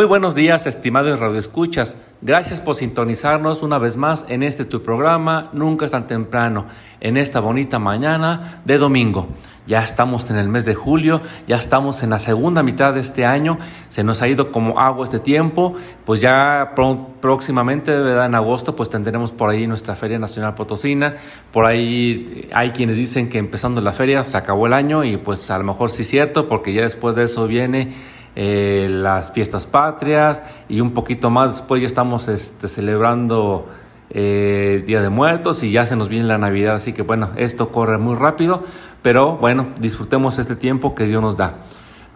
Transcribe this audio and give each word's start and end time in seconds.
Muy 0.00 0.06
buenos 0.06 0.34
días, 0.34 0.66
estimados 0.66 1.20
radioescuchas. 1.20 1.94
Gracias 2.22 2.58
por 2.58 2.74
sintonizarnos 2.74 3.62
una 3.62 3.76
vez 3.76 3.98
más 3.98 4.24
en 4.30 4.42
este 4.42 4.64
tu 4.64 4.82
programa 4.82 5.50
Nunca 5.52 5.84
es 5.84 5.90
tan 5.90 6.06
temprano, 6.06 6.64
en 7.02 7.18
esta 7.18 7.40
bonita 7.40 7.78
mañana 7.78 8.62
de 8.64 8.78
domingo. 8.78 9.28
Ya 9.66 9.84
estamos 9.84 10.30
en 10.30 10.38
el 10.38 10.48
mes 10.48 10.64
de 10.64 10.74
julio, 10.74 11.20
ya 11.46 11.56
estamos 11.56 12.02
en 12.02 12.08
la 12.08 12.18
segunda 12.18 12.62
mitad 12.62 12.94
de 12.94 13.00
este 13.00 13.26
año, 13.26 13.58
se 13.90 14.02
nos 14.02 14.22
ha 14.22 14.28
ido 14.28 14.50
como 14.52 14.78
agua 14.78 15.04
este 15.04 15.18
tiempo, 15.18 15.74
pues 16.06 16.22
ya 16.22 16.72
próximamente, 17.20 17.90
¿verdad? 17.90 18.24
en 18.24 18.36
agosto, 18.36 18.74
pues 18.74 18.88
tendremos 18.88 19.32
por 19.32 19.50
ahí 19.50 19.66
nuestra 19.66 19.96
Feria 19.96 20.18
Nacional 20.18 20.54
Potosina, 20.54 21.16
por 21.52 21.66
ahí 21.66 22.48
hay 22.54 22.70
quienes 22.70 22.96
dicen 22.96 23.28
que 23.28 23.36
empezando 23.36 23.82
la 23.82 23.92
feria 23.92 24.24
se 24.24 24.38
acabó 24.38 24.66
el 24.66 24.72
año 24.72 25.04
y 25.04 25.18
pues 25.18 25.50
a 25.50 25.58
lo 25.58 25.64
mejor 25.64 25.90
sí 25.90 26.02
es 26.02 26.08
cierto, 26.08 26.48
porque 26.48 26.72
ya 26.72 26.80
después 26.80 27.14
de 27.16 27.24
eso 27.24 27.46
viene 27.46 27.92
eh, 28.36 28.88
las 28.90 29.32
fiestas 29.32 29.66
patrias 29.66 30.42
y 30.68 30.80
un 30.80 30.92
poquito 30.92 31.30
más 31.30 31.58
después 31.58 31.80
ya 31.80 31.86
estamos 31.86 32.28
este, 32.28 32.68
celebrando 32.68 33.68
eh, 34.10 34.84
Día 34.86 35.02
de 35.02 35.08
Muertos 35.08 35.62
y 35.62 35.70
ya 35.70 35.86
se 35.86 35.96
nos 35.96 36.08
viene 36.08 36.26
la 36.26 36.38
Navidad, 36.38 36.76
así 36.76 36.92
que 36.92 37.02
bueno, 37.02 37.30
esto 37.36 37.70
corre 37.70 37.98
muy 37.98 38.16
rápido, 38.16 38.62
pero 39.02 39.36
bueno, 39.36 39.68
disfrutemos 39.78 40.38
este 40.38 40.56
tiempo 40.56 40.94
que 40.94 41.06
Dios 41.06 41.22
nos 41.22 41.36
da. 41.36 41.54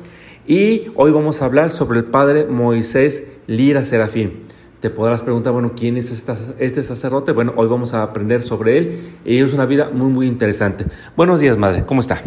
y 0.46 0.88
hoy 0.96 1.12
vamos 1.12 1.42
a 1.42 1.46
hablar 1.46 1.70
sobre 1.70 2.00
el 2.00 2.06
padre 2.06 2.46
Moisés 2.46 3.24
Lira 3.48 3.84
Serafín. 3.84 4.44
Te 4.82 4.90
podrás 4.90 5.24
preguntar, 5.24 5.54
bueno, 5.54 5.72
¿quién 5.78 5.96
es 5.96 6.12
este 6.12 6.82
sacerdote? 6.82 7.32
Bueno, 7.32 7.54
hoy 7.56 7.68
vamos 7.68 7.94
a 7.94 8.04
aprender 8.04 8.42
sobre 8.42 8.78
él 8.78 9.00
y 9.24 9.42
es 9.42 9.54
una 9.54 9.66
vida 9.66 9.90
muy, 9.94 10.12
muy 10.12 10.28
interesante. 10.28 10.86
Buenos 11.16 11.40
días, 11.40 11.58
madre, 11.58 11.86
¿cómo 11.86 12.02
está? 12.02 12.22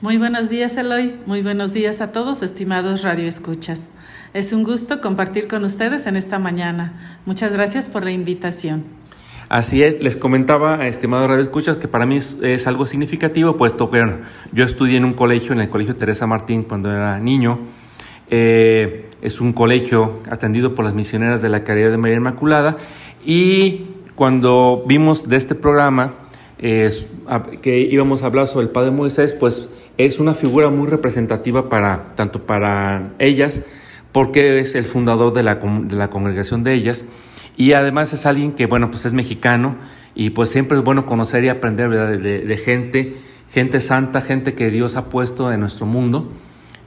Muy 0.00 0.18
buenos 0.18 0.50
días, 0.50 0.76
Eloy. 0.76 1.14
Muy 1.24 1.40
buenos 1.40 1.72
días 1.72 2.00
a 2.00 2.10
todos, 2.10 2.42
estimados 2.42 3.02
radioescuchas. 3.02 3.92
Es 4.34 4.52
un 4.52 4.64
gusto 4.64 5.00
compartir 5.00 5.46
con 5.46 5.64
ustedes 5.64 6.06
en 6.06 6.16
esta 6.16 6.38
mañana. 6.38 7.20
Muchas 7.24 7.52
gracias 7.52 7.88
por 7.88 8.04
la 8.04 8.10
invitación. 8.10 8.84
Así 9.48 9.82
es, 9.82 10.02
les 10.02 10.16
comentaba, 10.16 10.86
estimado 10.88 11.28
Radio 11.28 11.42
Escuchas, 11.42 11.76
que 11.76 11.86
para 11.86 12.06
mí 12.06 12.16
es, 12.16 12.66
algo 12.66 12.86
significativo, 12.86 13.56
puesto 13.56 13.88
que 13.90 13.98
bueno, 13.98 14.18
yo 14.52 14.64
estudié 14.64 14.96
en 14.96 15.04
un 15.04 15.14
colegio, 15.14 15.52
en 15.52 15.60
el 15.60 15.68
Colegio 15.68 15.94
Teresa 15.94 16.26
Martín, 16.26 16.64
cuando 16.64 16.90
era 16.90 17.18
niño. 17.20 17.60
Eh, 18.30 19.10
es 19.22 19.40
un 19.40 19.52
colegio 19.52 20.20
atendido 20.28 20.74
por 20.74 20.84
las 20.84 20.94
misioneras 20.94 21.40
de 21.40 21.50
la 21.50 21.62
Caridad 21.62 21.90
de 21.90 21.98
María 21.98 22.16
Inmaculada. 22.16 22.76
Y 23.24 23.86
cuando 24.16 24.84
vimos 24.86 25.28
de 25.28 25.36
este 25.36 25.54
programa 25.54 26.14
eh, 26.58 26.88
que 27.62 27.78
íbamos 27.78 28.22
a 28.22 28.26
hablar 28.26 28.46
sobre 28.46 28.66
el 28.66 28.72
Padre 28.72 28.90
Moisés, 28.90 29.32
pues 29.32 29.68
es 29.98 30.18
una 30.18 30.34
figura 30.34 30.70
muy 30.70 30.86
representativa 30.88 31.68
para 31.68 32.14
tanto 32.16 32.42
para 32.46 33.10
ellas, 33.18 33.62
porque 34.12 34.58
es 34.58 34.74
el 34.74 34.84
fundador 34.84 35.32
de 35.32 35.42
la, 35.42 35.56
de 35.56 35.96
la 35.96 36.10
congregación 36.10 36.64
de 36.64 36.74
ellas. 36.74 37.04
Y 37.56 37.72
además 37.72 38.12
es 38.12 38.26
alguien 38.26 38.52
que, 38.52 38.66
bueno, 38.66 38.90
pues 38.90 39.06
es 39.06 39.12
mexicano 39.12 39.76
y 40.14 40.30
pues 40.30 40.50
siempre 40.50 40.76
es 40.78 40.84
bueno 40.84 41.06
conocer 41.06 41.44
y 41.44 41.48
aprender. 41.48 41.90
De, 41.90 42.18
de- 42.18 42.40
de 42.40 42.56
gente, 42.56 43.16
gente 43.52 43.80
santa, 43.80 44.20
gente 44.20 44.54
que 44.54 44.70
Dios 44.70 44.96
ha 44.96 45.06
puesto 45.10 45.52
en 45.52 45.60
nuestro 45.60 45.86
mundo. 45.86 46.32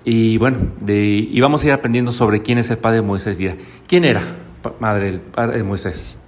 Y 0.03 0.37
bueno, 0.37 0.57
de, 0.79 0.97
y 1.29 1.39
vamos 1.41 1.63
a 1.63 1.67
ir 1.67 1.73
aprendiendo 1.73 2.11
sobre 2.13 2.41
quién 2.41 2.57
es 2.57 2.69
el 2.69 2.77
padre 2.77 3.01
Moisés 3.01 3.37
Díaz. 3.37 3.55
¿Quién 3.87 4.05
era, 4.05 4.21
madre, 4.79 5.09
el 5.09 5.19
padre 5.19 5.63
Moisés? 5.63 6.19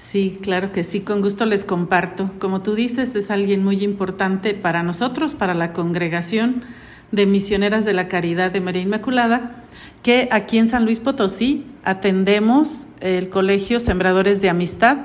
Sí, 0.00 0.38
claro 0.40 0.72
que 0.72 0.82
sí, 0.82 1.00
con 1.00 1.20
gusto 1.20 1.44
les 1.44 1.64
comparto. 1.64 2.30
Como 2.38 2.62
tú 2.62 2.74
dices, 2.74 3.14
es 3.14 3.30
alguien 3.30 3.62
muy 3.62 3.84
importante 3.84 4.54
para 4.54 4.82
nosotros, 4.82 5.34
para 5.34 5.52
la 5.52 5.74
congregación 5.74 6.64
de 7.12 7.26
misioneras 7.26 7.84
de 7.84 7.92
la 7.92 8.08
Caridad 8.08 8.50
de 8.50 8.62
María 8.62 8.80
Inmaculada, 8.80 9.62
que 10.02 10.26
aquí 10.32 10.56
en 10.56 10.68
San 10.68 10.86
Luis 10.86 11.00
Potosí 11.00 11.66
atendemos 11.84 12.86
el 13.00 13.28
Colegio 13.28 13.78
Sembradores 13.78 14.40
de 14.40 14.48
Amistad, 14.48 14.96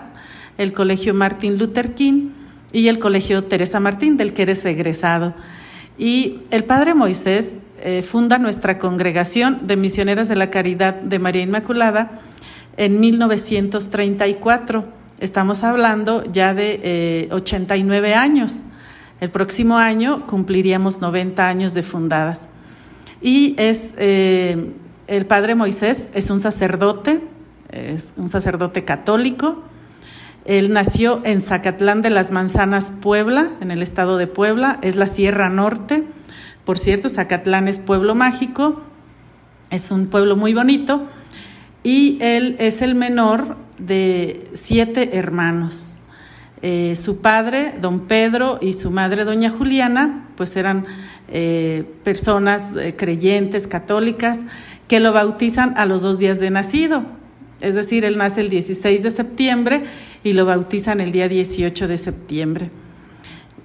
el 0.57 0.71
Colegio 0.71 1.13
Martín 1.13 1.59
Luther 1.59 1.93
King 1.93 2.29
y 2.71 2.87
el 2.87 2.97
Colegio 2.97 3.43
Teresa 3.43 3.81
Martín, 3.81 4.15
del 4.15 4.33
que 4.33 4.43
eres 4.43 4.63
egresado. 4.63 5.35
Y 5.97 6.39
el 6.51 6.63
Padre 6.63 6.93
Moisés 6.93 7.63
eh, 7.81 8.01
funda 8.01 8.37
nuestra 8.37 8.79
congregación 8.79 9.67
de 9.67 9.75
misioneras 9.75 10.29
de 10.29 10.37
la 10.37 10.49
Caridad 10.49 10.93
de 10.93 11.19
María 11.19 11.41
Inmaculada 11.41 12.21
en 12.77 12.99
1934. 12.99 14.85
Estamos 15.19 15.63
hablando 15.63 16.23
ya 16.31 16.53
de 16.53 16.79
eh, 16.83 17.29
89 17.31 18.13
años. 18.15 18.63
El 19.21 19.29
próximo 19.29 19.77
año 19.77 20.27
cumpliríamos 20.27 20.99
90 21.01 21.47
años 21.47 21.73
de 21.73 21.83
fundadas. 21.83 22.49
Y 23.21 23.55
es 23.57 23.95
eh, 23.97 24.73
el 25.07 25.25
Padre 25.25 25.55
Moisés 25.55 26.11
es 26.13 26.29
un 26.29 26.39
sacerdote, 26.39 27.21
es 27.69 28.11
un 28.17 28.29
sacerdote 28.29 28.83
católico. 28.83 29.63
Él 30.43 30.73
nació 30.73 31.21
en 31.23 31.41
Zacatlán 31.41 32.01
de 32.01 32.09
las 32.11 32.31
Manzanas, 32.31 32.91
Puebla, 32.91 33.51
en 33.61 33.71
el 33.71 33.81
estado 33.81 34.17
de 34.17 34.27
Puebla, 34.27 34.79
es 34.81 34.95
la 34.95 35.07
Sierra 35.07 35.49
Norte. 35.49 36.03
Por 36.65 36.77
cierto, 36.77 37.09
Zacatlán 37.09 37.67
es 37.67 37.79
pueblo 37.79 38.15
mágico, 38.15 38.81
es 39.69 39.91
un 39.91 40.07
pueblo 40.07 40.35
muy 40.35 40.53
bonito 40.53 41.07
y 41.85 42.17
él 42.19 42.55
es 42.57 42.81
el 42.81 42.95
menor 42.95 43.57
de 43.77 44.47
siete 44.53 45.17
hermanos. 45.17 46.01
eh, 46.61 46.95
su 46.95 47.21
padre, 47.21 47.75
don 47.79 48.07
Pedro, 48.07 48.57
y 48.59 48.73
su 48.73 48.89
madre, 48.89 49.23
doña 49.23 49.51
Juliana, 49.51 50.29
pues 50.35 50.55
eran 50.55 50.87
eh, 51.27 51.83
personas 52.03 52.73
eh, 52.75 52.95
creyentes, 52.97 53.67
católicas, 53.67 54.45
que 54.87 54.99
lo 54.99 55.13
bautizan 55.13 55.77
a 55.77 55.85
los 55.85 56.01
dos 56.01 56.17
días 56.17 56.39
de 56.39 56.49
nacido. 56.49 57.05
Es 57.61 57.75
decir, 57.75 58.03
él 58.03 58.17
nace 58.17 58.41
el 58.41 58.49
16 58.49 59.03
de 59.03 59.11
septiembre 59.11 59.83
y 60.23 60.33
lo 60.33 60.45
bautizan 60.45 61.01
el 61.01 61.11
día 61.11 61.29
18 61.29 61.87
de 61.87 61.97
septiembre. 61.97 62.71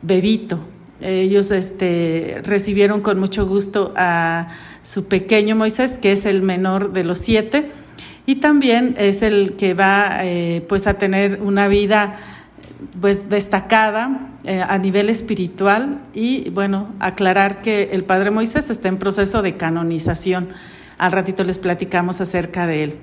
Bebito. 0.02 0.58
Ellos 1.00 1.50
este, 1.52 2.43
recibieron 2.44 3.00
con 3.00 3.19
mucho 3.19 3.46
gusto 3.46 3.94
a 3.96 4.49
su 4.82 5.06
pequeño 5.06 5.56
Moisés, 5.56 5.96
que 5.96 6.12
es 6.12 6.26
el 6.26 6.43
menor 6.43 6.93
de 6.93 7.05
los 7.05 7.19
siete, 7.19 7.70
y 8.31 8.37
también 8.37 8.94
es 8.97 9.23
el 9.23 9.55
que 9.55 9.75
va 9.75 10.21
eh, 10.23 10.65
pues 10.69 10.87
a 10.87 10.94
tener 10.94 11.41
una 11.43 11.67
vida 11.67 12.17
pues 13.00 13.29
destacada 13.29 14.31
eh, 14.44 14.62
a 14.62 14.79
nivel 14.79 15.11
espiritual 15.11 16.03
y 16.15 16.49
bueno, 16.50 16.94
aclarar 17.00 17.59
que 17.59 17.91
el 17.91 18.05
padre 18.05 18.31
Moisés 18.31 18.71
está 18.71 18.87
en 18.87 18.99
proceso 18.99 19.43
de 19.43 19.56
canonización. 19.56 20.50
Al 20.97 21.11
ratito 21.11 21.43
les 21.43 21.59
platicamos 21.59 22.21
acerca 22.21 22.69
de 22.69 22.85
él. 22.85 22.97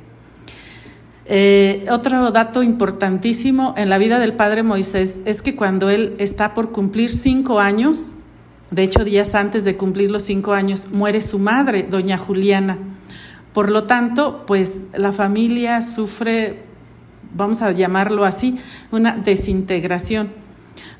Eh, 1.26 1.86
otro 1.92 2.32
dato 2.32 2.64
importantísimo 2.64 3.74
en 3.76 3.90
la 3.90 3.98
vida 3.98 4.20
del 4.20 4.32
padre 4.32 4.64
Moisés 4.64 5.20
es 5.26 5.42
que 5.42 5.58
cuando 5.58 5.90
él 5.90 6.16
está 6.20 6.54
por 6.54 6.72
cumplir 6.72 7.12
cinco 7.12 7.60
años, 7.60 8.16
de 8.72 8.84
hecho 8.84 9.04
días 9.04 9.36
antes 9.36 9.66
de 9.66 9.76
cumplir 9.76 10.10
los 10.10 10.24
cinco 10.24 10.54
años, 10.54 10.88
muere 10.90 11.20
su 11.20 11.38
madre, 11.38 11.84
doña 11.84 12.18
Juliana. 12.18 12.78
Por 13.58 13.72
lo 13.72 13.86
tanto, 13.86 14.44
pues 14.46 14.84
la 14.94 15.12
familia 15.12 15.82
sufre, 15.82 16.60
vamos 17.34 17.64
a 17.64 17.72
llamarlo 17.72 18.24
así, 18.24 18.60
una 18.92 19.14
desintegración, 19.14 20.30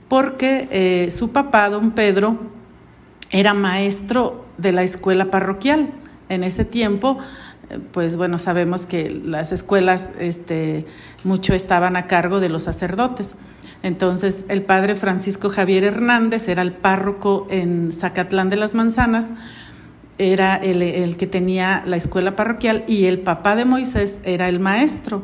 porque 0.08 0.68
eh, 0.72 1.12
su 1.12 1.32
papá, 1.32 1.70
don 1.70 1.92
Pedro, 1.92 2.40
era 3.30 3.54
maestro 3.54 4.48
de 4.58 4.72
la 4.72 4.82
escuela 4.82 5.30
parroquial. 5.30 5.92
En 6.30 6.44
ese 6.44 6.66
tiempo, 6.66 7.20
eh, 7.70 7.78
pues 7.92 8.16
bueno, 8.16 8.40
sabemos 8.40 8.88
que 8.88 9.12
las 9.12 9.52
escuelas 9.52 10.12
este, 10.18 10.88
mucho 11.24 11.54
estaban 11.54 11.96
a 11.96 12.08
cargo 12.08 12.40
de 12.40 12.50
los 12.50 12.64
sacerdotes. 12.64 13.36
Entonces, 13.84 14.46
el 14.50 14.64
padre 14.64 14.96
Francisco 14.96 15.52
Javier 15.52 15.84
Hernández 15.84 16.48
era 16.48 16.64
el 16.64 16.72
párroco 16.72 17.46
en 17.52 17.92
Zacatlán 17.92 18.50
de 18.50 18.56
las 18.56 18.74
Manzanas, 18.74 19.32
era 20.18 20.56
el, 20.56 21.16
que 21.18 21.28
tenía 21.28 21.84
la 21.86 21.96
escuela 21.96 22.36
parroquial 22.36 22.84
y 22.88 23.06
el 23.06 23.20
papá 23.20 23.56
de 23.56 23.66
Moisés 23.66 24.20
era 24.24 24.50
el 24.50 24.60
maestro. 24.60 25.24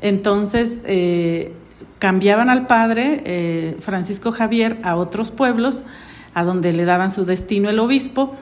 Entonces 0.00 0.80
eh, 0.84 1.52
cambiaban 1.98 2.48
al 2.48 2.66
padre 2.66 3.22
eh, 3.24 3.76
Francisco 3.80 4.30
Javier 4.30 4.78
a 4.84 4.96
otros 4.96 5.30
pueblos, 5.30 5.84
a 6.34 6.44
donde 6.44 6.72
le 6.72 6.84
daban 6.84 7.10
su 7.10 7.24
destino 7.24 7.70
el 7.70 7.80
obispo, 7.80 8.36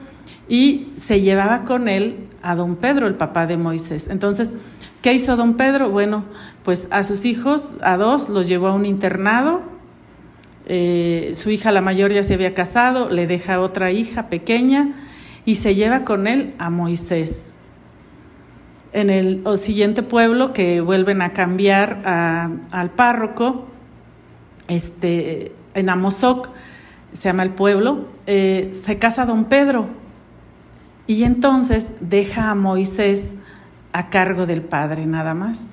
y 0.47 0.93
se 0.95 1.21
llevaba 1.21 1.63
con 1.63 1.87
él 1.87 2.27
a 2.43 2.55
don 2.55 2.75
Pedro, 2.75 3.07
el 3.07 3.15
papá 3.15 3.47
de 3.47 3.57
Moisés. 3.57 4.07
Entonces, 4.09 4.53
¿qué 5.01 5.13
hizo 5.13 5.35
don 5.35 5.55
Pedro? 5.55 5.89
Bueno, 5.89 6.23
pues 6.63 6.87
a 6.91 7.03
sus 7.03 7.25
hijos, 7.25 7.75
a 7.81 7.97
dos, 7.97 8.29
los 8.29 8.47
llevó 8.47 8.67
a 8.67 8.73
un 8.73 8.85
internado. 8.85 9.61
Eh, 10.67 11.31
su 11.33 11.49
hija, 11.49 11.71
la 11.71 11.81
mayor, 11.81 12.13
ya 12.13 12.23
se 12.23 12.35
había 12.35 12.53
casado, 12.53 13.09
le 13.09 13.25
deja 13.25 13.59
otra 13.59 13.91
hija 13.91 14.29
pequeña 14.29 15.06
y 15.47 15.55
se 15.55 15.75
lleva 15.75 16.03
con 16.03 16.27
él 16.27 16.53
a 16.59 16.69
Moisés. 16.69 17.45
En 18.91 19.09
el 19.09 19.43
siguiente 19.57 20.03
pueblo 20.03 20.51
que 20.51 20.81
vuelven 20.81 21.21
a 21.21 21.31
cambiar 21.31 22.01
al 22.05 22.89
párroco, 22.91 23.65
este, 24.67 25.53
en 25.73 25.89
Amozoc, 25.89 26.49
se 27.13 27.29
llama 27.29 27.43
el 27.43 27.51
pueblo, 27.51 28.09
eh, 28.25 28.67
se 28.71 28.99
casa 28.99 29.25
don 29.25 29.45
Pedro 29.45 29.87
y 31.07 31.23
entonces 31.23 31.93
deja 32.01 32.49
a 32.49 32.55
Moisés 32.55 33.31
a 33.93 34.09
cargo 34.09 34.45
del 34.45 34.63
padre 34.63 35.05
nada 35.05 35.33
más. 35.33 35.69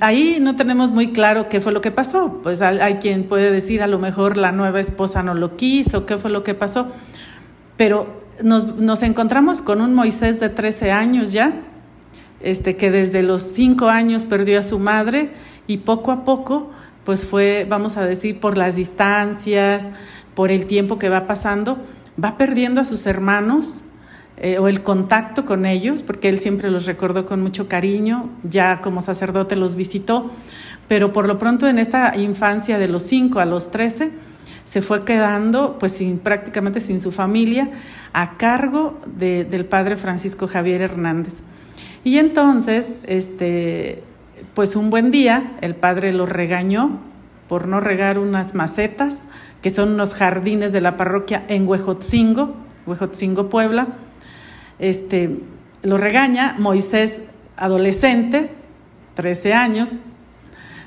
Ahí 0.00 0.36
no 0.38 0.54
tenemos 0.54 0.92
muy 0.92 1.14
claro 1.14 1.48
qué 1.48 1.62
fue 1.62 1.72
lo 1.72 1.80
que 1.80 1.92
pasó. 1.92 2.40
Pues 2.42 2.60
hay, 2.60 2.96
quien 2.96 3.24
puede 3.24 3.50
decir 3.50 3.82
a 3.82 3.86
lo 3.86 3.98
mejor 3.98 4.36
la 4.36 4.52
nueva 4.52 4.80
esposa 4.80 5.22
no 5.22 5.32
lo 5.32 5.56
quiso, 5.56 6.04
qué 6.04 6.18
fue 6.18 6.30
lo 6.30 6.44
que 6.44 6.52
pasó. 6.52 6.92
Pero 7.76 8.20
nos, 8.42 9.02
encontramos 9.02 9.62
con 9.62 9.80
un 9.80 9.94
Moisés 9.94 10.40
de 10.40 10.48
13 10.48 10.92
años 10.92 11.32
ya, 11.32 11.62
este, 12.40 12.76
que 12.76 12.90
desde 12.90 13.22
los 13.22 13.42
5 13.42 13.88
años 13.88 14.24
perdió 14.24 14.58
a 14.58 14.62
su 14.62 14.78
madre 14.78 15.30
y 15.66 15.78
poco 15.78 16.12
a 16.12 16.24
poco, 16.24 16.70
pues 17.04 17.24
fue, 17.24 17.66
vamos 17.68 17.96
a 17.96 18.04
decir, 18.04 18.40
por 18.40 18.56
las 18.56 18.76
distancias, 18.76 19.86
por 20.34 20.50
el 20.50 20.66
tiempo 20.66 20.98
que 20.98 21.08
va 21.08 21.26
pasando, 21.26 21.78
va 22.22 22.36
perdiendo 22.36 22.80
a 22.80 22.84
sus 22.84 23.06
hermanos 23.06 23.84
eh, 24.38 24.58
o 24.58 24.68
el 24.68 24.82
contacto 24.82 25.46
con 25.46 25.64
ellos, 25.64 26.02
porque 26.02 26.28
él 26.28 26.38
siempre 26.40 26.70
los 26.70 26.86
recordó 26.86 27.24
con 27.24 27.42
mucho 27.42 27.68
cariño, 27.68 28.30
ya 28.42 28.80
como 28.82 29.00
sacerdote 29.00 29.56
los 29.56 29.76
visitó, 29.76 30.30
pero 30.88 31.12
por 31.12 31.26
lo 31.26 31.38
pronto 31.38 31.66
en 31.68 31.78
esta 31.78 32.16
infancia 32.16 32.78
de 32.78 32.88
los 32.88 33.02
5 33.04 33.40
a 33.40 33.46
los 33.46 33.70
13, 33.70 34.12
se 34.66 34.82
fue 34.82 35.04
quedando 35.04 35.78
pues 35.78 36.02
prácticamente 36.24 36.80
sin 36.80 36.98
su 36.98 37.12
familia 37.12 37.70
a 38.12 38.36
cargo 38.36 39.00
del 39.06 39.64
padre 39.64 39.96
Francisco 39.96 40.48
Javier 40.48 40.82
Hernández. 40.82 41.42
Y 42.02 42.18
entonces, 42.18 42.98
este, 43.04 44.02
pues 44.54 44.74
un 44.74 44.90
buen 44.90 45.12
día 45.12 45.52
el 45.60 45.76
padre 45.76 46.12
lo 46.12 46.26
regañó 46.26 46.98
por 47.48 47.68
no 47.68 47.78
regar 47.78 48.18
unas 48.18 48.54
macetas, 48.54 49.24
que 49.62 49.70
son 49.70 49.90
unos 49.94 50.14
jardines 50.14 50.72
de 50.72 50.80
la 50.80 50.96
parroquia 50.96 51.44
en 51.46 51.66
Huejotzingo, 51.68 52.56
Huejotzingo, 52.86 53.48
Puebla. 53.48 53.86
Este, 54.80 55.38
lo 55.82 55.96
regaña 55.96 56.56
Moisés, 56.58 57.20
adolescente, 57.56 58.50
13 59.14 59.54
años, 59.54 59.98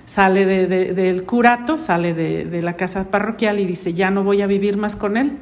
sale 0.09 0.47
del 0.47 1.23
curato, 1.23 1.77
sale 1.77 2.15
de, 2.15 2.61
la 2.63 2.73
casa 2.73 3.11
parroquial 3.11 3.59
y 3.59 3.67
dice, 3.67 3.93
ya 3.93 4.09
no 4.09 4.23
voy 4.23 4.41
a 4.41 4.47
vivir 4.47 4.75
más 4.75 4.95
con 4.95 5.17
él, 5.17 5.37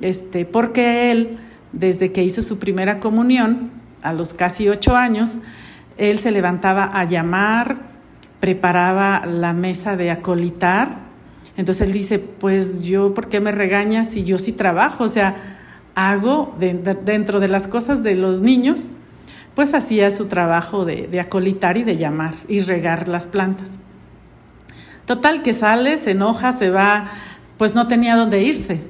este, 0.00 0.44
porque 0.44 1.12
él, 1.12 1.38
desde 1.72 2.10
que 2.10 2.24
hizo 2.24 2.42
su 2.42 2.58
primera 2.58 2.98
comunión, 2.98 3.70
a 4.02 4.12
los 4.12 4.34
casi 4.34 4.68
ocho 4.68 4.96
años, 4.96 5.36
él 5.96 6.18
se 6.18 6.32
levantaba 6.32 6.86
a 6.86 7.04
llamar, 7.04 7.76
preparaba 8.40 9.24
la 9.26 9.52
mesa 9.52 9.96
de 9.96 10.10
acolitar, 10.10 10.98
entonces 11.56 11.86
él 11.86 11.92
dice, 11.92 12.18
pues 12.18 12.82
yo, 12.82 13.14
¿por 13.14 13.28
qué 13.28 13.38
me 13.38 13.52
regañas 13.52 14.10
si 14.10 14.24
yo 14.24 14.38
sí 14.38 14.50
trabajo? 14.50 15.04
O 15.04 15.08
sea, 15.08 15.36
hago 15.94 16.56
dentro 16.58 17.38
de 17.38 17.46
las 17.46 17.68
cosas 17.68 18.02
de 18.02 18.16
los 18.16 18.40
niños, 18.40 18.90
pues 19.58 19.74
hacía 19.74 20.12
su 20.12 20.26
trabajo 20.26 20.84
de, 20.84 21.18
acolitar 21.18 21.76
y 21.78 21.82
de 21.82 21.96
llamar 21.96 22.32
y 22.46 22.60
regar 22.60 23.08
las 23.08 23.26
plantas. 23.26 23.80
Total 25.04 25.42
que 25.42 25.52
sale, 25.52 25.98
se 25.98 26.12
enoja, 26.12 26.52
se 26.52 26.70
va, 26.70 27.10
pues 27.56 27.74
no 27.74 27.88
tenía 27.88 28.14
dónde 28.14 28.40
irse. 28.40 28.80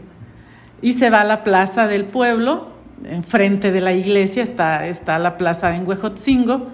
Y 0.82 0.92
se 0.92 1.08
va 1.08 1.22
a 1.22 1.24
la 1.24 1.42
plaza 1.42 1.86
del 1.86 2.04
pueblo, 2.04 2.68
enfrente 3.04 3.72
de 3.72 3.80
la 3.80 3.94
iglesia 3.94 4.42
está, 4.42 4.86
está 4.86 5.18
la 5.18 5.38
plaza 5.38 5.74
en 5.74 5.88
Huejotzingo. 5.88 6.66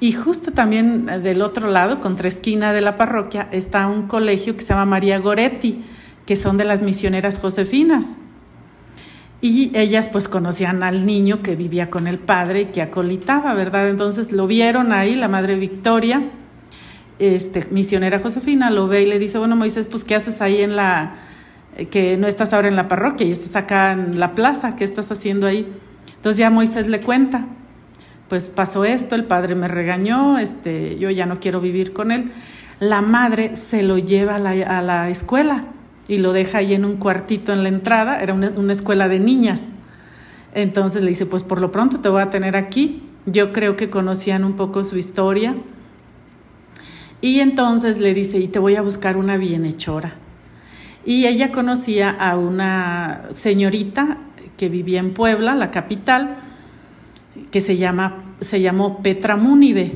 Y 0.00 0.12
justo 0.12 0.52
también 0.52 1.04
del 1.22 1.42
otro 1.42 1.68
lado, 1.70 2.00
contra 2.00 2.28
esquina 2.28 2.72
de 2.72 2.80
la 2.80 2.96
parroquia, 2.96 3.46
está 3.52 3.88
un 3.88 4.06
colegio 4.06 4.56
que 4.56 4.62
se 4.62 4.68
llama 4.68 4.86
María 4.86 5.18
Goretti, 5.18 5.84
que 6.24 6.34
son 6.34 6.56
de 6.56 6.64
las 6.64 6.80
misioneras 6.80 7.40
josefinas. 7.40 8.16
Y 9.44 9.72
ellas 9.74 10.08
pues 10.08 10.28
conocían 10.28 10.84
al 10.84 11.04
niño 11.04 11.42
que 11.42 11.56
vivía 11.56 11.90
con 11.90 12.06
el 12.06 12.20
padre 12.20 12.60
y 12.60 12.64
que 12.66 12.80
acolitaba, 12.80 13.54
¿verdad? 13.54 13.88
Entonces 13.88 14.30
lo 14.30 14.46
vieron 14.46 14.92
ahí, 14.92 15.16
la 15.16 15.26
madre 15.26 15.56
Victoria, 15.56 16.30
este, 17.18 17.66
misionera 17.72 18.20
Josefina, 18.20 18.70
lo 18.70 18.86
ve 18.86 19.02
y 19.02 19.06
le 19.06 19.18
dice, 19.18 19.38
bueno 19.38 19.56
Moisés, 19.56 19.88
pues 19.88 20.04
¿qué 20.04 20.14
haces 20.14 20.40
ahí 20.40 20.62
en 20.62 20.76
la, 20.76 21.16
eh, 21.76 21.86
que 21.86 22.16
no 22.16 22.28
estás 22.28 22.52
ahora 22.52 22.68
en 22.68 22.76
la 22.76 22.86
parroquia 22.86 23.26
y 23.26 23.32
estás 23.32 23.56
acá 23.56 23.90
en 23.90 24.20
la 24.20 24.36
plaza, 24.36 24.76
¿qué 24.76 24.84
estás 24.84 25.10
haciendo 25.10 25.48
ahí? 25.48 25.66
Entonces 26.14 26.38
ya 26.38 26.48
Moisés 26.48 26.86
le 26.86 27.00
cuenta, 27.00 27.48
pues 28.28 28.48
pasó 28.48 28.84
esto, 28.84 29.16
el 29.16 29.24
padre 29.24 29.56
me 29.56 29.66
regañó, 29.66 30.38
este, 30.38 30.96
yo 31.00 31.10
ya 31.10 31.26
no 31.26 31.40
quiero 31.40 31.60
vivir 31.60 31.92
con 31.92 32.12
él. 32.12 32.30
La 32.78 33.00
madre 33.00 33.56
se 33.56 33.82
lo 33.82 33.98
lleva 33.98 34.36
a 34.36 34.38
la, 34.38 34.50
a 34.50 34.82
la 34.82 35.10
escuela 35.10 35.64
y 36.12 36.18
lo 36.18 36.34
deja 36.34 36.58
ahí 36.58 36.74
en 36.74 36.84
un 36.84 36.98
cuartito 36.98 37.54
en 37.54 37.62
la 37.62 37.70
entrada, 37.70 38.20
era 38.20 38.34
una, 38.34 38.72
escuela 38.72 39.08
de 39.08 39.18
niñas. 39.18 39.70
Entonces 40.54 41.02
le 41.02 41.08
dice, 41.08 41.24
pues 41.24 41.42
por 41.42 41.58
lo 41.58 41.72
pronto 41.72 42.00
te 42.00 42.10
voy 42.10 42.20
a 42.20 42.28
tener 42.28 42.54
aquí. 42.54 43.02
Yo 43.24 43.54
creo 43.54 43.76
que 43.76 43.88
conocían 43.88 44.44
un 44.44 44.52
poco 44.52 44.84
su 44.84 44.98
historia. 44.98 45.56
Y 47.22 47.40
entonces 47.40 47.98
le 47.98 48.12
dice, 48.12 48.38
y 48.38 48.48
te 48.48 48.58
voy 48.58 48.76
a 48.76 48.82
buscar 48.82 49.16
una 49.16 49.38
bienhechora. 49.38 50.16
Y 51.06 51.26
ella 51.26 51.50
conocía 51.50 52.10
a 52.10 52.36
una 52.36 53.22
señorita 53.30 54.18
que 54.58 54.68
vivía 54.68 55.00
en 55.00 55.14
Puebla, 55.14 55.54
la 55.54 55.70
capital, 55.70 56.40
que 57.50 57.62
se, 57.62 57.78
llama, 57.78 58.34
se 58.40 58.60
llamó 58.60 59.02
Petra 59.02 59.36
Múnive. 59.36 59.92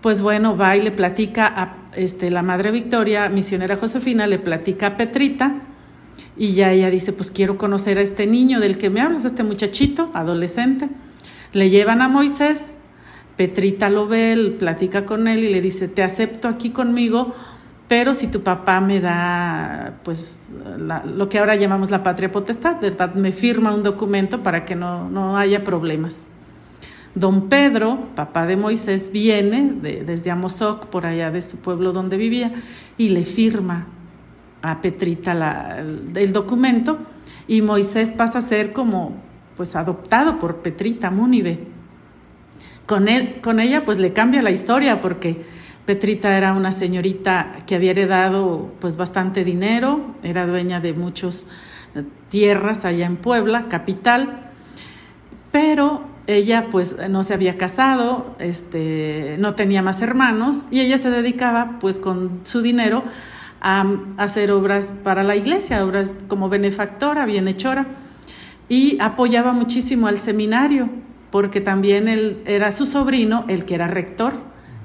Pues 0.00 0.22
bueno, 0.22 0.56
va 0.56 0.76
y 0.76 0.82
le 0.82 0.92
platica 0.92 1.46
a 1.46 1.76
este, 1.96 2.30
la 2.30 2.42
madre 2.42 2.70
Victoria, 2.70 3.28
misionera 3.28 3.76
Josefina, 3.76 4.26
le 4.26 4.38
platica 4.38 4.88
a 4.88 4.96
Petrita 4.96 5.56
y 6.36 6.52
ya 6.52 6.70
ella 6.72 6.88
dice, 6.90 7.12
pues 7.12 7.30
quiero 7.32 7.58
conocer 7.58 7.98
a 7.98 8.02
este 8.02 8.26
niño 8.26 8.60
del 8.60 8.78
que 8.78 8.90
me 8.90 9.00
hablas, 9.00 9.24
a 9.24 9.28
este 9.28 9.42
muchachito, 9.42 10.10
adolescente. 10.14 10.88
Le 11.52 11.68
llevan 11.70 12.00
a 12.02 12.08
Moisés, 12.08 12.76
Petrita 13.36 13.88
lo 13.90 14.06
ve, 14.06 14.54
platica 14.58 15.04
con 15.04 15.26
él 15.26 15.42
y 15.44 15.50
le 15.52 15.60
dice, 15.60 15.88
te 15.88 16.02
acepto 16.04 16.46
aquí 16.46 16.70
conmigo, 16.70 17.34
pero 17.88 18.14
si 18.14 18.26
tu 18.28 18.42
papá 18.42 18.80
me 18.80 19.00
da, 19.00 19.94
pues, 20.04 20.38
la- 20.78 21.04
lo 21.04 21.28
que 21.28 21.38
ahora 21.38 21.56
llamamos 21.56 21.90
la 21.90 22.02
patria 22.02 22.30
potestad, 22.30 22.80
¿verdad? 22.80 23.14
Me 23.14 23.32
firma 23.32 23.72
un 23.74 23.82
documento 23.82 24.42
para 24.42 24.64
que 24.64 24.74
no, 24.76 25.08
no 25.08 25.38
haya 25.38 25.64
problemas. 25.64 26.24
Don 27.14 27.48
Pedro, 27.48 28.08
papá 28.14 28.46
de 28.46 28.56
Moisés, 28.56 29.10
viene 29.12 29.72
de- 29.82 30.04
desde 30.04 30.30
Amozoc, 30.30 30.86
por 30.86 31.06
allá 31.06 31.30
de 31.30 31.42
su 31.42 31.58
pueblo 31.58 31.92
donde 31.92 32.16
vivía, 32.16 32.52
y 32.96 33.08
le 33.08 33.24
firma 33.24 33.86
a 34.62 34.80
Petrita 34.80 35.78
el, 35.78 36.32
documento, 36.32 36.98
y 37.46 37.62
Moisés 37.62 38.12
pasa 38.12 38.38
a 38.38 38.42
ser 38.42 38.72
como 38.72 39.16
pues 39.56 39.74
adoptado 39.74 40.38
por 40.38 40.56
Petrita 40.58 41.10
Múnive. 41.10 41.58
Con, 42.86 43.08
él, 43.08 43.40
con 43.42 43.60
ella 43.60 43.84
pues 43.84 43.98
le 43.98 44.12
cambia 44.12 44.40
la 44.40 44.50
historia 44.50 45.00
porque 45.00 45.44
Petrita 45.84 46.36
era 46.36 46.52
una 46.52 46.70
señorita 46.72 47.56
que 47.66 47.74
había 47.74 47.90
heredado 47.90 48.72
pues 48.78 48.96
bastante 48.96 49.44
dinero, 49.44 50.14
era 50.22 50.46
dueña 50.46 50.80
de 50.80 50.92
muchas 50.92 51.46
tierras 52.28 52.84
allá 52.84 53.06
en 53.06 53.16
Puebla, 53.16 53.66
capital, 53.68 54.50
pero 55.50 56.02
ella 56.28 56.68
pues 56.70 56.96
no 57.08 57.24
se 57.24 57.34
había 57.34 57.56
casado, 57.56 58.36
este, 58.38 59.36
no 59.38 59.54
tenía 59.54 59.82
más 59.82 60.02
hermanos 60.02 60.66
y 60.70 60.80
ella 60.80 60.98
se 60.98 61.10
dedicaba 61.10 61.78
pues 61.80 61.98
con 61.98 62.40
su 62.44 62.62
dinero 62.62 63.02
a, 63.60 63.80
a 64.18 64.22
hacer 64.22 64.52
obras 64.52 64.92
para 65.02 65.24
la 65.24 65.34
iglesia, 65.34 65.84
obras 65.84 66.14
como 66.28 66.48
benefactora, 66.48 67.24
bienhechora 67.24 67.86
y 68.68 68.98
apoyaba 69.00 69.52
muchísimo 69.52 70.06
al 70.06 70.18
seminario 70.18 70.90
porque 71.30 71.62
también 71.62 72.08
él 72.08 72.42
era 72.46 72.72
su 72.72 72.84
sobrino 72.84 73.46
el 73.48 73.64
que 73.64 73.74
era 73.74 73.86
rector, 73.86 74.34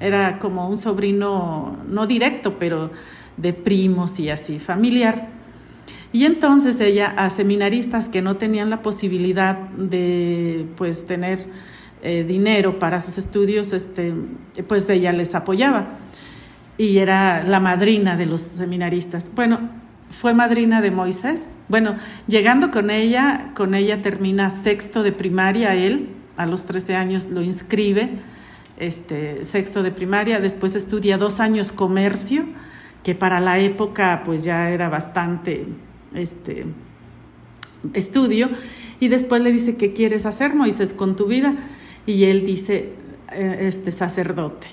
era 0.00 0.38
como 0.38 0.68
un 0.68 0.78
sobrino 0.78 1.76
no 1.88 2.06
directo, 2.06 2.58
pero 2.58 2.90
de 3.36 3.52
primos 3.52 4.18
y 4.18 4.30
así, 4.30 4.58
familiar. 4.58 5.28
Y 6.14 6.26
entonces 6.26 6.78
ella 6.78 7.12
a 7.16 7.28
seminaristas 7.28 8.08
que 8.08 8.22
no 8.22 8.36
tenían 8.36 8.70
la 8.70 8.82
posibilidad 8.82 9.58
de 9.70 10.64
pues 10.76 11.06
tener 11.06 11.40
eh, 12.04 12.22
dinero 12.22 12.78
para 12.78 13.00
sus 13.00 13.18
estudios, 13.18 13.72
este, 13.72 14.14
pues 14.68 14.88
ella 14.88 15.10
les 15.10 15.34
apoyaba 15.34 15.88
y 16.78 16.98
era 16.98 17.42
la 17.42 17.58
madrina 17.58 18.16
de 18.16 18.26
los 18.26 18.42
seminaristas. 18.42 19.28
Bueno, 19.34 19.58
fue 20.08 20.34
madrina 20.34 20.80
de 20.80 20.92
Moisés. 20.92 21.56
Bueno, 21.68 21.96
llegando 22.28 22.70
con 22.70 22.92
ella, 22.92 23.50
con 23.56 23.74
ella 23.74 24.00
termina 24.00 24.50
sexto 24.50 25.02
de 25.02 25.10
primaria 25.10 25.74
él, 25.74 26.10
a 26.36 26.46
los 26.46 26.64
13 26.64 26.94
años 26.94 27.30
lo 27.30 27.42
inscribe, 27.42 28.10
este, 28.78 29.44
sexto 29.44 29.82
de 29.82 29.90
primaria, 29.90 30.38
después 30.38 30.76
estudia 30.76 31.18
dos 31.18 31.40
años 31.40 31.72
comercio, 31.72 32.44
que 33.02 33.16
para 33.16 33.40
la 33.40 33.58
época 33.58 34.22
pues 34.24 34.44
ya 34.44 34.70
era 34.70 34.88
bastante 34.88 35.66
este, 36.14 36.66
estudio, 37.92 38.48
y 39.00 39.08
después 39.08 39.42
le 39.42 39.52
dice, 39.52 39.76
¿qué 39.76 39.92
quieres 39.92 40.26
hacer, 40.26 40.54
Moisés, 40.54 40.94
con 40.94 41.16
tu 41.16 41.26
vida? 41.26 41.54
Y 42.06 42.24
él 42.24 42.44
dice, 42.44 42.92
eh, 43.32 43.58
este 43.60 43.92
sacerdote. 43.92 44.66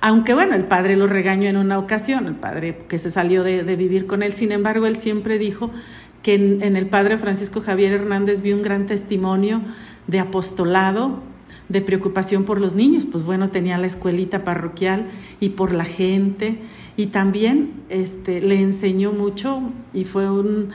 Aunque 0.00 0.34
bueno, 0.34 0.54
el 0.54 0.64
padre 0.64 0.96
lo 0.96 1.06
regañó 1.06 1.48
en 1.48 1.56
una 1.56 1.78
ocasión, 1.78 2.26
el 2.26 2.34
padre 2.34 2.78
que 2.88 2.98
se 2.98 3.10
salió 3.10 3.42
de, 3.42 3.62
vivir 3.76 4.06
con 4.06 4.22
él, 4.22 4.32
sin 4.34 4.52
embargo, 4.52 4.86
él 4.86 4.96
siempre 4.96 5.38
dijo 5.38 5.70
que 6.22 6.34
en, 6.34 6.62
en, 6.62 6.76
el 6.76 6.88
padre 6.88 7.16
Francisco 7.16 7.60
Javier 7.60 7.92
Hernández 7.92 8.42
vio 8.42 8.56
un 8.56 8.62
gran 8.62 8.86
testimonio 8.86 9.62
de 10.06 10.18
apostolado, 10.18 11.22
de 11.68 11.80
preocupación 11.80 12.44
por 12.44 12.60
los 12.60 12.74
niños, 12.74 13.06
pues 13.06 13.24
bueno, 13.24 13.50
tenía 13.50 13.78
la 13.78 13.86
escuelita 13.86 14.44
parroquial 14.44 15.08
y 15.40 15.50
por 15.50 15.74
la 15.74 15.84
gente, 15.84 16.58
y 16.96 17.06
también 17.08 17.84
este, 17.88 18.40
le 18.40 18.60
enseñó 18.60 19.12
mucho 19.12 19.60
y 19.92 20.04
fue 20.04 20.30
un, 20.30 20.70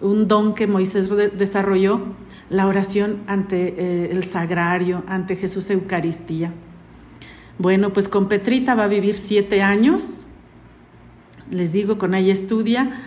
un 0.00 0.28
don 0.28 0.54
que 0.54 0.66
Moisés 0.66 1.08
de, 1.10 1.28
desarrolló, 1.28 2.00
la 2.48 2.66
oración 2.66 3.22
ante 3.26 3.74
eh, 3.76 4.08
el 4.12 4.22
sagrario, 4.24 5.02
ante 5.08 5.36
Jesús 5.36 5.68
Eucaristía. 5.70 6.52
Bueno, 7.58 7.92
pues 7.92 8.08
con 8.08 8.28
Petrita 8.28 8.74
va 8.74 8.84
a 8.84 8.88
vivir 8.88 9.14
siete 9.14 9.62
años. 9.62 10.26
Les 11.50 11.72
digo, 11.72 11.98
con 11.98 12.14
ella 12.14 12.32
estudia 12.32 13.02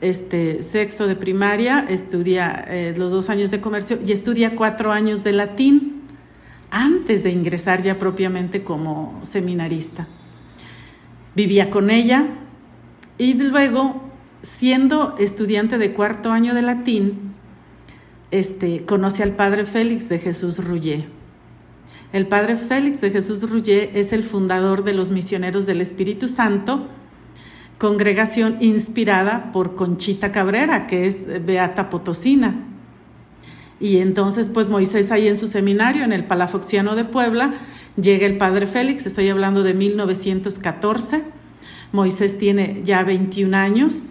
este, 0.00 0.62
sexto 0.62 1.06
de 1.06 1.16
primaria, 1.16 1.86
estudia 1.88 2.64
eh, 2.68 2.94
los 2.96 3.10
dos 3.10 3.30
años 3.30 3.50
de 3.50 3.60
comercio 3.60 3.98
y 4.04 4.12
estudia 4.12 4.54
cuatro 4.54 4.92
años 4.92 5.24
de 5.24 5.32
latín 5.32 6.02
antes 6.70 7.22
de 7.22 7.30
ingresar 7.30 7.82
ya 7.82 7.98
propiamente 7.98 8.64
como 8.64 9.20
seminarista. 9.22 10.08
Vivía 11.34 11.70
con 11.70 11.90
ella 11.90 12.26
y 13.18 13.34
luego, 13.34 14.02
siendo 14.42 15.16
estudiante 15.18 15.78
de 15.78 15.92
cuarto 15.92 16.30
año 16.32 16.54
de 16.54 16.62
latín, 16.62 17.34
este, 18.30 18.84
conoce 18.84 19.22
al 19.22 19.32
padre 19.32 19.64
Félix 19.64 20.08
de 20.08 20.18
Jesús 20.18 20.64
Rullet. 20.64 21.06
El 22.12 22.26
padre 22.26 22.56
Félix 22.56 23.00
de 23.00 23.10
Jesús 23.10 23.48
Rullet 23.48 23.90
es 23.94 24.12
el 24.12 24.22
fundador 24.22 24.84
de 24.84 24.94
los 24.94 25.10
misioneros 25.10 25.66
del 25.66 25.80
Espíritu 25.80 26.28
Santo, 26.28 26.88
congregación 27.78 28.56
inspirada 28.60 29.52
por 29.52 29.74
Conchita 29.74 30.32
Cabrera, 30.32 30.86
que 30.86 31.06
es 31.06 31.26
Beata 31.44 31.90
Potosina. 31.90 32.66
Y 33.80 33.98
entonces, 33.98 34.48
pues 34.48 34.68
Moisés 34.68 35.10
ahí 35.10 35.28
en 35.28 35.36
su 35.36 35.46
seminario, 35.46 36.04
en 36.04 36.12
el 36.12 36.24
Palafoxiano 36.24 36.94
de 36.94 37.04
Puebla, 37.04 37.54
llega 37.96 38.26
el 38.26 38.36
padre 38.36 38.66
Félix, 38.66 39.06
estoy 39.06 39.28
hablando 39.28 39.62
de 39.62 39.74
1914. 39.74 41.22
Moisés 41.92 42.38
tiene 42.38 42.80
ya 42.82 43.04
21 43.04 43.56
años 43.56 44.10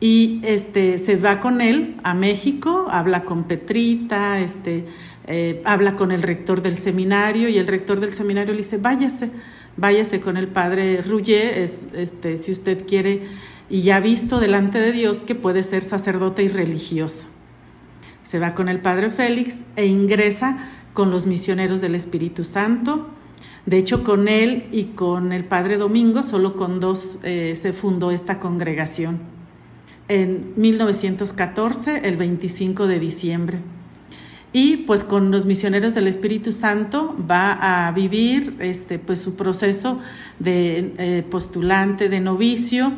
y 0.00 0.40
este, 0.44 0.98
se 0.98 1.16
va 1.16 1.40
con 1.40 1.60
él 1.60 1.96
a 2.04 2.14
México, 2.14 2.86
habla 2.90 3.24
con 3.24 3.44
Petrita, 3.44 4.40
este, 4.40 4.86
eh, 5.26 5.60
habla 5.64 5.96
con 5.96 6.12
el 6.12 6.22
rector 6.22 6.62
del 6.62 6.78
seminario 6.78 7.48
y 7.48 7.58
el 7.58 7.66
rector 7.66 8.00
del 8.00 8.14
seminario 8.14 8.54
le 8.54 8.58
dice, 8.58 8.78
váyase, 8.78 9.30
váyase 9.76 10.20
con 10.20 10.36
el 10.36 10.48
padre 10.48 11.02
Rullet, 11.02 11.58
es, 11.58 11.88
este, 11.94 12.36
si 12.36 12.52
usted 12.52 12.86
quiere, 12.86 13.22
y 13.68 13.82
ya 13.82 14.00
visto 14.00 14.40
delante 14.40 14.80
de 14.80 14.92
Dios 14.92 15.18
que 15.18 15.34
puede 15.34 15.62
ser 15.62 15.82
sacerdote 15.82 16.44
y 16.44 16.48
religioso. 16.48 17.28
Se 18.22 18.38
va 18.38 18.54
con 18.54 18.68
el 18.68 18.80
padre 18.80 19.10
Félix 19.10 19.64
e 19.76 19.86
ingresa 19.86 20.70
con 20.98 21.12
los 21.12 21.26
misioneros 21.26 21.80
del 21.80 21.94
Espíritu 21.94 22.42
Santo. 22.42 23.06
De 23.66 23.78
hecho, 23.78 24.02
con 24.02 24.26
él 24.26 24.64
y 24.72 24.86
con 24.96 25.30
el 25.30 25.44
padre 25.44 25.76
Domingo, 25.76 26.24
solo 26.24 26.56
con 26.56 26.80
dos 26.80 27.20
eh, 27.22 27.54
se 27.54 27.72
fundó 27.72 28.10
esta 28.10 28.40
congregación. 28.40 29.20
En 30.08 30.54
1914, 30.56 32.00
el 32.02 32.16
25 32.16 32.88
de 32.88 32.98
diciembre. 32.98 33.58
Y 34.52 34.78
pues 34.78 35.04
con 35.04 35.30
los 35.30 35.46
misioneros 35.46 35.94
del 35.94 36.08
Espíritu 36.08 36.50
Santo 36.50 37.14
va 37.30 37.86
a 37.86 37.92
vivir 37.92 38.56
este, 38.58 38.98
pues, 38.98 39.20
su 39.20 39.36
proceso 39.36 40.00
de 40.40 40.94
eh, 40.98 41.22
postulante, 41.30 42.08
de 42.08 42.18
novicio. 42.18 42.92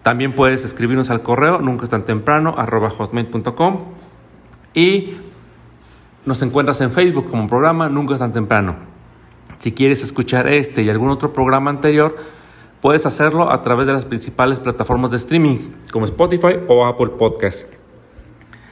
También 0.01 0.36
puedes 0.36 0.65
escribirnos 0.65 1.10
al 1.10 1.22
correo 1.22 1.60
nunca 1.60 1.86
es 1.86 1.89
tan 1.89 2.03
temprano 2.06 2.56
hotmail.com 2.58 3.79
y 4.74 5.15
nos 6.25 6.41
encuentras 6.41 6.82
en 6.82 6.91
Facebook 6.91 7.29
como 7.29 7.48
programa 7.48 7.88
Nunca 7.88 8.15
es 8.15 8.20
tan 8.20 8.34
temprano. 8.34 8.75
Si 9.60 9.72
quieres 9.72 10.03
escuchar 10.03 10.48
este 10.48 10.84
y 10.84 10.89
algún 10.89 11.10
otro 11.10 11.32
programa 11.32 11.70
anterior, 11.70 12.17
puedes 12.81 13.05
hacerlo 13.05 13.51
a 13.51 13.62
través 13.62 13.88
de 13.88 13.93
las 13.93 14.05
principales 14.05 14.60
plataformas 14.60 15.12
de 15.12 15.17
streaming 15.17 15.57
como 15.91 16.05
Spotify 16.05 16.60
o 16.67 16.86
Apple 16.86 17.10
Podcast. 17.17 17.67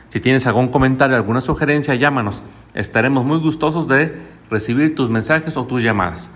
Si 0.09 0.19
tienes 0.19 0.47
algún 0.47 0.69
comentario, 0.69 1.15
alguna 1.15 1.41
sugerencia, 1.41 1.95
llámanos. 1.95 2.43
Estaremos 2.73 3.25
muy 3.25 3.39
gustosos 3.39 3.87
de 3.87 4.15
recibir 4.49 4.95
tus 4.95 5.09
mensajes 5.09 5.57
o 5.57 5.65
tus 5.65 5.83
llamadas. 5.83 6.31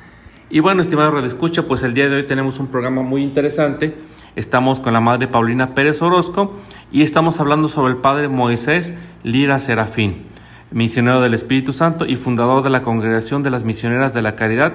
Y 0.49 0.61
bueno, 0.61 0.81
estimado 0.81 1.11
Radio 1.11 1.27
Escucha, 1.27 1.67
pues 1.67 1.83
el 1.83 1.93
día 1.93 2.09
de 2.09 2.17
hoy 2.17 2.23
tenemos 2.23 2.59
un 2.59 2.67
programa 2.67 3.03
muy 3.03 3.21
interesante. 3.21 3.95
Estamos 4.35 4.79
con 4.79 4.93
la 4.93 4.99
madre 4.99 5.27
Paulina 5.27 5.75
Pérez 5.75 6.01
Orozco 6.01 6.55
y 6.91 7.03
estamos 7.03 7.39
hablando 7.39 7.67
sobre 7.67 7.93
el 7.93 7.99
padre 7.99 8.29
Moisés 8.29 8.93
Lira 9.23 9.59
Serafín, 9.59 10.25
misionero 10.71 11.21
del 11.21 11.33
Espíritu 11.35 11.71
Santo 11.71 12.05
y 12.05 12.15
fundador 12.15 12.63
de 12.63 12.71
la 12.71 12.81
Congregación 12.81 13.43
de 13.43 13.51
las 13.51 13.63
Misioneras 13.63 14.13
de 14.13 14.23
la 14.23 14.35
Caridad 14.35 14.73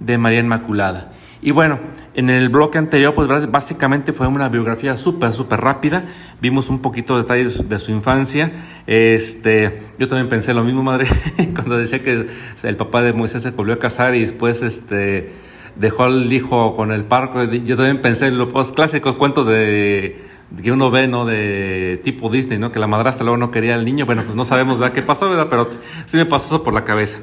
de 0.00 0.16
María 0.16 0.40
Inmaculada. 0.40 1.12
Y 1.42 1.50
bueno, 1.50 1.78
en 2.14 2.30
el 2.30 2.48
bloque 2.48 2.78
anterior, 2.78 3.12
pues 3.14 3.28
básicamente 3.50 4.12
fue 4.12 4.26
una 4.26 4.48
biografía 4.48 4.96
súper, 4.96 5.32
súper 5.32 5.60
rápida. 5.60 6.06
Vimos 6.40 6.68
un 6.68 6.80
poquito 6.80 7.14
de 7.16 7.22
detalles 7.22 7.68
de 7.68 7.78
su 7.78 7.92
infancia. 7.92 8.52
Este, 8.86 9.80
yo 9.98 10.08
también 10.08 10.28
pensé 10.28 10.54
lo 10.54 10.64
mismo, 10.64 10.82
madre, 10.82 11.06
cuando 11.54 11.76
decía 11.76 12.02
que 12.02 12.26
el 12.62 12.76
papá 12.76 13.02
de 13.02 13.12
Moisés 13.12 13.42
se 13.42 13.50
volvió 13.50 13.74
a 13.74 13.78
casar 13.78 14.14
y 14.14 14.20
después, 14.20 14.62
este, 14.62 15.30
dejó 15.76 16.04
al 16.04 16.32
hijo 16.32 16.74
con 16.74 16.90
el 16.90 17.04
parco. 17.04 17.44
Yo 17.44 17.76
también 17.76 18.00
pensé 18.00 18.28
en 18.28 18.38
los 18.38 18.72
clásicos 18.72 19.14
cuentos 19.16 19.46
de 19.46 20.16
que 20.62 20.72
uno 20.72 20.90
ve, 20.90 21.08
¿no? 21.08 21.26
De 21.26 22.00
tipo 22.02 22.30
Disney, 22.30 22.58
¿no? 22.58 22.72
Que 22.72 22.78
la 22.78 22.86
madrastra 22.86 23.24
luego 23.24 23.36
no 23.36 23.50
quería 23.50 23.74
al 23.74 23.84
niño. 23.84 24.06
Bueno, 24.06 24.22
pues 24.24 24.36
no 24.36 24.44
sabemos 24.44 24.78
qué 24.90 25.02
pasó, 25.02 25.28
¿verdad? 25.28 25.48
Pero 25.50 25.68
sí 26.06 26.16
me 26.16 26.26
pasó 26.26 26.46
eso 26.46 26.62
por 26.62 26.72
la 26.72 26.84
cabeza. 26.84 27.18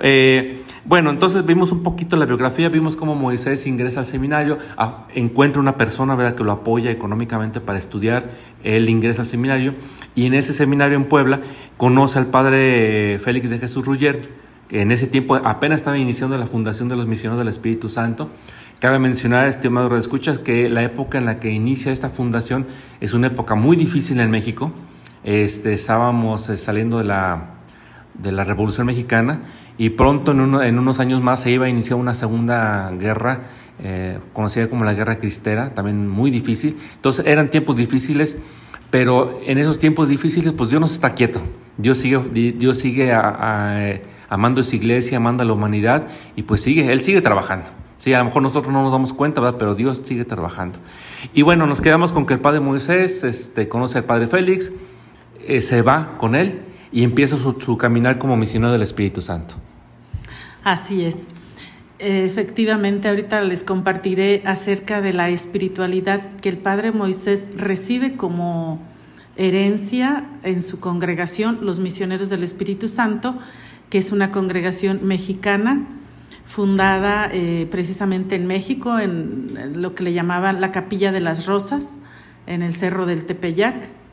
Eh, 0.00 0.62
bueno, 0.86 1.08
entonces 1.08 1.46
vimos 1.46 1.72
un 1.72 1.82
poquito 1.82 2.14
la 2.16 2.26
biografía, 2.26 2.68
vimos 2.68 2.94
cómo 2.94 3.14
Moisés 3.14 3.66
ingresa 3.66 4.00
al 4.00 4.06
seminario, 4.06 4.58
encuentra 5.14 5.58
una 5.58 5.78
persona 5.78 6.34
que 6.34 6.44
lo 6.44 6.52
apoya 6.52 6.90
económicamente 6.90 7.58
para 7.60 7.78
estudiar, 7.78 8.28
él 8.62 8.86
ingresa 8.90 9.22
al 9.22 9.28
seminario 9.28 9.74
y 10.14 10.26
en 10.26 10.34
ese 10.34 10.52
seminario 10.52 10.98
en 10.98 11.06
Puebla 11.06 11.40
conoce 11.78 12.18
al 12.18 12.26
padre 12.26 13.18
Félix 13.18 13.48
de 13.48 13.58
Jesús 13.58 13.86
Rugger, 13.86 14.28
que 14.68 14.82
en 14.82 14.92
ese 14.92 15.06
tiempo 15.06 15.36
apenas 15.36 15.80
estaba 15.80 15.96
iniciando 15.96 16.36
la 16.36 16.46
fundación 16.46 16.90
de 16.90 16.96
los 16.96 17.06
misioneros 17.06 17.38
del 17.38 17.48
Espíritu 17.48 17.88
Santo. 17.88 18.28
Cabe 18.78 18.98
mencionar, 18.98 19.48
estimado 19.48 19.88
de 19.88 19.98
escuchas, 19.98 20.38
que 20.38 20.68
la 20.68 20.82
época 20.82 21.16
en 21.16 21.24
la 21.24 21.40
que 21.40 21.50
inicia 21.50 21.92
esta 21.92 22.10
fundación 22.10 22.66
es 23.00 23.14
una 23.14 23.28
época 23.28 23.54
muy 23.54 23.76
difícil 23.76 24.20
en 24.20 24.30
México. 24.30 24.70
Este, 25.22 25.72
estábamos 25.72 26.42
saliendo 26.42 26.98
de 26.98 27.04
la, 27.04 27.54
de 28.12 28.32
la 28.32 28.44
Revolución 28.44 28.86
Mexicana 28.86 29.40
y 29.76 29.90
pronto 29.90 30.32
en, 30.32 30.40
uno, 30.40 30.62
en, 30.62 30.78
unos 30.78 31.00
años 31.00 31.22
más 31.22 31.40
se 31.40 31.50
iba 31.50 31.66
a 31.66 31.68
iniciar 31.68 31.98
una 31.98 32.14
segunda 32.14 32.90
guerra 32.98 33.40
eh, 33.82 34.18
conocida 34.32 34.68
como 34.68 34.84
la 34.84 34.94
Guerra 34.94 35.18
Cristera, 35.18 35.74
también 35.74 36.08
muy 36.08 36.30
difícil. 36.30 36.78
Entonces 36.94 37.26
eran 37.26 37.50
tiempos 37.50 37.76
difíciles, 37.76 38.38
pero 38.90 39.40
en 39.44 39.58
esos 39.58 39.78
tiempos 39.78 40.08
difíciles 40.08 40.52
pues 40.52 40.70
Dios 40.70 40.80
no 40.80 40.86
está 40.86 41.14
quieto. 41.14 41.40
Dios 41.76 41.98
sigue, 41.98 42.20
Dios 42.52 42.78
sigue 42.78 43.12
a, 43.12 43.20
a, 43.20 43.94
amando 44.28 44.60
esa 44.60 44.76
iglesia, 44.76 45.16
amando 45.16 45.42
a 45.42 45.46
la 45.46 45.52
humanidad 45.52 46.06
y 46.36 46.42
pues 46.44 46.60
sigue, 46.60 46.92
Él 46.92 47.02
sigue 47.02 47.20
trabajando. 47.20 47.70
Sí, 47.96 48.12
a 48.12 48.18
lo 48.18 48.26
mejor 48.26 48.42
nosotros 48.42 48.72
no 48.72 48.82
nos 48.82 48.92
damos 48.92 49.12
cuenta, 49.12 49.40
¿verdad? 49.40 49.58
pero 49.58 49.74
Dios 49.74 50.02
sigue 50.04 50.24
trabajando. 50.24 50.78
Y 51.32 51.42
bueno, 51.42 51.66
nos 51.66 51.80
quedamos 51.80 52.12
con 52.12 52.26
que 52.26 52.34
el 52.34 52.40
padre 52.40 52.60
Moisés 52.60 53.24
este, 53.24 53.68
conoce 53.68 53.98
al 53.98 54.04
padre 54.04 54.28
Félix, 54.28 54.70
eh, 55.46 55.60
se 55.60 55.82
va 55.82 56.16
con 56.18 56.34
él 56.34 56.60
y 56.94 57.02
empieza 57.02 57.36
su, 57.38 57.76
caminar 57.76 58.18
como 58.18 58.36
misionero 58.36 58.72
del 58.72 58.82
Espíritu 58.82 59.20
Santo. 59.20 59.56
Así 60.62 61.04
es. 61.04 61.26
Efectivamente, 61.98 63.08
ahorita 63.08 63.40
les 63.40 63.64
compartiré 63.64 64.42
acerca 64.46 65.00
de 65.00 65.12
la 65.12 65.28
espiritualidad 65.28 66.36
que 66.40 66.48
el 66.48 66.56
Padre 66.56 66.92
Moisés 66.92 67.48
recibe 67.56 68.14
como 68.14 68.80
herencia 69.34 70.24
en 70.44 70.62
su 70.62 70.78
congregación, 70.78 71.58
los 71.62 71.80
misioneros 71.80 72.30
del 72.30 72.44
Espíritu 72.44 72.86
Santo, 72.86 73.36
que 73.90 73.98
es 73.98 74.12
una 74.12 74.30
congregación 74.30 75.00
mexicana 75.02 75.88
fundada 76.46 77.28
eh, 77.32 77.66
precisamente 77.72 78.36
en 78.36 78.46
México, 78.46 79.00
en 79.00 79.82
lo 79.82 79.96
que 79.96 80.04
le 80.04 80.12
llamaban 80.12 80.60
la 80.60 80.70
Capilla 80.70 81.10
de 81.10 81.20
las 81.20 81.46
Rosas, 81.46 81.96
en 82.46 82.62
el 82.62 82.76
Cerro 82.76 83.04
del 83.04 83.24
Tepeyac. 83.24 84.03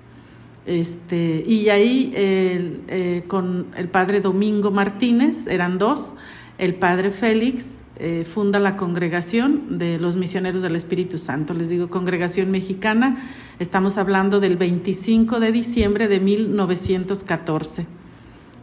Este, 0.65 1.43
y 1.47 1.69
ahí 1.69 2.13
eh, 2.15 3.24
con 3.28 3.67
el 3.76 3.88
padre 3.88 4.21
Domingo 4.21 4.71
Martínez, 4.71 5.47
eran 5.47 5.78
dos, 5.78 6.15
el 6.58 6.76
padre 6.76 7.10
Félix 7.10 7.82
eh, 7.97 8.26
funda 8.26 8.60
la 8.60 8.78
congregación 8.78 9.78
de 9.78 10.00
los 10.00 10.15
misioneros 10.15 10.62
del 10.62 10.76
Espíritu 10.76 11.17
Santo, 11.17 11.54
les 11.54 11.69
digo 11.69 11.89
congregación 11.89 12.52
mexicana, 12.52 13.28
estamos 13.60 13.97
hablando 13.97 14.39
del 14.39 14.58
25 14.58 15.39
de 15.39 15.52
diciembre 15.52 16.08
de 16.08 16.19
1914, 16.19 17.86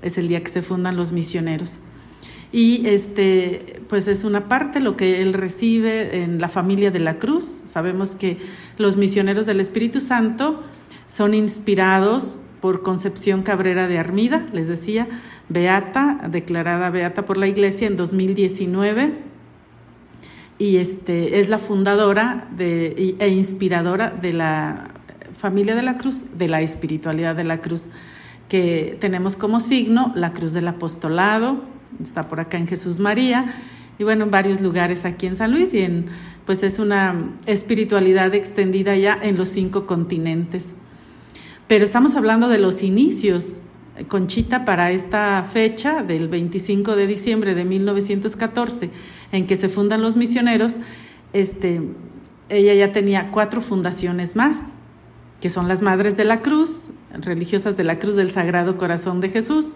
es 0.02 0.18
el 0.18 0.28
día 0.28 0.42
que 0.42 0.50
se 0.50 0.62
fundan 0.62 0.96
los 0.96 1.12
misioneros. 1.12 1.78
Y 2.50 2.86
este, 2.86 3.82
pues 3.88 4.08
es 4.08 4.24
una 4.24 4.48
parte 4.48 4.80
lo 4.80 4.96
que 4.96 5.20
él 5.20 5.34
recibe 5.34 6.22
en 6.22 6.40
la 6.40 6.48
familia 6.48 6.90
de 6.90 6.98
la 6.98 7.18
cruz. 7.18 7.44
Sabemos 7.44 8.16
que 8.16 8.38
los 8.78 8.96
misioneros 8.96 9.44
del 9.44 9.60
Espíritu 9.60 10.00
Santo 10.00 10.62
son 11.08 11.34
inspirados 11.34 12.38
por 12.60 12.82
Concepción 12.82 13.42
Cabrera 13.42 13.88
de 13.88 13.98
Armida, 13.98 14.46
les 14.52 14.68
decía, 14.68 15.08
beata, 15.48 16.20
declarada 16.30 16.90
beata 16.90 17.24
por 17.24 17.36
la 17.36 17.46
Iglesia 17.46 17.86
en 17.86 17.96
2019, 17.96 19.12
y 20.58 20.76
este, 20.76 21.40
es 21.40 21.48
la 21.48 21.58
fundadora 21.58 22.48
e 22.58 23.28
inspiradora 23.28 24.10
de 24.10 24.32
la 24.32 24.90
familia 25.36 25.76
de 25.76 25.82
la 25.82 25.96
cruz, 25.96 26.24
de 26.36 26.48
la 26.48 26.60
espiritualidad 26.60 27.36
de 27.36 27.44
la 27.44 27.60
cruz, 27.60 27.90
que 28.48 28.96
tenemos 29.00 29.36
como 29.36 29.60
signo 29.60 30.12
la 30.16 30.32
cruz 30.32 30.52
del 30.52 30.66
apostolado, 30.66 31.62
está 32.02 32.24
por 32.24 32.40
acá 32.40 32.58
en 32.58 32.66
Jesús 32.66 32.98
María, 32.98 33.54
y 33.98 34.04
bueno, 34.04 34.24
en 34.24 34.30
varios 34.30 34.60
lugares 34.60 35.04
aquí 35.04 35.26
en 35.26 35.36
San 35.36 35.52
Luis, 35.52 35.74
y 35.74 35.82
en, 35.82 36.06
pues 36.44 36.62
es 36.64 36.80
una 36.80 37.30
espiritualidad 37.46 38.34
extendida 38.34 38.96
ya 38.96 39.16
en 39.20 39.36
los 39.36 39.48
cinco 39.48 39.86
continentes. 39.86 40.74
Pero 41.68 41.84
estamos 41.84 42.16
hablando 42.16 42.48
de 42.48 42.58
los 42.58 42.82
inicios. 42.82 43.60
Conchita 44.08 44.64
para 44.64 44.90
esta 44.90 45.44
fecha 45.44 46.02
del 46.02 46.28
25 46.28 46.96
de 46.96 47.06
diciembre 47.06 47.54
de 47.54 47.64
1914, 47.64 48.90
en 49.32 49.46
que 49.46 49.56
se 49.56 49.68
fundan 49.68 50.00
los 50.00 50.16
misioneros, 50.16 50.76
este, 51.32 51.82
ella 52.48 52.74
ya 52.74 52.92
tenía 52.92 53.30
cuatro 53.30 53.60
fundaciones 53.60 54.34
más, 54.34 54.60
que 55.40 55.50
son 55.50 55.68
las 55.68 55.82
Madres 55.82 56.16
de 56.16 56.24
la 56.24 56.40
Cruz, 56.42 56.90
religiosas 57.12 57.76
de 57.76 57.84
la 57.84 57.98
Cruz 57.98 58.16
del 58.16 58.30
Sagrado 58.30 58.78
Corazón 58.78 59.20
de 59.20 59.28
Jesús, 59.28 59.74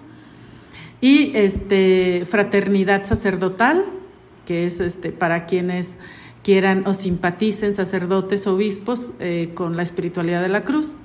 y 1.00 1.32
este, 1.36 2.24
Fraternidad 2.24 3.04
Sacerdotal, 3.04 3.84
que 4.46 4.66
es 4.66 4.80
este, 4.80 5.10
para 5.10 5.46
quienes 5.46 5.98
quieran 6.44 6.86
o 6.86 6.94
simpaticen, 6.94 7.74
sacerdotes, 7.74 8.46
obispos, 8.46 9.10
eh, 9.18 9.50
con 9.54 9.76
la 9.76 9.82
espiritualidad 9.82 10.42
de 10.42 10.48
la 10.48 10.62
cruz 10.62 10.96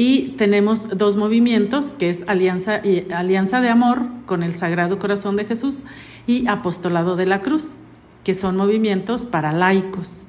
Y 0.00 0.34
tenemos 0.36 0.96
dos 0.96 1.16
movimientos, 1.16 1.86
que 1.86 2.08
es 2.08 2.22
Alianza, 2.28 2.86
y- 2.86 3.10
Alianza 3.10 3.60
de 3.60 3.68
Amor 3.68 4.06
con 4.26 4.44
el 4.44 4.54
Sagrado 4.54 5.00
Corazón 5.00 5.34
de 5.34 5.44
Jesús 5.44 5.82
y 6.24 6.46
Apostolado 6.46 7.16
de 7.16 7.26
la 7.26 7.40
Cruz, 7.40 7.74
que 8.22 8.32
son 8.32 8.56
movimientos 8.56 9.26
para 9.26 9.50
laicos, 9.50 10.24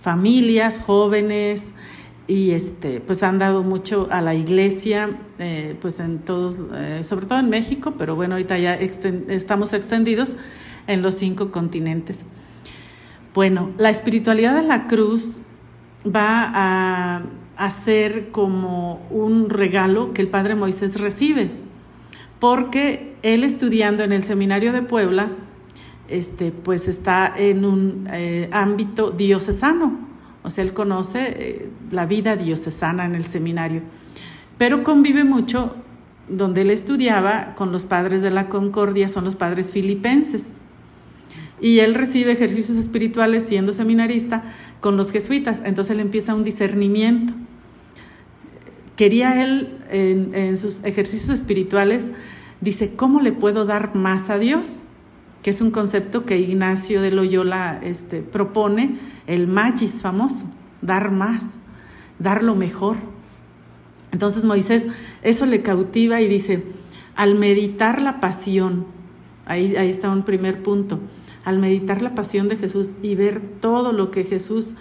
familias, 0.00 0.78
jóvenes, 0.78 1.72
y 2.28 2.52
este, 2.52 3.00
pues 3.00 3.24
han 3.24 3.38
dado 3.38 3.64
mucho 3.64 4.06
a 4.12 4.20
la 4.20 4.36
iglesia, 4.36 5.18
eh, 5.40 5.76
pues 5.80 5.98
en 5.98 6.20
todos, 6.20 6.60
eh, 6.74 7.00
sobre 7.02 7.26
todo 7.26 7.40
en 7.40 7.48
México, 7.48 7.94
pero 7.98 8.14
bueno, 8.14 8.36
ahorita 8.36 8.56
ya 8.56 8.76
estamos 8.76 9.72
extendidos 9.72 10.36
en 10.86 11.02
los 11.02 11.16
cinco 11.16 11.50
continentes. 11.50 12.24
Bueno, 13.34 13.72
la 13.78 13.90
espiritualidad 13.90 14.54
de 14.54 14.62
la 14.62 14.86
cruz 14.86 15.40
va 16.06 16.52
a, 16.54 17.22
a 17.58 17.70
ser 17.70 18.30
como 18.30 19.04
un 19.10 19.50
regalo 19.50 20.14
que 20.14 20.22
el 20.22 20.28
Padre 20.28 20.54
Moisés 20.54 21.00
recibe, 21.00 21.50
porque 22.38 23.16
él 23.22 23.42
estudiando 23.42 24.04
en 24.04 24.12
el 24.12 24.22
seminario 24.22 24.72
de 24.72 24.82
Puebla, 24.82 25.28
este, 26.08 26.52
pues 26.52 26.86
está 26.86 27.34
en 27.36 27.64
un 27.64 28.08
eh, 28.12 28.48
ámbito 28.52 29.10
diocesano, 29.10 29.98
o 30.44 30.50
sea, 30.50 30.62
él 30.62 30.72
conoce 30.72 31.34
eh, 31.36 31.70
la 31.90 32.06
vida 32.06 32.36
diocesana 32.36 33.04
en 33.04 33.16
el 33.16 33.26
seminario, 33.26 33.82
pero 34.56 34.84
convive 34.84 35.24
mucho 35.24 35.74
donde 36.28 36.62
él 36.62 36.70
estudiaba 36.70 37.56
con 37.56 37.72
los 37.72 37.84
padres 37.84 38.22
de 38.22 38.30
la 38.30 38.48
Concordia, 38.48 39.08
son 39.08 39.24
los 39.24 39.34
padres 39.34 39.72
filipenses. 39.72 40.54
Y 41.60 41.80
él 41.80 41.94
recibe 41.94 42.32
ejercicios 42.32 42.76
espirituales 42.76 43.42
siendo 43.42 43.72
seminarista 43.72 44.44
con 44.80 44.96
los 44.96 45.10
jesuitas. 45.10 45.62
Entonces 45.64 45.94
él 45.94 46.00
empieza 46.00 46.34
un 46.34 46.44
discernimiento. 46.44 47.34
Quería 48.96 49.42
él 49.42 49.78
en, 49.90 50.56
sus 50.56 50.82
ejercicios 50.84 51.30
espirituales, 51.30 52.10
dice, 52.60 52.94
¿cómo 52.96 53.20
le 53.20 53.32
puedo 53.32 53.64
dar 53.64 53.94
más 53.94 54.28
a 54.28 54.38
Dios? 54.38 54.82
Que 55.42 55.50
es 55.50 55.60
un 55.60 55.70
concepto 55.70 56.26
que 56.26 56.38
Ignacio 56.38 57.00
de 57.00 57.12
Loyola 57.12 57.78
este, 57.82 58.22
propone, 58.22 58.98
el 59.28 59.46
magis 59.46 60.00
famoso, 60.00 60.46
dar 60.82 61.12
más, 61.12 61.60
dar 62.18 62.42
lo 62.42 62.56
mejor. 62.56 62.96
Entonces 64.10 64.44
Moisés 64.44 64.88
eso 65.22 65.46
le 65.46 65.62
cautiva 65.62 66.20
y 66.20 66.26
dice, 66.26 66.64
al 67.14 67.36
meditar 67.36 68.02
la 68.02 68.18
pasión, 68.18 68.86
ahí, 69.46 69.76
ahí 69.76 69.90
está 69.90 70.10
un 70.10 70.24
primer 70.24 70.62
punto, 70.62 70.98
al 71.48 71.58
meditar 71.58 72.02
la 72.02 72.14
pasión 72.14 72.48
de 72.48 72.56
Jesús 72.56 72.92
y 73.02 73.14
ver 73.14 73.40
todo 73.40 73.92
lo 73.92 74.10
que 74.10 74.22
Jesús 74.22 74.74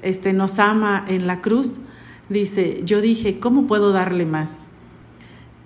este, 0.00 0.32
nos 0.32 0.58
ama 0.58 1.04
en 1.06 1.26
la 1.26 1.42
cruz, 1.42 1.80
dice, 2.30 2.80
yo 2.82 3.02
dije, 3.02 3.38
¿cómo 3.38 3.66
puedo 3.66 3.92
darle 3.92 4.24
más? 4.24 4.68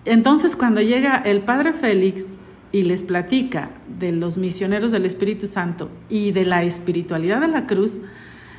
Entonces 0.04 0.56
cuando 0.56 0.80
llega 0.80 1.16
el 1.16 1.42
padre 1.42 1.74
Félix 1.74 2.26
y 2.72 2.82
les 2.82 3.04
platica 3.04 3.70
de 4.00 4.10
los 4.10 4.36
misioneros 4.36 4.90
del 4.90 5.06
Espíritu 5.06 5.46
Santo 5.46 5.90
y 6.08 6.32
de 6.32 6.44
la 6.44 6.64
espiritualidad 6.64 7.40
de 7.40 7.48
la 7.48 7.66
cruz, 7.68 8.00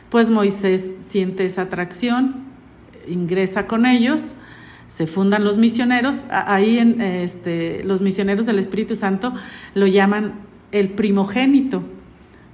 pues 0.09 0.29
Moisés 0.29 0.95
siente 0.99 1.45
esa 1.45 1.63
atracción, 1.63 2.45
ingresa 3.09 3.67
con 3.67 3.85
ellos, 3.85 4.35
se 4.87 5.05
fundan 5.05 5.43
los 5.43 5.57
misioneros, 5.57 6.23
ahí 6.29 6.77
en 6.77 7.01
este, 7.01 7.83
los 7.83 8.01
misioneros 8.01 8.45
del 8.45 8.57
Espíritu 8.57 8.95
Santo 8.95 9.33
lo 9.73 9.85
llaman 9.85 10.47
el 10.71 10.89
primogénito, 10.89 11.83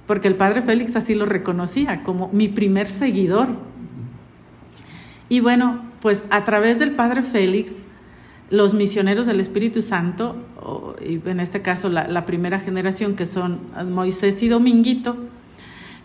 porque 0.06 0.28
el 0.28 0.36
padre 0.36 0.62
Félix 0.62 0.96
así 0.96 1.14
lo 1.14 1.26
reconocía 1.26 2.02
como 2.02 2.28
mi 2.32 2.48
primer 2.48 2.86
seguidor. 2.86 3.48
Y 5.28 5.40
bueno, 5.40 5.84
pues 6.00 6.24
a 6.30 6.44
través 6.44 6.78
del 6.78 6.92
padre 6.92 7.22
Félix, 7.22 7.84
los 8.50 8.74
misioneros 8.74 9.26
del 9.26 9.40
Espíritu 9.40 9.82
Santo, 9.82 10.36
y 11.04 11.20
en 11.28 11.40
este 11.40 11.62
caso 11.62 11.88
la, 11.88 12.06
la 12.06 12.24
primera 12.24 12.60
generación 12.60 13.16
que 13.16 13.26
son 13.26 13.60
Moisés 13.90 14.42
y 14.42 14.48
Dominguito, 14.48 15.16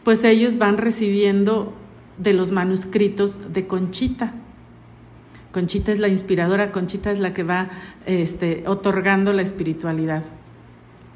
pues 0.03 0.23
ellos 0.23 0.57
van 0.57 0.77
recibiendo 0.77 1.73
de 2.17 2.33
los 2.33 2.51
manuscritos 2.51 3.53
de 3.53 3.67
Conchita. 3.67 4.33
Conchita 5.51 5.91
es 5.91 5.99
la 5.99 6.07
inspiradora, 6.07 6.71
Conchita 6.71 7.11
es 7.11 7.19
la 7.19 7.33
que 7.33 7.43
va 7.43 7.69
este, 8.05 8.63
otorgando 8.67 9.33
la 9.33 9.41
espiritualidad. 9.41 10.23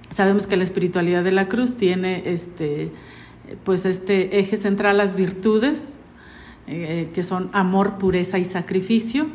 Sabemos 0.10 0.48
que 0.48 0.58
la 0.58 0.64
espiritualidad 0.64 1.24
de 1.24 1.32
la 1.32 1.48
cruz 1.48 1.76
tiene 1.76 2.24
este, 2.26 2.92
pues 3.64 3.86
este 3.86 4.40
eje 4.40 4.58
central, 4.58 4.98
las 4.98 5.16
virtudes, 5.16 5.94
eh, 6.68 7.10
que 7.14 7.24
son 7.24 7.50
amor, 7.54 7.98
pureza 7.98 8.40
y 8.40 8.46
sacrificio. 8.46 9.28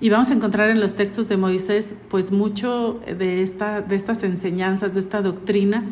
Y 0.00 0.08
vamos 0.08 0.30
a 0.30 0.34
encontrar 0.34 0.70
en 0.70 0.80
los 0.80 0.94
textos 0.94 1.28
de 1.28 1.36
Moisés 1.36 1.94
pues 2.08 2.32
mucho 2.32 3.00
de, 3.06 3.42
esta, 3.42 3.82
de 3.82 3.96
estas 3.96 4.22
enseñanzas, 4.22 4.94
de 4.94 5.00
esta 5.00 5.20
doctrina 5.20 5.84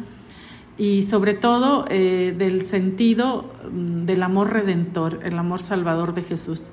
y 0.78 1.02
sobre 1.02 1.34
todo 1.34 1.84
eh, 1.90 2.34
del 2.38 2.62
sentido 2.62 3.52
mm, 3.70 4.06
del 4.06 4.22
amor 4.22 4.52
redentor, 4.52 5.20
el 5.24 5.38
amor 5.38 5.60
salvador 5.60 6.14
de 6.14 6.22
Jesús. 6.22 6.70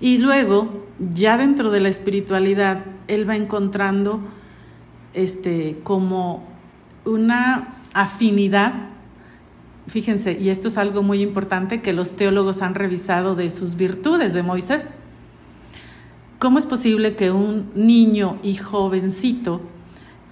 Y 0.00 0.18
luego, 0.18 0.86
ya 1.12 1.36
dentro 1.38 1.72
de 1.72 1.80
la 1.80 1.88
espiritualidad, 1.88 2.84
él 3.08 3.28
va 3.28 3.34
encontrando 3.34 4.20
este, 5.18 5.80
como 5.82 6.44
una 7.04 7.74
afinidad, 7.92 8.72
fíjense, 9.88 10.38
y 10.40 10.50
esto 10.50 10.68
es 10.68 10.78
algo 10.78 11.02
muy 11.02 11.22
importante 11.22 11.82
que 11.82 11.92
los 11.92 12.14
teólogos 12.14 12.62
han 12.62 12.76
revisado 12.76 13.34
de 13.34 13.50
sus 13.50 13.74
virtudes 13.74 14.32
de 14.32 14.44
Moisés. 14.44 14.92
¿Cómo 16.38 16.58
es 16.58 16.66
posible 16.66 17.16
que 17.16 17.32
un 17.32 17.72
niño 17.74 18.38
y 18.44 18.54
jovencito 18.54 19.60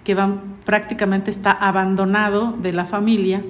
que 0.05 0.16
prácticamente 0.64 1.33
está 1.33 1.51
abandonado 1.51 2.53
de 2.53 2.72
la 2.72 2.85
familia, 2.85 3.42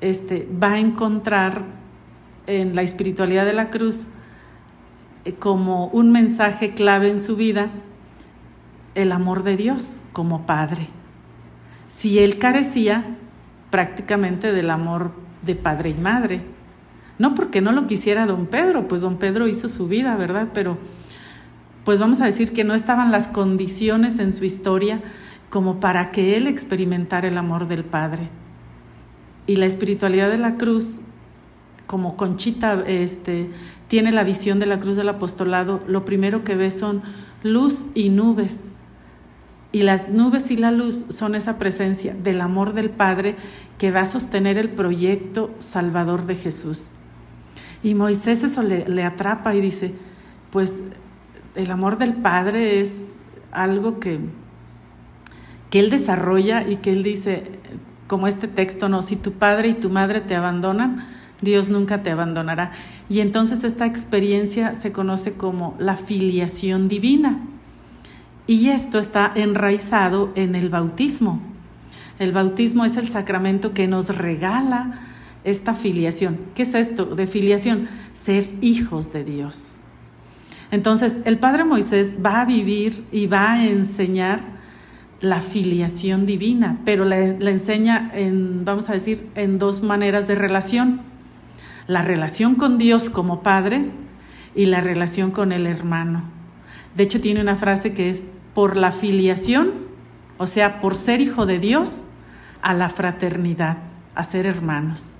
este, 0.00 0.48
va 0.50 0.72
a 0.72 0.78
encontrar 0.78 1.66
en 2.46 2.74
la 2.74 2.80
espiritualidad 2.80 3.44
de 3.44 3.52
la 3.52 3.68
cruz 3.68 4.06
eh, 5.26 5.34
como 5.34 5.88
un 5.88 6.10
mensaje 6.10 6.72
clave 6.72 7.10
en 7.10 7.20
su 7.20 7.36
vida 7.36 7.70
el 8.94 9.12
amor 9.12 9.42
de 9.42 9.56
Dios 9.56 10.02
como 10.12 10.46
padre. 10.46 10.88
Si 11.86 12.18
él 12.18 12.38
carecía 12.38 13.16
prácticamente 13.70 14.52
del 14.52 14.70
amor 14.70 15.12
de 15.42 15.54
padre 15.54 15.90
y 15.90 15.94
madre, 15.94 16.42
no 17.18 17.34
porque 17.34 17.60
no 17.60 17.72
lo 17.72 17.86
quisiera 17.86 18.26
don 18.26 18.46
Pedro, 18.46 18.88
pues 18.88 19.00
don 19.00 19.18
Pedro 19.18 19.46
hizo 19.46 19.68
su 19.68 19.88
vida, 19.88 20.16
¿verdad? 20.16 20.48
Pero 20.52 20.78
pues 21.84 21.98
vamos 21.98 22.20
a 22.20 22.26
decir 22.26 22.52
que 22.52 22.64
no 22.64 22.74
estaban 22.74 23.10
las 23.10 23.28
condiciones 23.28 24.18
en 24.18 24.32
su 24.32 24.44
historia 24.44 25.02
como 25.50 25.80
para 25.80 26.10
que 26.10 26.36
él 26.36 26.46
experimentara 26.46 27.28
el 27.28 27.36
amor 27.36 27.66
del 27.66 27.84
Padre. 27.84 28.28
Y 29.46 29.56
la 29.56 29.66
espiritualidad 29.66 30.30
de 30.30 30.38
la 30.38 30.56
cruz, 30.56 31.00
como 31.86 32.16
Conchita 32.16 32.82
este, 32.86 33.50
tiene 33.88 34.12
la 34.12 34.24
visión 34.24 34.58
de 34.60 34.66
la 34.66 34.78
cruz 34.78 34.96
del 34.96 35.08
apostolado, 35.08 35.82
lo 35.86 36.04
primero 36.04 36.44
que 36.44 36.56
ve 36.56 36.70
son 36.70 37.02
luz 37.42 37.88
y 37.94 38.08
nubes. 38.08 38.72
Y 39.72 39.82
las 39.82 40.10
nubes 40.10 40.50
y 40.50 40.56
la 40.56 40.70
luz 40.70 41.06
son 41.08 41.34
esa 41.34 41.56
presencia 41.58 42.14
del 42.14 42.42
amor 42.42 42.74
del 42.74 42.90
Padre 42.90 43.36
que 43.78 43.90
va 43.90 44.02
a 44.02 44.06
sostener 44.06 44.58
el 44.58 44.68
proyecto 44.68 45.50
salvador 45.60 46.26
de 46.26 46.36
Jesús. 46.36 46.90
Y 47.82 47.94
Moisés 47.94 48.44
eso 48.44 48.62
le, 48.62 49.04
atrapa 49.04 49.54
y 49.54 49.60
dice, 49.60 49.94
pues 50.50 50.80
el 51.54 51.70
amor 51.70 51.98
del 51.98 52.14
Padre 52.14 52.80
es 52.80 53.14
algo 53.50 53.98
que, 53.98 54.20
que 55.70 55.80
Él 55.80 55.90
desarrolla 55.90 56.68
y 56.68 56.76
que 56.76 56.92
Él 56.92 57.02
dice, 57.02 57.58
como 58.06 58.26
este 58.26 58.46
texto, 58.46 58.90
no, 58.90 59.00
si 59.00 59.16
tu 59.16 59.32
padre 59.32 59.68
y 59.70 59.72
tu 59.72 59.88
madre 59.88 60.20
te 60.20 60.34
abandonan, 60.34 61.08
Dios 61.40 61.70
nunca 61.70 62.02
te 62.02 62.10
abandonará. 62.10 62.72
Y 63.08 63.20
entonces 63.20 63.64
esta 63.64 63.86
experiencia 63.86 64.74
se 64.74 64.92
conoce 64.92 65.32
como 65.32 65.74
la 65.78 65.96
filiación 65.96 66.88
divina. 66.88 67.40
Y 68.46 68.68
esto 68.70 68.98
está 68.98 69.32
enraizado 69.34 70.32
en 70.34 70.54
el 70.54 70.68
bautismo. 70.68 71.40
El 72.18 72.32
bautismo 72.32 72.84
es 72.84 72.96
el 72.96 73.08
sacramento 73.08 73.72
que 73.72 73.88
nos 73.88 74.16
regala 74.16 75.00
esta 75.44 75.74
filiación. 75.74 76.38
¿Qué 76.54 76.62
es 76.62 76.74
esto 76.74 77.04
de 77.04 77.26
filiación? 77.26 77.88
Ser 78.12 78.50
hijos 78.60 79.12
de 79.12 79.24
Dios. 79.24 79.80
Entonces, 80.70 81.20
el 81.24 81.38
Padre 81.38 81.64
Moisés 81.64 82.16
va 82.24 82.40
a 82.40 82.44
vivir 82.44 83.04
y 83.12 83.26
va 83.26 83.52
a 83.52 83.66
enseñar 83.66 84.40
la 85.20 85.40
filiación 85.40 86.26
divina, 86.26 86.80
pero 86.84 87.04
la, 87.04 87.18
enseña 87.18 88.10
en, 88.14 88.64
vamos 88.64 88.88
a 88.88 88.94
decir, 88.94 89.28
en 89.34 89.58
dos 89.58 89.82
maneras 89.82 90.26
de 90.26 90.34
relación. 90.34 91.02
La 91.86 92.02
relación 92.02 92.54
con 92.54 92.78
Dios 92.78 93.10
como 93.10 93.42
Padre 93.42 93.90
y 94.54 94.66
la 94.66 94.80
relación 94.80 95.30
con 95.30 95.52
el 95.52 95.66
hermano. 95.66 96.24
De 96.96 97.04
hecho, 97.04 97.20
tiene 97.20 97.40
una 97.40 97.56
frase 97.56 97.92
que 97.92 98.10
es 98.10 98.24
por 98.54 98.76
la 98.76 98.92
filiación, 98.92 99.72
o 100.38 100.46
sea, 100.46 100.80
por 100.80 100.94
ser 100.96 101.20
hijo 101.20 101.46
de 101.46 101.58
Dios, 101.58 102.02
a 102.62 102.74
la 102.74 102.88
fraternidad, 102.88 103.78
a 104.14 104.24
ser 104.24 104.46
hermanos. 104.46 105.18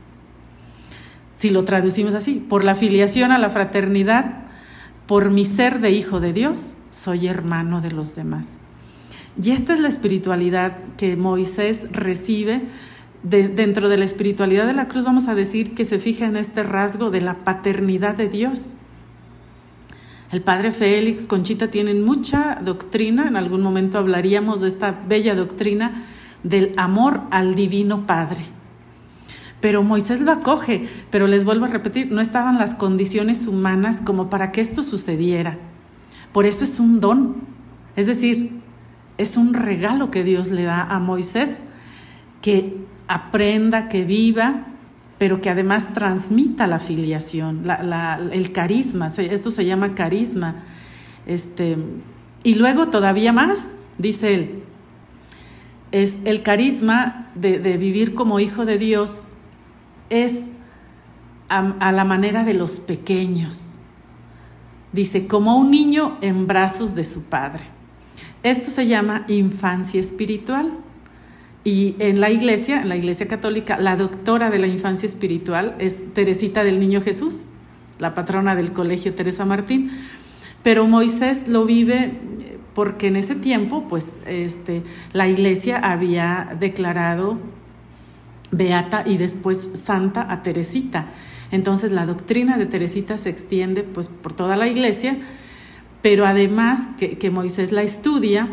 Si 1.35 1.51
lo 1.51 1.65
traducimos 1.65 2.15
así, 2.15 2.35
por 2.35 2.63
la 2.65 2.75
filiación 2.75 3.33
a 3.33 3.39
la 3.39 3.51
fraternidad, 3.51 4.45
por 5.07 5.31
mi 5.31 5.45
ser 5.45 5.81
de 5.81 5.91
hijo 5.91 6.21
de 6.21 6.33
Dios, 6.33 6.75
soy 6.91 7.27
hermano 7.27 7.81
de 7.81 7.91
los 7.91 8.15
demás. 8.15 8.59
Y 9.43 9.51
esta 9.51 9.73
es 9.73 9.81
la 9.81 9.89
espiritualidad 9.89 10.77
que 10.97 11.17
Moisés 11.17 11.87
recibe. 11.91 12.63
De- 13.23 13.49
dentro 13.49 13.89
de 13.89 13.97
la 13.97 14.05
espiritualidad 14.05 14.67
de 14.67 14.73
la 14.75 14.89
cruz 14.89 15.05
vamos 15.05 15.29
a 15.29 15.35
decir 15.35 15.75
que 15.75 15.85
se 15.85 15.99
fija 15.99 16.27
en 16.27 16.37
este 16.37 16.63
rasgo 16.65 17.11
de 17.11 17.21
la 17.21 17.35
paternidad 17.45 18.15
de 18.15 18.29
Dios. 18.29 18.75
El 20.33 20.41
padre 20.41 20.73
Félix, 20.73 21.27
Conchita 21.27 21.71
tienen 21.71 22.07
mucha 22.07 22.59
doctrina, 22.65 23.29
en 23.29 23.37
algún 23.37 23.61
momento 23.61 23.99
hablaríamos 23.99 24.63
de 24.63 24.69
esta 24.69 24.91
bella 25.07 25.35
doctrina 25.35 26.07
del 26.43 26.73
amor 26.79 27.21
al 27.31 27.55
divino 27.55 28.07
Padre. 28.07 28.41
Pero 29.61 29.83
Moisés 29.83 30.23
lo 30.23 30.33
acoge, 30.33 30.89
pero 31.11 31.27
les 31.27 31.45
vuelvo 31.45 31.67
a 31.67 31.69
repetir, 31.69 32.11
no 32.11 32.23
estaban 32.23 32.59
las 32.59 32.75
condiciones 32.75 33.47
humanas 33.47 34.01
como 34.01 34.31
para 34.31 34.53
que 34.53 34.63
esto 34.63 34.83
sucediera. 34.83 35.59
Por 36.33 36.47
eso 36.47 36.65
es 36.65 36.81
un 36.81 37.01
don, 37.01 37.37
es 37.95 38.07
decir, 38.07 38.59
es 39.19 39.37
un 39.37 39.53
regalo 39.53 40.11
que 40.11 40.25
Dios 40.25 40.49
le 40.49 40.63
da 40.63 40.83
a 40.83 40.99
Moisés, 40.99 41.61
que 42.41 42.79
aprenda, 43.07 43.91
que 43.91 44.05
viva, 44.05 44.72
pero 45.23 45.41
que 45.41 45.51
además 45.51 45.95
transmita 45.95 46.67
la 46.67 46.81
filiación, 46.81 47.61
la- 47.65 47.81
la- 47.85 48.21
el 48.33 48.51
carisma, 48.51 49.07
esto 49.07 49.53
se 49.53 49.65
llama 49.65 49.95
carisma. 49.95 50.65
Este, 51.27 51.77
y 52.43 52.57
luego 52.57 52.89
todavía 52.89 53.33
más, 53.33 53.71
dice 53.99 54.35
él, 54.35 54.65
es 55.93 56.19
el 56.25 56.43
carisma 56.43 57.31
de, 57.37 57.59
vivir 57.79 58.17
como 58.17 58.41
hijo 58.41 58.65
de 58.65 58.79
Dios 58.79 59.23
es 60.11 60.49
a 61.49 61.93
la 61.93 62.03
manera 62.03 62.43
de 62.43 62.55
los 62.55 62.81
pequeños. 62.81 63.79
Dice, 64.93 65.29
como 65.29 65.57
un 65.57 65.71
niño 65.71 66.19
en 66.21 66.49
brazos 66.49 66.97
de 66.97 67.05
su 67.05 67.27
padre. 67.27 67.63
Esto 68.43 68.71
se 68.73 68.89
llama 68.89 69.25
infancia 69.29 70.01
espiritual. 70.01 70.73
Y 71.65 71.95
en 72.01 72.21
la 72.21 72.31
iglesia, 72.31 72.81
en 72.81 72.89
la 72.89 72.97
iglesia 72.97 73.29
católica, 73.29 73.79
la 73.79 73.97
doctora 73.97 74.51
de 74.51 74.59
la 74.59 74.67
infancia 74.67 75.07
espiritual 75.07 75.77
es 75.79 76.13
Teresita 76.13 76.65
del 76.65 76.81
Niño 76.81 77.01
Jesús, 77.01 77.47
la 77.99 78.15
patrona 78.15 78.57
del 78.57 78.73
colegio 78.73 79.15
Teresa 79.15 79.45
Martín. 79.45 79.93
Pero 80.63 80.87
Moisés 80.87 81.47
lo 81.47 81.65
vive 81.65 82.05
eh, 82.05 82.59
porque 82.75 83.09
en 83.09 83.17
ese 83.17 83.37
tiempo, 83.37 83.87
pues, 83.89 84.17
este, 84.27 84.83
la 85.13 85.29
iglesia 85.29 85.79
había 85.79 86.57
declarado 86.59 87.39
beata 88.51 89.05
y 89.07 89.17
después 89.17 89.69
santa 89.75 90.31
a 90.31 90.43
Teresita. 90.43 91.07
Entonces 91.51 91.93
la 91.93 92.07
doctrina 92.07 92.59
de 92.59 92.67
Teresita 92.67 93.19
se 93.19 93.29
extiende 93.29 93.83
pues 93.83 94.09
por 94.09 94.33
toda 94.33 94.57
la 94.57 94.69
iglesia, 94.69 95.19
pero 96.01 96.27
además 96.27 96.89
que, 96.99 97.19
que 97.19 97.31
Moisés 97.31 97.73
la 97.73 97.83
estudia 97.83 98.49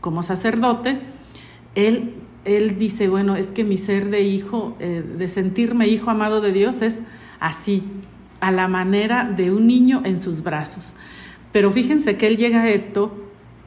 como 0.00 0.22
sacerdote, 0.22 0.98
él, 1.74 2.14
él 2.44 2.78
dice, 2.78 3.08
bueno, 3.08 3.36
es 3.36 3.48
que 3.48 3.64
mi 3.64 3.76
ser 3.76 4.10
de 4.10 4.22
hijo, 4.22 4.76
eh, 4.80 5.04
de 5.18 5.28
sentirme 5.28 5.88
hijo 5.88 6.10
amado 6.10 6.40
de 6.40 6.52
Dios 6.52 6.82
es 6.82 7.00
así, 7.38 7.84
a 8.40 8.50
la 8.50 8.68
manera 8.68 9.24
de 9.24 9.50
un 9.50 9.66
niño 9.66 10.02
en 10.04 10.18
sus 10.18 10.42
brazos. 10.42 10.94
Pero 11.52 11.70
fíjense 11.70 12.16
que 12.16 12.26
él 12.26 12.36
llega 12.36 12.62
a 12.62 12.70
esto, 12.70 13.14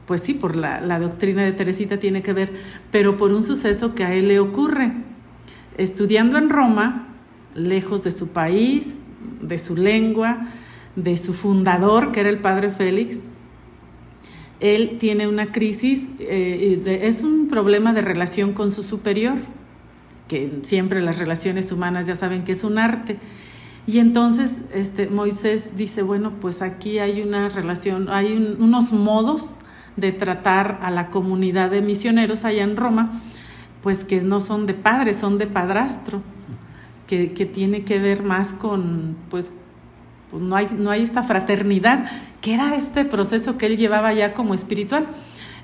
pues 0.06 0.22
sí, 0.22 0.34
por 0.34 0.56
la, 0.56 0.80
la 0.80 0.98
doctrina 0.98 1.44
de 1.44 1.52
Teresita 1.52 1.98
tiene 1.98 2.22
que 2.22 2.32
ver, 2.32 2.52
pero 2.90 3.16
por 3.16 3.32
un 3.32 3.42
suceso 3.42 3.94
que 3.94 4.04
a 4.04 4.14
él 4.14 4.28
le 4.28 4.40
ocurre. 4.40 4.92
Estudiando 5.76 6.38
en 6.38 6.50
Roma, 6.50 7.08
lejos 7.54 8.02
de 8.02 8.10
su 8.10 8.28
país, 8.28 8.98
de 9.40 9.58
su 9.58 9.76
lengua, 9.76 10.48
de 10.96 11.16
su 11.16 11.34
fundador, 11.34 12.12
que 12.12 12.20
era 12.20 12.28
el 12.28 12.38
padre 12.38 12.70
Félix, 12.70 13.24
él 14.60 14.96
tiene 14.98 15.26
una 15.28 15.52
crisis, 15.52 16.10
eh, 16.20 16.82
es 17.02 17.22
un 17.22 17.48
problema 17.48 17.92
de 17.92 18.00
relación 18.02 18.52
con 18.52 18.70
su 18.70 18.82
superior, 18.82 19.34
que 20.28 20.60
siempre 20.62 21.02
las 21.02 21.18
relaciones 21.18 21.70
humanas 21.72 22.06
ya 22.06 22.16
saben 22.16 22.44
que 22.44 22.52
es 22.52 22.64
un 22.64 22.78
arte. 22.78 23.18
Y 23.86 23.98
entonces 23.98 24.58
este, 24.72 25.08
Moisés 25.08 25.70
dice, 25.76 26.00
bueno, 26.02 26.32
pues 26.40 26.62
aquí 26.62 26.98
hay 26.98 27.20
una 27.20 27.50
relación, 27.50 28.08
hay 28.08 28.32
un- 28.32 28.56
unos 28.62 28.92
modos 28.92 29.56
de 29.96 30.10
tratar 30.12 30.78
a 30.82 30.90
la 30.90 31.10
comunidad 31.10 31.70
de 31.70 31.82
misioneros 31.82 32.44
allá 32.44 32.62
en 32.64 32.76
Roma, 32.76 33.20
pues 33.82 34.04
que 34.06 34.22
no 34.22 34.40
son 34.40 34.64
de 34.66 34.72
padre, 34.74 35.12
son 35.12 35.36
de 35.36 35.46
padrastro, 35.46 36.22
que, 37.06 37.32
que 37.34 37.44
tiene 37.44 37.84
que 37.84 37.98
ver 38.00 38.22
más 38.22 38.54
con, 38.54 39.14
pues, 39.28 39.52
pues 40.34 40.42
no 40.42 40.56
hay, 40.56 40.66
no 40.76 40.90
hay 40.90 41.00
esta 41.00 41.22
fraternidad, 41.22 42.10
que 42.40 42.54
era 42.54 42.74
este 42.74 43.04
proceso 43.04 43.56
que 43.56 43.66
él 43.66 43.76
llevaba 43.76 44.12
ya 44.12 44.34
como 44.34 44.52
espiritual. 44.52 45.06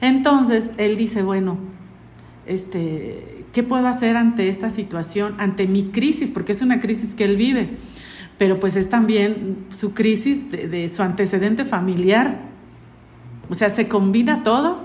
Entonces 0.00 0.70
él 0.76 0.96
dice, 0.96 1.24
bueno, 1.24 1.58
este, 2.46 3.46
¿qué 3.52 3.64
puedo 3.64 3.88
hacer 3.88 4.16
ante 4.16 4.48
esta 4.48 4.70
situación, 4.70 5.34
ante 5.38 5.66
mi 5.66 5.86
crisis? 5.86 6.30
Porque 6.30 6.52
es 6.52 6.62
una 6.62 6.78
crisis 6.78 7.16
que 7.16 7.24
él 7.24 7.36
vive, 7.36 7.70
pero 8.38 8.60
pues 8.60 8.76
es 8.76 8.88
también 8.88 9.66
su 9.70 9.92
crisis 9.92 10.52
de, 10.52 10.68
de 10.68 10.88
su 10.88 11.02
antecedente 11.02 11.64
familiar. 11.64 12.42
O 13.48 13.54
sea, 13.54 13.70
se 13.70 13.88
combina 13.88 14.44
todo. 14.44 14.84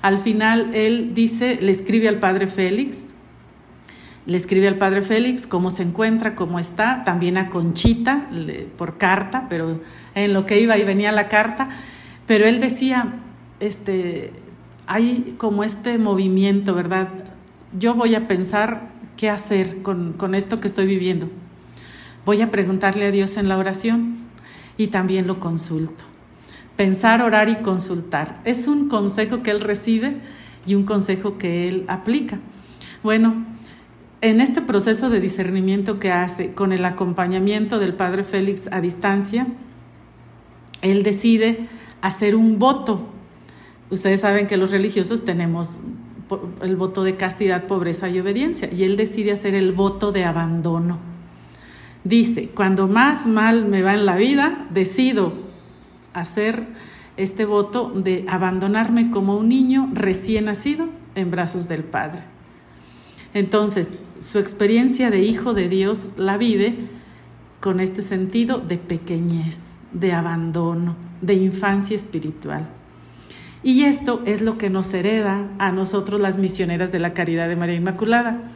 Al 0.00 0.18
final 0.18 0.76
él 0.76 1.10
dice, 1.12 1.58
le 1.60 1.72
escribe 1.72 2.06
al 2.06 2.20
padre 2.20 2.46
Félix, 2.46 3.06
le 4.26 4.36
escribe 4.36 4.68
al 4.68 4.76
padre 4.78 5.02
Félix 5.02 5.46
cómo 5.46 5.70
se 5.70 5.82
encuentra, 5.82 6.34
cómo 6.34 6.58
está, 6.58 7.04
también 7.04 7.36
a 7.36 7.50
Conchita 7.50 8.28
por 8.78 8.96
carta, 8.96 9.46
pero 9.48 9.80
en 10.14 10.32
lo 10.32 10.46
que 10.46 10.60
iba 10.60 10.78
y 10.78 10.84
venía 10.84 11.12
la 11.12 11.28
carta, 11.28 11.68
pero 12.26 12.46
él 12.46 12.60
decía, 12.60 13.16
este, 13.60 14.32
hay 14.86 15.34
como 15.36 15.62
este 15.62 15.98
movimiento, 15.98 16.74
¿verdad? 16.74 17.08
Yo 17.78 17.94
voy 17.94 18.14
a 18.14 18.26
pensar 18.26 18.88
qué 19.16 19.28
hacer 19.28 19.82
con, 19.82 20.14
con 20.14 20.34
esto 20.34 20.60
que 20.60 20.68
estoy 20.68 20.86
viviendo. 20.86 21.28
Voy 22.24 22.40
a 22.40 22.50
preguntarle 22.50 23.06
a 23.06 23.10
Dios 23.10 23.36
en 23.36 23.48
la 23.48 23.58
oración 23.58 24.16
y 24.78 24.86
también 24.86 25.26
lo 25.26 25.38
consulto. 25.38 26.04
Pensar, 26.76 27.20
orar 27.20 27.50
y 27.50 27.56
consultar. 27.56 28.40
Es 28.44 28.66
un 28.66 28.88
consejo 28.88 29.42
que 29.42 29.50
él 29.50 29.60
recibe 29.60 30.16
y 30.66 30.74
un 30.74 30.84
consejo 30.84 31.36
que 31.36 31.68
él 31.68 31.84
aplica. 31.88 32.38
Bueno, 33.02 33.44
en 34.24 34.40
este 34.40 34.62
proceso 34.62 35.10
de 35.10 35.20
discernimiento 35.20 35.98
que 35.98 36.10
hace 36.10 36.54
con 36.54 36.72
el 36.72 36.86
acompañamiento 36.86 37.78
del 37.78 37.92
padre 37.92 38.24
Félix 38.24 38.70
a 38.72 38.80
distancia, 38.80 39.46
él 40.80 41.02
decide 41.02 41.68
hacer 42.00 42.34
un 42.34 42.58
voto. 42.58 43.06
Ustedes 43.90 44.20
saben 44.20 44.46
que 44.46 44.56
los 44.56 44.70
religiosos 44.70 45.26
tenemos 45.26 45.78
el 46.62 46.76
voto 46.76 47.04
de 47.04 47.16
castidad, 47.16 47.66
pobreza 47.66 48.08
y 48.08 48.18
obediencia, 48.18 48.70
y 48.72 48.84
él 48.84 48.96
decide 48.96 49.30
hacer 49.30 49.54
el 49.54 49.72
voto 49.72 50.10
de 50.10 50.24
abandono. 50.24 51.00
Dice, 52.02 52.48
cuando 52.48 52.88
más 52.88 53.26
mal 53.26 53.66
me 53.66 53.82
va 53.82 53.92
en 53.92 54.06
la 54.06 54.16
vida, 54.16 54.66
decido 54.70 55.34
hacer 56.14 56.66
este 57.18 57.44
voto 57.44 57.92
de 57.94 58.24
abandonarme 58.26 59.10
como 59.10 59.36
un 59.36 59.50
niño 59.50 59.86
recién 59.92 60.46
nacido 60.46 60.88
en 61.14 61.30
brazos 61.30 61.68
del 61.68 61.84
Padre. 61.84 62.33
Entonces, 63.34 63.98
su 64.20 64.38
experiencia 64.38 65.10
de 65.10 65.18
hijo 65.20 65.52
de 65.52 65.68
Dios 65.68 66.10
la 66.16 66.38
vive 66.38 66.76
con 67.60 67.80
este 67.80 68.00
sentido 68.00 68.58
de 68.58 68.78
pequeñez, 68.78 69.74
de 69.92 70.12
abandono, 70.12 70.96
de 71.20 71.34
infancia 71.34 71.96
espiritual. 71.96 72.68
Y 73.62 73.84
esto 73.84 74.22
es 74.24 74.40
lo 74.40 74.56
que 74.56 74.70
nos 74.70 74.92
hereda 74.94 75.48
a 75.58 75.72
nosotros 75.72 76.20
las 76.20 76.38
misioneras 76.38 76.92
de 76.92 77.00
la 77.00 77.14
Caridad 77.14 77.48
de 77.48 77.56
María 77.56 77.76
Inmaculada. 77.76 78.50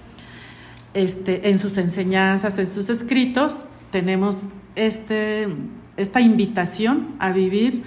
Este, 0.94 1.48
en 1.50 1.58
sus 1.58 1.76
enseñanzas, 1.78 2.58
en 2.58 2.66
sus 2.66 2.88
escritos, 2.88 3.64
tenemos 3.90 4.44
este, 4.76 5.48
esta 5.96 6.20
invitación 6.20 7.16
a 7.18 7.32
vivir 7.32 7.82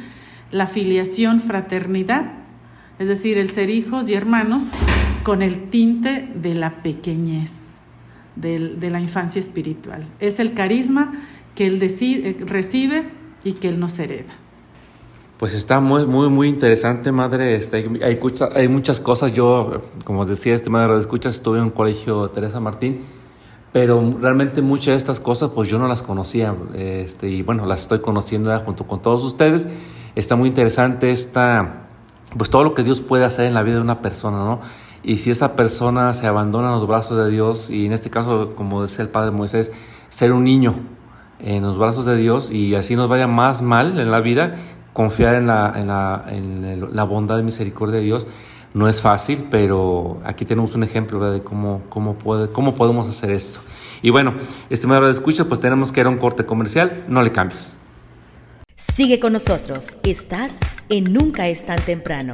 la 0.51 0.67
filiación 0.67 1.39
fraternidad, 1.39 2.33
es 2.99 3.07
decir, 3.07 3.37
el 3.37 3.49
ser 3.51 3.69
hijos 3.69 4.09
y 4.09 4.15
hermanos 4.15 4.65
con 5.23 5.41
el 5.41 5.69
tinte 5.69 6.31
de 6.35 6.55
la 6.55 6.81
pequeñez, 6.81 7.75
de, 8.35 8.89
la 8.89 8.99
infancia 8.99 9.39
espiritual. 9.39 10.05
Es 10.19 10.39
el 10.39 10.53
carisma 10.53 11.13
que 11.55 11.67
él 11.67 11.79
decide- 11.79 12.37
recibe 12.45 13.09
y 13.43 13.53
que 13.53 13.69
él 13.69 13.79
nos 13.79 13.99
hereda. 13.99 14.33
Pues 15.37 15.53
está 15.53 15.79
muy, 15.79 16.05
muy, 16.05 16.29
muy 16.29 16.47
interesante, 16.47 17.11
madre. 17.11 17.55
Este, 17.55 17.89
hay, 18.55 18.67
muchas 18.67 19.01
cosas. 19.01 19.33
Yo, 19.33 19.81
como 20.03 20.25
decía 20.25 20.53
este 20.53 20.69
madre, 20.69 20.99
escuchas, 20.99 21.35
estuve 21.35 21.57
en 21.57 21.65
un 21.65 21.69
colegio 21.71 22.29
Teresa 22.29 22.59
Martín, 22.59 23.01
pero 23.73 24.17
realmente 24.21 24.61
muchas 24.61 24.87
de 24.87 24.97
estas 24.97 25.19
cosas, 25.19 25.51
pues 25.53 25.67
yo 25.67 25.79
no 25.79 25.87
las 25.87 26.03
conocía. 26.03 26.55
Este, 26.75 27.29
y 27.29 27.41
bueno, 27.41 27.65
las 27.65 27.81
estoy 27.81 28.01
conociendo 28.01 28.57
junto 28.59 28.85
con 28.85 29.01
todos 29.01 29.23
ustedes. 29.23 29.67
Está 30.13 30.35
muy 30.35 30.47
interesante 30.49 31.09
esta, 31.09 31.87
pues 32.37 32.51
todo 32.51 32.63
lo 32.63 32.75
que 32.75 32.83
Dios 32.83 33.01
puede 33.01 33.25
hacer 33.25 33.45
en 33.45 33.55
la 33.55 33.63
vida 33.63 33.75
de 33.75 33.81
una 33.81 34.01
persona, 34.01 34.37
¿no? 34.37 34.59
Y 35.03 35.17
si 35.17 35.31
esa 35.31 35.55
persona 35.55 36.13
se 36.13 36.27
abandona 36.27 36.67
en 36.67 36.79
los 36.79 36.87
brazos 36.87 37.17
de 37.17 37.31
Dios, 37.31 37.69
y 37.69 37.85
en 37.85 37.93
este 37.93 38.09
caso, 38.09 38.55
como 38.55 38.81
decía 38.83 39.03
el 39.03 39.09
padre 39.09 39.31
Moisés, 39.31 39.71
ser 40.09 40.31
un 40.31 40.43
niño 40.43 40.75
en 41.39 41.63
los 41.63 41.77
brazos 41.77 42.05
de 42.05 42.17
Dios 42.17 42.51
y 42.51 42.75
así 42.75 42.95
nos 42.95 43.09
vaya 43.09 43.27
más 43.27 43.61
mal 43.61 43.99
en 43.99 44.11
la 44.11 44.19
vida, 44.19 44.55
confiar 44.93 45.35
en 45.35 45.47
la, 45.47 45.73
en 45.75 45.87
la, 45.87 46.25
en 46.27 46.95
la 46.95 47.03
bondad 47.03 47.39
y 47.39 47.43
misericordia 47.43 47.97
de 47.97 48.03
Dios 48.03 48.27
no 48.73 48.87
es 48.87 49.01
fácil, 49.01 49.47
pero 49.49 50.21
aquí 50.23 50.45
tenemos 50.45 50.75
un 50.75 50.83
ejemplo 50.83 51.31
de 51.31 51.41
cómo, 51.41 51.81
cómo, 51.89 52.15
puede, 52.15 52.49
cómo 52.49 52.73
podemos 52.75 53.09
hacer 53.09 53.31
esto. 53.31 53.59
Y 54.01 54.09
bueno, 54.09 54.33
estimado 54.69 55.05
de 55.05 55.11
escucha, 55.11 55.45
pues 55.45 55.59
tenemos 55.59 55.91
que 55.91 55.99
ir 55.99 56.05
a 56.05 56.09
un 56.09 56.17
corte 56.17 56.45
comercial, 56.45 57.03
no 57.07 57.21
le 57.21 57.31
cambies. 57.31 57.77
Sigue 58.75 59.19
con 59.19 59.33
nosotros. 59.33 59.89
Estás 60.03 60.57
en 60.89 61.13
Nunca 61.13 61.47
es 61.47 61.65
tan 61.65 61.79
temprano. 61.81 62.33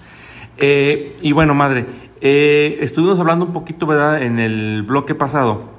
Eh, 0.58 1.16
y 1.20 1.32
bueno, 1.32 1.54
madre, 1.54 1.86
eh, 2.20 2.78
estuvimos 2.80 3.18
hablando 3.18 3.44
un 3.44 3.52
poquito, 3.52 3.86
¿verdad?, 3.86 4.22
en 4.22 4.38
el 4.38 4.82
bloque 4.82 5.14
pasado 5.14 5.70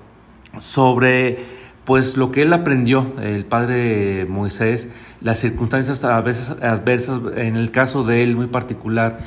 sobre 0.57 1.37
pues 1.85 2.17
lo 2.17 2.31
que 2.31 2.41
él 2.41 2.51
aprendió, 2.51 3.13
el 3.21 3.45
padre 3.45 4.25
Moisés, 4.27 4.89
las 5.21 5.39
circunstancias 5.39 6.03
a 6.03 6.19
veces 6.21 6.49
adversas, 6.61 7.21
en 7.35 7.55
el 7.55 7.71
caso 7.71 8.03
de 8.03 8.23
él 8.23 8.35
muy 8.35 8.47
particular, 8.47 9.19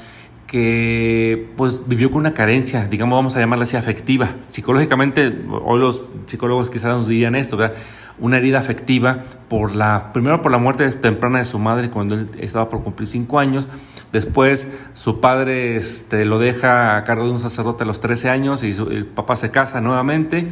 que 0.48 1.50
pues 1.56 1.87
vivió 1.87 2.11
con 2.11 2.20
una 2.20 2.34
carencia, 2.34 2.88
digamos, 2.88 3.16
vamos 3.16 3.37
a 3.37 3.38
llamarla 3.38 3.64
así, 3.64 3.76
afectiva. 3.76 4.34
Psicológicamente, 4.48 5.32
hoy 5.64 5.78
los 5.78 6.08
psicólogos 6.26 6.70
quizás 6.70 6.96
nos 6.96 7.06
dirían 7.06 7.34
esto, 7.37 7.56
¿verdad? 7.56 7.76
Una 8.20 8.38
herida 8.38 8.59
afectiva 8.59 9.22
por 9.48 9.76
la, 9.76 10.12
primero 10.12 10.42
por 10.42 10.50
la 10.52 10.59
muerte 10.59 10.88
temprana 10.92 11.38
de 11.38 11.44
su 11.44 11.59
madre 11.59 11.90
cuando 11.90 12.14
él 12.14 12.28
estaba 12.40 12.68
por 12.68 12.83
cumplir 12.83 13.07
cinco 13.07 13.38
años, 13.38 13.68
después 14.12 14.68
su 14.94 15.20
padre 15.20 15.76
este, 15.76 16.24
lo 16.24 16.38
deja 16.38 16.96
a 16.96 17.04
cargo 17.04 17.26
de 17.26 17.31
un 17.33 17.40
sacerdote 17.40 17.85
a 17.85 17.87
los 17.87 18.00
13 18.00 18.28
años 18.31 18.62
y 18.64 18.74
su- 18.74 18.88
el 18.90 19.07
papá 19.07 19.37
se 19.37 19.50
casa 19.50 19.81
nuevamente 19.81 20.48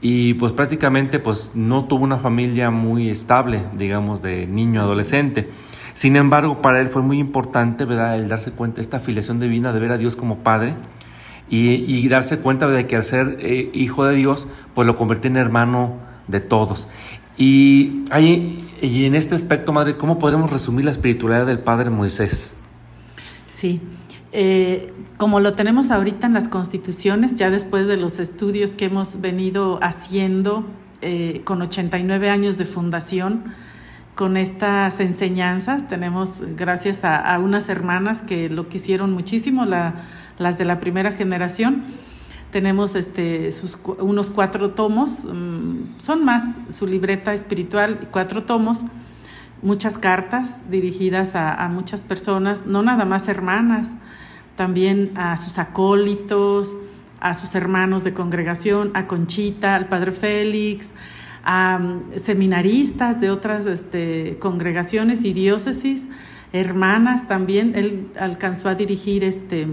y 0.00 0.34
pues 0.34 0.52
prácticamente 0.52 1.18
pues 1.18 1.52
no 1.54 1.84
tuvo 1.86 2.04
una 2.04 2.18
familia 2.18 2.70
muy 2.70 3.10
estable, 3.10 3.62
digamos, 3.76 4.22
de 4.22 4.46
niño 4.46 4.80
adolescente. 4.80 5.48
Sin 5.92 6.14
embargo, 6.16 6.62
para 6.62 6.80
él 6.80 6.88
fue 6.88 7.02
muy 7.02 7.18
importante, 7.18 7.84
¿verdad?, 7.84 8.16
el 8.16 8.28
darse 8.28 8.52
cuenta 8.52 8.80
esta 8.80 8.98
afiliación 8.98 9.40
divina, 9.40 9.72
de 9.72 9.80
ver 9.80 9.90
a 9.90 9.98
Dios 9.98 10.14
como 10.14 10.38
Padre 10.38 10.74
y, 11.50 12.06
darse 12.08 12.38
cuenta 12.38 12.68
de 12.68 12.86
que 12.86 12.94
al 12.96 13.04
ser 13.04 13.38
eh, 13.40 13.70
hijo 13.72 14.04
de 14.04 14.14
Dios, 14.14 14.46
pues 14.74 14.86
lo 14.86 14.96
convirtió 14.96 15.30
en 15.30 15.36
hermano 15.36 15.94
de 16.28 16.40
todos. 16.40 16.88
Y, 17.36 18.04
ahí, 18.10 18.64
y 18.82 19.04
en 19.04 19.14
este 19.14 19.34
aspecto, 19.34 19.72
Madre, 19.72 19.96
¿cómo 19.96 20.18
podemos 20.18 20.50
resumir 20.50 20.84
la 20.84 20.90
espiritualidad 20.90 21.46
del 21.46 21.60
Padre 21.60 21.90
Moisés? 21.90 22.54
Sí. 23.48 23.80
Eh, 24.32 24.92
como 25.16 25.40
lo 25.40 25.54
tenemos 25.54 25.90
ahorita 25.90 26.26
en 26.26 26.34
las 26.34 26.48
constituciones, 26.48 27.34
ya 27.34 27.50
después 27.50 27.86
de 27.86 27.96
los 27.96 28.18
estudios 28.18 28.72
que 28.72 28.84
hemos 28.86 29.20
venido 29.20 29.78
haciendo 29.82 30.64
eh, 31.00 31.40
con 31.44 31.62
89 31.62 32.28
años 32.28 32.58
de 32.58 32.64
fundación, 32.66 33.44
con 34.14 34.36
estas 34.36 34.98
enseñanzas, 35.00 35.86
tenemos 35.88 36.40
gracias 36.56 37.04
a, 37.04 37.38
unas 37.38 37.68
hermanas 37.68 38.22
que 38.22 38.50
lo 38.50 38.68
quisieron 38.68 39.12
muchísimo, 39.12 39.64
la- 39.64 39.94
las 40.38 40.58
de 40.58 40.64
la 40.64 40.78
primera 40.80 41.12
generación, 41.12 41.84
tenemos 42.50 42.94
este, 42.94 43.52
sus, 43.52 43.78
unos 43.98 44.30
cuatro 44.30 44.70
tomos, 44.70 45.24
mm, 45.24 45.98
son 45.98 46.24
más, 46.24 46.54
su 46.68 46.86
libreta 46.86 47.32
espiritual, 47.32 48.08
cuatro 48.10 48.44
tomos, 48.44 48.84
muchas 49.62 49.98
cartas 49.98 50.58
dirigidas 50.70 51.34
a, 51.34 51.54
a 51.54 51.68
muchas 51.68 52.02
personas, 52.02 52.66
no 52.66 52.82
nada 52.82 53.04
más 53.04 53.28
hermanas, 53.28 53.96
también 54.56 55.12
a 55.16 55.36
sus 55.36 55.58
acólitos, 55.58 56.76
a 57.20 57.34
sus 57.34 57.54
hermanos 57.54 58.04
de 58.04 58.14
congregación, 58.14 58.90
a 58.94 59.06
Conchita, 59.06 59.74
al 59.74 59.88
Padre 59.88 60.12
Félix, 60.12 60.92
a 61.44 61.78
mm, 61.78 62.18
seminaristas 62.18 63.20
de 63.20 63.30
otras 63.30 63.66
este, 63.66 64.36
congregaciones 64.38 65.24
y 65.24 65.32
diócesis, 65.32 66.08
hermanas 66.52 67.28
también. 67.28 67.72
Él 67.74 68.08
alcanzó 68.18 68.68
a 68.68 68.74
dirigir 68.74 69.24
este, 69.24 69.66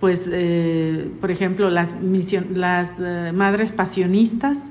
pues, 0.00 0.28
eh, 0.32 1.10
por 1.20 1.30
ejemplo, 1.30 1.70
las, 1.70 2.00
mision- 2.00 2.54
las 2.54 2.94
eh, 3.00 3.32
madres 3.34 3.72
pasionistas, 3.72 4.68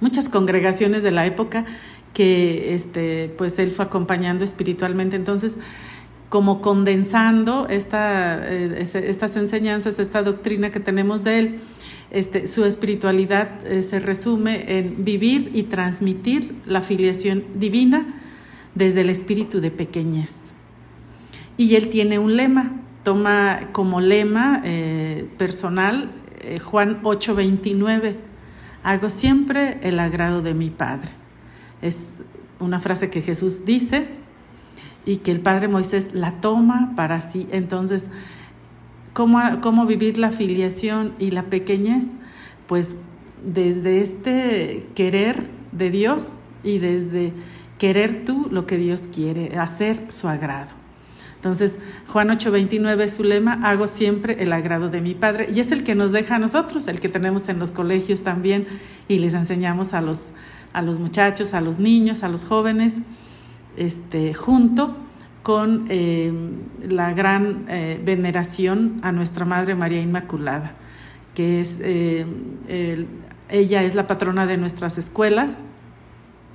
muchas 0.00 0.28
congregaciones 0.28 1.02
de 1.02 1.10
la 1.10 1.26
época 1.26 1.64
que 2.12 2.74
este, 2.74 3.32
pues 3.36 3.58
él 3.58 3.70
fue 3.70 3.84
acompañando 3.86 4.44
espiritualmente. 4.44 5.16
Entonces, 5.16 5.58
como 6.28 6.60
condensando 6.60 7.66
esta, 7.68 8.40
eh, 8.48 8.82
estas 8.82 9.36
enseñanzas, 9.36 9.98
esta 9.98 10.22
doctrina 10.22 10.70
que 10.70 10.80
tenemos 10.80 11.24
de 11.24 11.38
él, 11.38 11.58
este, 12.10 12.46
su 12.46 12.64
espiritualidad 12.64 13.48
se 13.80 13.98
resume 13.98 14.78
en 14.78 15.04
vivir 15.04 15.50
y 15.52 15.64
transmitir 15.64 16.54
la 16.66 16.80
filiación 16.80 17.42
divina 17.56 18.20
desde 18.76 19.00
el 19.00 19.10
espíritu 19.10 19.60
de 19.60 19.72
pequeñez. 19.72 20.52
Y 21.56 21.74
él 21.74 21.88
tiene 21.88 22.20
un 22.20 22.36
lema, 22.36 22.80
toma 23.04 23.68
como 23.72 24.00
lema 24.00 24.62
eh, 24.64 25.28
personal 25.38 26.10
eh, 26.46 26.58
Juan 26.58 27.02
8:29, 27.02 28.16
hago 28.82 29.08
siempre 29.08 29.78
el 29.82 29.98
agrado 29.98 30.42
de 30.42 30.52
mi 30.52 30.70
Padre. 30.70 31.08
Es 31.80 32.20
una 32.60 32.80
frase 32.80 33.08
que 33.08 33.22
Jesús 33.22 33.64
dice 33.64 34.08
y 35.06 35.18
que 35.18 35.30
el 35.30 35.40
Padre 35.40 35.68
Moisés 35.68 36.12
la 36.12 36.40
toma 36.40 36.92
para 36.96 37.20
sí. 37.22 37.46
Entonces, 37.50 38.10
¿cómo, 39.14 39.40
cómo 39.62 39.86
vivir 39.86 40.18
la 40.18 40.30
filiación 40.30 41.14
y 41.18 41.30
la 41.30 41.44
pequeñez? 41.44 42.12
Pues 42.66 42.96
desde 43.42 44.02
este 44.02 44.86
querer 44.94 45.48
de 45.72 45.90
Dios 45.90 46.40
y 46.62 46.78
desde 46.78 47.32
querer 47.78 48.24
tú 48.26 48.48
lo 48.50 48.66
que 48.66 48.76
Dios 48.76 49.08
quiere, 49.08 49.56
hacer 49.58 50.12
su 50.12 50.28
agrado. 50.28 50.83
Entonces, 51.44 51.78
Juan 52.08 52.28
8:29 52.30 53.02
es 53.02 53.16
su 53.16 53.22
lema, 53.22 53.60
hago 53.64 53.86
siempre 53.86 54.42
el 54.42 54.50
agrado 54.50 54.88
de 54.88 55.02
mi 55.02 55.14
Padre. 55.14 55.50
Y 55.54 55.60
es 55.60 55.72
el 55.72 55.84
que 55.84 55.94
nos 55.94 56.10
deja 56.10 56.36
a 56.36 56.38
nosotros, 56.38 56.88
el 56.88 57.00
que 57.00 57.10
tenemos 57.10 57.50
en 57.50 57.58
los 57.58 57.70
colegios 57.70 58.22
también 58.22 58.66
y 59.08 59.18
les 59.18 59.34
enseñamos 59.34 59.92
a 59.92 60.00
los, 60.00 60.30
a 60.72 60.80
los 60.80 60.98
muchachos, 60.98 61.52
a 61.52 61.60
los 61.60 61.78
niños, 61.78 62.22
a 62.22 62.30
los 62.30 62.46
jóvenes, 62.46 62.96
este, 63.76 64.32
junto 64.32 64.96
con 65.42 65.84
eh, 65.90 66.32
la 66.88 67.12
gran 67.12 67.66
eh, 67.68 68.00
veneración 68.02 68.98
a 69.02 69.12
nuestra 69.12 69.44
Madre 69.44 69.74
María 69.74 70.00
Inmaculada, 70.00 70.72
que 71.34 71.60
es, 71.60 71.78
el- 71.80 73.06
ella 73.50 73.82
es 73.82 73.94
la 73.94 74.06
patrona 74.06 74.46
de 74.46 74.56
nuestras 74.56 74.96
escuelas 74.96 75.58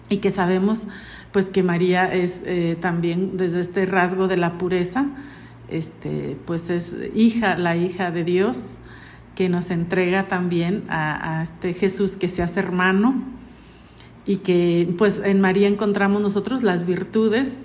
y 0.09 0.17
que 0.17 0.31
sabemos 0.31 0.87
pues 1.31 1.47
que 1.47 1.63
María 1.63 2.11
es 2.11 2.43
eh, 2.45 2.77
también 2.79 3.37
desde 3.37 3.59
este 3.59 3.85
rasgo 3.85 4.27
de 4.27 4.37
la 4.37 4.57
pureza, 4.57 5.05
este, 5.69 6.37
pues 6.45 6.69
es 6.69 6.95
hija, 7.13 7.55
la 7.57 7.75
hija 7.77 8.11
de 8.11 8.23
Dios, 8.23 8.79
que 9.35 9.47
nos 9.47 9.69
entrega 9.69 10.27
también 10.27 10.83
a, 10.89 11.41
este 11.43 11.73
Jesús 11.73 12.17
que 12.17 12.27
se 12.27 12.41
hace 12.41 12.59
hermano 12.59 13.23
y 14.25 14.37
que 14.37 14.93
pues 14.97 15.21
en 15.23 15.39
María 15.39 15.67
encontramos 15.67 16.21
nosotros 16.21 16.63
las 16.63 16.85
virtudes 16.85 17.59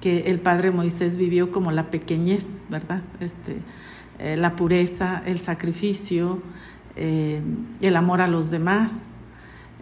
que 0.00 0.30
el 0.30 0.40
Padre 0.40 0.70
Moisés 0.70 1.16
vivió 1.16 1.50
como 1.50 1.70
la 1.70 1.90
pequeñez, 1.90 2.64
¿verdad? 2.70 3.02
Este, 3.20 3.56
eh, 4.18 4.36
la 4.36 4.56
pureza, 4.56 5.22
el 5.26 5.38
sacrificio, 5.40 6.40
eh, 6.96 7.42
el 7.80 7.96
amor 7.96 8.20
a 8.20 8.26
los 8.26 8.50
demás, 8.50 9.08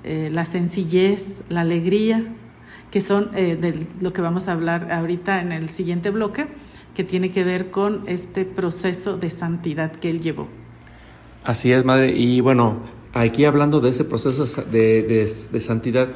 la 0.03 0.47
sencillez, 0.47 1.43
la 1.51 1.61
alegría, 1.61 2.25
que 2.91 3.01
son 3.01 3.30
eh, 3.34 3.57
de 3.57 3.86
lo 4.01 4.12
que 4.12 4.20
vamos 4.20 4.49
a 4.49 4.53
hablar 4.53 4.91
ahorita 4.93 5.41
en 5.41 5.53
el 5.53 5.68
siguiente 5.68 6.11
bloque, 6.11 6.47
que 6.95 7.05
tiene 7.05 7.30
que 7.30 7.45
ver 7.45 7.70
con 7.70 8.03
este 8.07 8.45
proceso 8.45 9.16
de 9.16 9.30
santidad 9.30 9.93
que 9.93 10.11
él 10.11 10.20
llevó. 10.20 10.49
Así 11.45 11.72
es, 11.72 11.84
madre. 11.84 12.12
Y 12.16 12.41
bueno, 12.41 12.80
aquí 13.12 13.45
hablando 13.45 13.80
de 13.80 13.91
ese 13.91 14.05
proceso 14.05 14.45
de, 14.64 15.03
de, 15.03 15.30
de 15.53 15.61
santidad, 15.61 16.09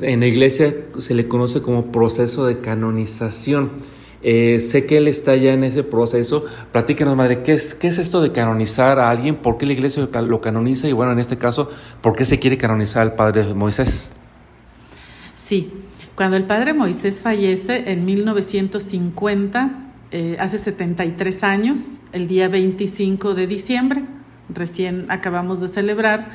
en 0.00 0.20
la 0.20 0.26
iglesia 0.26 0.74
se 0.98 1.14
le 1.14 1.28
conoce 1.28 1.62
como 1.62 1.90
proceso 1.90 2.46
de 2.46 2.58
canonización. 2.60 3.72
Eh, 4.20 4.58
sé 4.58 4.84
que 4.84 4.96
él 4.96 5.06
está 5.06 5.36
ya 5.36 5.52
en 5.52 5.62
ese 5.62 5.84
proceso. 5.84 6.44
Platícanos, 6.72 7.16
madre, 7.16 7.42
¿qué 7.42 7.52
es, 7.52 7.74
¿qué 7.74 7.88
es 7.88 7.98
esto 7.98 8.20
de 8.20 8.32
canonizar 8.32 8.98
a 8.98 9.10
alguien? 9.10 9.36
¿Por 9.36 9.58
qué 9.58 9.66
la 9.66 9.72
iglesia 9.72 10.08
lo 10.22 10.40
canoniza? 10.40 10.88
Y 10.88 10.92
bueno, 10.92 11.12
en 11.12 11.20
este 11.20 11.38
caso, 11.38 11.70
¿por 12.00 12.16
qué 12.16 12.24
se 12.24 12.38
quiere 12.38 12.58
canonizar 12.58 13.02
al 13.02 13.14
padre 13.14 13.54
Moisés? 13.54 14.10
Sí, 15.34 15.72
cuando 16.18 16.36
el 16.36 16.46
padre 16.46 16.74
Moisés 16.74 17.22
fallece 17.22 17.92
en 17.92 18.04
1950, 18.04 19.92
eh, 20.10 20.36
hace 20.40 20.58
73 20.58 21.44
años, 21.44 22.00
el 22.10 22.26
día 22.26 22.48
25 22.48 23.34
de 23.34 23.46
diciembre, 23.46 24.02
recién 24.48 25.06
acabamos 25.10 25.60
de 25.60 25.68
celebrar 25.68 26.32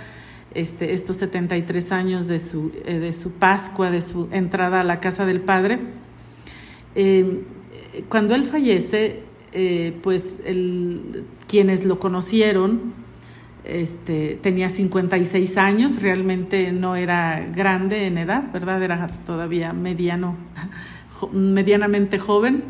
este, 0.53 0.93
estos 0.93 1.17
73 1.17 1.91
años 1.91 2.27
de 2.27 2.39
su, 2.39 2.71
eh, 2.85 2.97
de 2.99 3.11
su 3.11 3.33
Pascua, 3.33 3.91
de 3.91 3.99
su 3.99 4.29
entrada 4.31 4.79
a 4.79 4.83
la 4.85 5.01
casa 5.01 5.25
del 5.25 5.41
Padre. 5.41 5.79
Eh, 6.95 7.41
cuando 8.07 8.35
él 8.35 8.45
fallece, 8.45 9.19
eh, 9.51 9.97
pues 10.01 10.39
quienes 11.45 11.83
lo 11.83 11.99
conocieron, 11.99 12.93
este, 13.63 14.37
tenía 14.41 14.69
56 14.69 15.57
años, 15.57 16.01
realmente 16.01 16.71
no 16.71 16.95
era 16.95 17.47
grande 17.53 18.07
en 18.07 18.17
edad, 18.17 18.51
¿verdad? 18.51 18.83
Era 18.83 19.07
todavía 19.25 19.73
mediano, 19.73 20.35
medianamente 21.31 22.19
joven, 22.19 22.63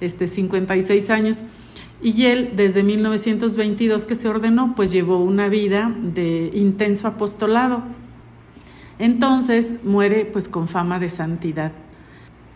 este, 0.00 0.28
56 0.28 1.10
años. 1.10 1.42
Y 2.02 2.26
él, 2.26 2.52
desde 2.56 2.82
1922 2.82 4.04
que 4.04 4.14
se 4.14 4.28
ordenó, 4.28 4.74
pues 4.74 4.92
llevó 4.92 5.18
una 5.18 5.48
vida 5.48 5.94
de 6.00 6.50
intenso 6.54 7.08
apostolado. 7.08 7.82
Entonces 8.98 9.76
muere 9.82 10.24
pues 10.24 10.48
con 10.48 10.68
fama 10.68 10.98
de 10.98 11.08
santidad. 11.08 11.72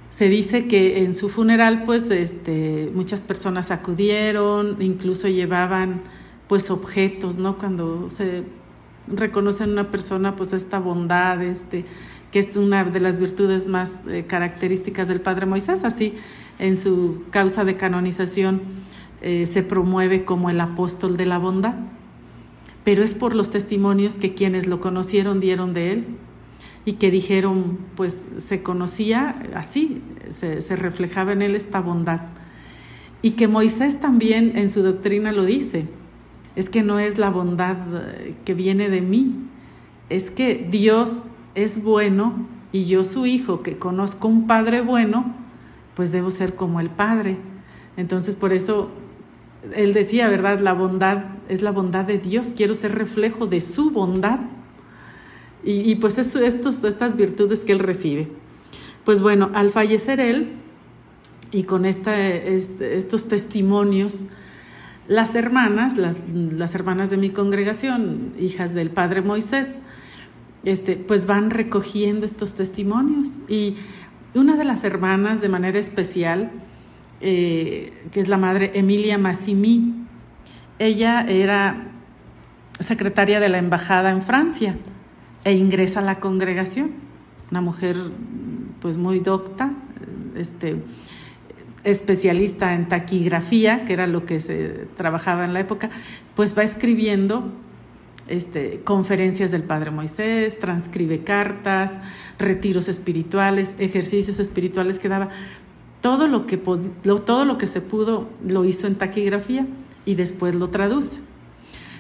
Se 0.09 0.29
dice 0.29 0.69
que 0.69 1.05
en 1.05 1.15
su 1.15 1.29
funeral 1.29 1.85
pues 1.85 2.11
este, 2.11 2.91
muchas 2.95 3.23
personas 3.23 3.71
acudieron, 3.71 4.81
incluso 4.81 5.29
llevaban 5.29 6.03
pues 6.49 6.71
objetos, 6.71 7.39
¿no? 7.39 7.59
Cuando 7.59 8.11
se 8.11 8.45
reconoce 9.07 9.65
en 9.65 9.71
una 9.71 9.91
persona 9.91 10.37
pues 10.37 10.53
esta 10.53 10.79
bondad, 10.79 11.43
este, 11.43 11.85
que 12.31 12.39
es 12.39 12.57
una 12.57 12.85
de 12.85 13.01
las 13.01 13.19
virtudes 13.19 13.67
más 13.67 13.91
eh, 14.09 14.25
características 14.27 15.09
del 15.09 15.21
Padre 15.21 15.47
Moisés, 15.47 15.85
así 15.85 16.15
en 16.59 16.77
su 16.77 17.23
causa 17.31 17.65
de 17.65 17.77
canonización 17.77 18.63
eh, 19.23 19.47
se 19.47 19.63
promueve 19.63 20.25
como 20.25 20.51
el 20.51 20.61
apóstol 20.61 21.17
de 21.17 21.27
la 21.27 21.39
bondad, 21.39 21.77
pero 22.83 23.03
es 23.03 23.15
por 23.15 23.35
los 23.35 23.51
testimonios 23.51 24.15
que 24.15 24.35
quienes 24.35 24.67
lo 24.67 24.81
conocieron 24.81 25.41
dieron 25.41 25.73
de 25.73 25.93
él 25.93 26.07
y 26.85 26.95
que 26.95 27.11
dijeron, 27.11 27.79
pues 27.97 28.29
se 28.37 28.63
conocía 28.63 29.43
así, 29.55 30.03
se, 30.29 30.61
se 30.61 30.77
reflejaba 30.77 31.33
en 31.33 31.41
él 31.41 31.55
esta 31.55 31.81
bondad. 31.81 32.21
Y 33.23 33.33
que 33.33 33.49
Moisés 33.49 34.01
también 34.01 34.59
en 34.59 34.69
su 34.69 34.83
doctrina 34.83 35.33
lo 35.33 35.45
dice, 35.45 35.87
es 36.57 36.71
que 36.71 36.83
no 36.83 36.99
es 36.99 37.19
la 37.19 37.31
bondad 37.31 37.77
eh, 37.95 38.35
que 38.45 38.55
viene 38.55 38.89
de 38.89 39.01
mí, 39.01 39.35
es 40.09 40.31
que 40.31 40.67
Dios 40.71 41.23
es 41.55 41.83
bueno 41.83 42.47
y 42.73 42.87
yo 42.87 43.05
su 43.05 43.27
hijo, 43.27 43.63
que 43.63 43.79
conozco 43.79 44.29
un 44.29 44.47
padre 44.47 44.81
bueno, 44.81 45.35
pues 45.95 46.13
debo 46.13 46.31
ser 46.31 46.55
como 46.55 46.81
el 46.81 46.91
padre. 46.91 47.39
Entonces 47.97 48.37
por 48.37 48.53
eso 48.53 48.91
él 49.75 49.93
decía, 49.93 50.29
¿verdad? 50.29 50.61
La 50.61 50.73
bondad 50.73 51.25
es 51.49 51.63
la 51.63 51.71
bondad 51.71 52.05
de 52.05 52.19
Dios, 52.19 52.55
quiero 52.57 52.75
ser 52.75 52.95
reflejo 52.95 53.47
de 53.47 53.61
su 53.61 53.91
bondad. 53.91 54.41
Y, 55.67 55.95
pues 55.95 56.19
es, 56.19 56.37
estos, 56.37 56.85
estas 56.85 57.17
virtudes 57.17 57.61
que 57.61 57.73
él 57.73 57.79
recibe. 57.79 58.29
Pues 59.03 59.23
bueno, 59.23 59.51
al 59.55 59.71
fallecer 59.71 60.21
él, 60.21 60.57
y 61.53 61.63
con 61.63 61.87
esta, 61.87 62.21
este, 62.21 62.99
estos 62.99 63.29
testimonios, 63.29 64.25
las 65.09 65.35
hermanas, 65.35 65.97
las, 65.99 66.19
las, 66.33 66.75
hermanas 66.75 67.11
de 67.11 67.17
mi 67.17 67.31
congregación, 67.31 68.33
hijas 68.39 68.75
del 68.75 68.91
Padre 68.91 69.21
Moisés, 69.21 69.77
este, 70.65 70.97
pues 70.97 71.27
van 71.27 71.51
recogiendo 71.51 72.25
estos 72.25 72.55
testimonios. 72.55 73.41
Y 73.49 73.77
una 74.35 74.57
de 74.57 74.65
las 74.65 74.85
hermanas, 74.85 75.41
de 75.41 75.49
manera 75.49 75.79
especial, 75.79 76.51
eh, 77.21 77.93
que 78.13 78.21
es 78.21 78.29
la 78.29 78.39
madre 78.39 78.73
Emilia 78.75 79.19
Massimi, 79.19 80.07
ella 80.79 81.27
era 81.29 81.89
secretaria 82.81 83.41
de 83.41 83.49
la 83.49 83.59
embajada 83.59 84.11
en 84.11 84.23
Francia 84.23 84.77
e 85.45 85.53
ingresa 85.53 86.01
a 86.01 86.03
la 86.03 86.19
congregación, 86.19 86.93
una 87.51 87.61
mujer 87.61 87.97
pues 88.81 88.97
muy 88.97 89.21
docta, 89.21 89.73
este, 90.35 90.83
especialista 91.85 92.75
en 92.75 92.89
taquigrafía, 92.89 93.85
que 93.85 93.93
era 93.93 94.07
lo 94.07 94.25
que 94.27 94.41
se 94.41 94.87
trabajaba 94.97 95.45
en 95.45 95.53
la 95.53 95.61
época, 95.61 95.91
pues 96.35 96.57
va 96.57 96.63
escribiendo 96.63 97.53
este, 98.27 98.81
conferencias 98.85 99.51
del 99.51 99.63
Padre 99.63 99.91
Moisés, 99.91 100.59
transcribe 100.59 101.25
cartas, 101.25 101.99
retiros 102.39 102.89
espirituales, 102.89 103.75
ejercicios 103.79 104.41
espirituales 104.41 104.99
que 104.99 105.09
daba. 105.09 105.29
Todo 106.01 106.27
lo 106.27 106.47
que, 106.47 106.57
todo 106.57 107.45
lo 107.45 107.59
que 107.59 107.67
se 107.67 107.81
pudo 107.81 108.29
lo 108.47 108.65
hizo 108.65 108.87
en 108.87 108.95
taquigrafía 108.95 109.67
y 110.05 110.15
después 110.15 110.55
lo 110.55 110.71
traduce. 110.71 111.21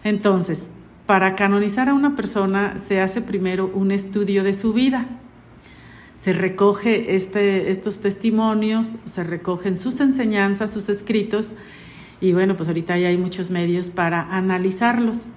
Entonces, 0.03 0.71
para 1.07 1.35
canonizar 1.35 1.89
a 1.89 1.95
una 1.95 2.17
persona 2.17 2.79
se 2.79 3.01
hace 3.01 3.21
primero 3.21 3.71
un 3.75 3.91
estudio 3.91 4.43
de 4.43 4.53
su 4.53 4.73
vida. 4.73 5.07
Se 6.15 6.33
recoge 6.33 7.17
este, 7.17 7.71
estos 7.71 8.01
testimonios, 8.01 8.93
se 9.05 9.25
recogen 9.25 9.77
sus 9.77 10.01
enseñanzas, 10.01 10.73
sus 10.73 10.89
escritos, 10.89 11.55
y 12.21 12.33
bueno, 12.33 12.57
pues 12.57 12.69
ahorita 12.69 12.97
ya 12.99 13.09
hay 13.09 13.19
muchos 13.19 13.51
medios 13.51 13.91
para 13.91 14.23
analizarlos. 14.35 15.31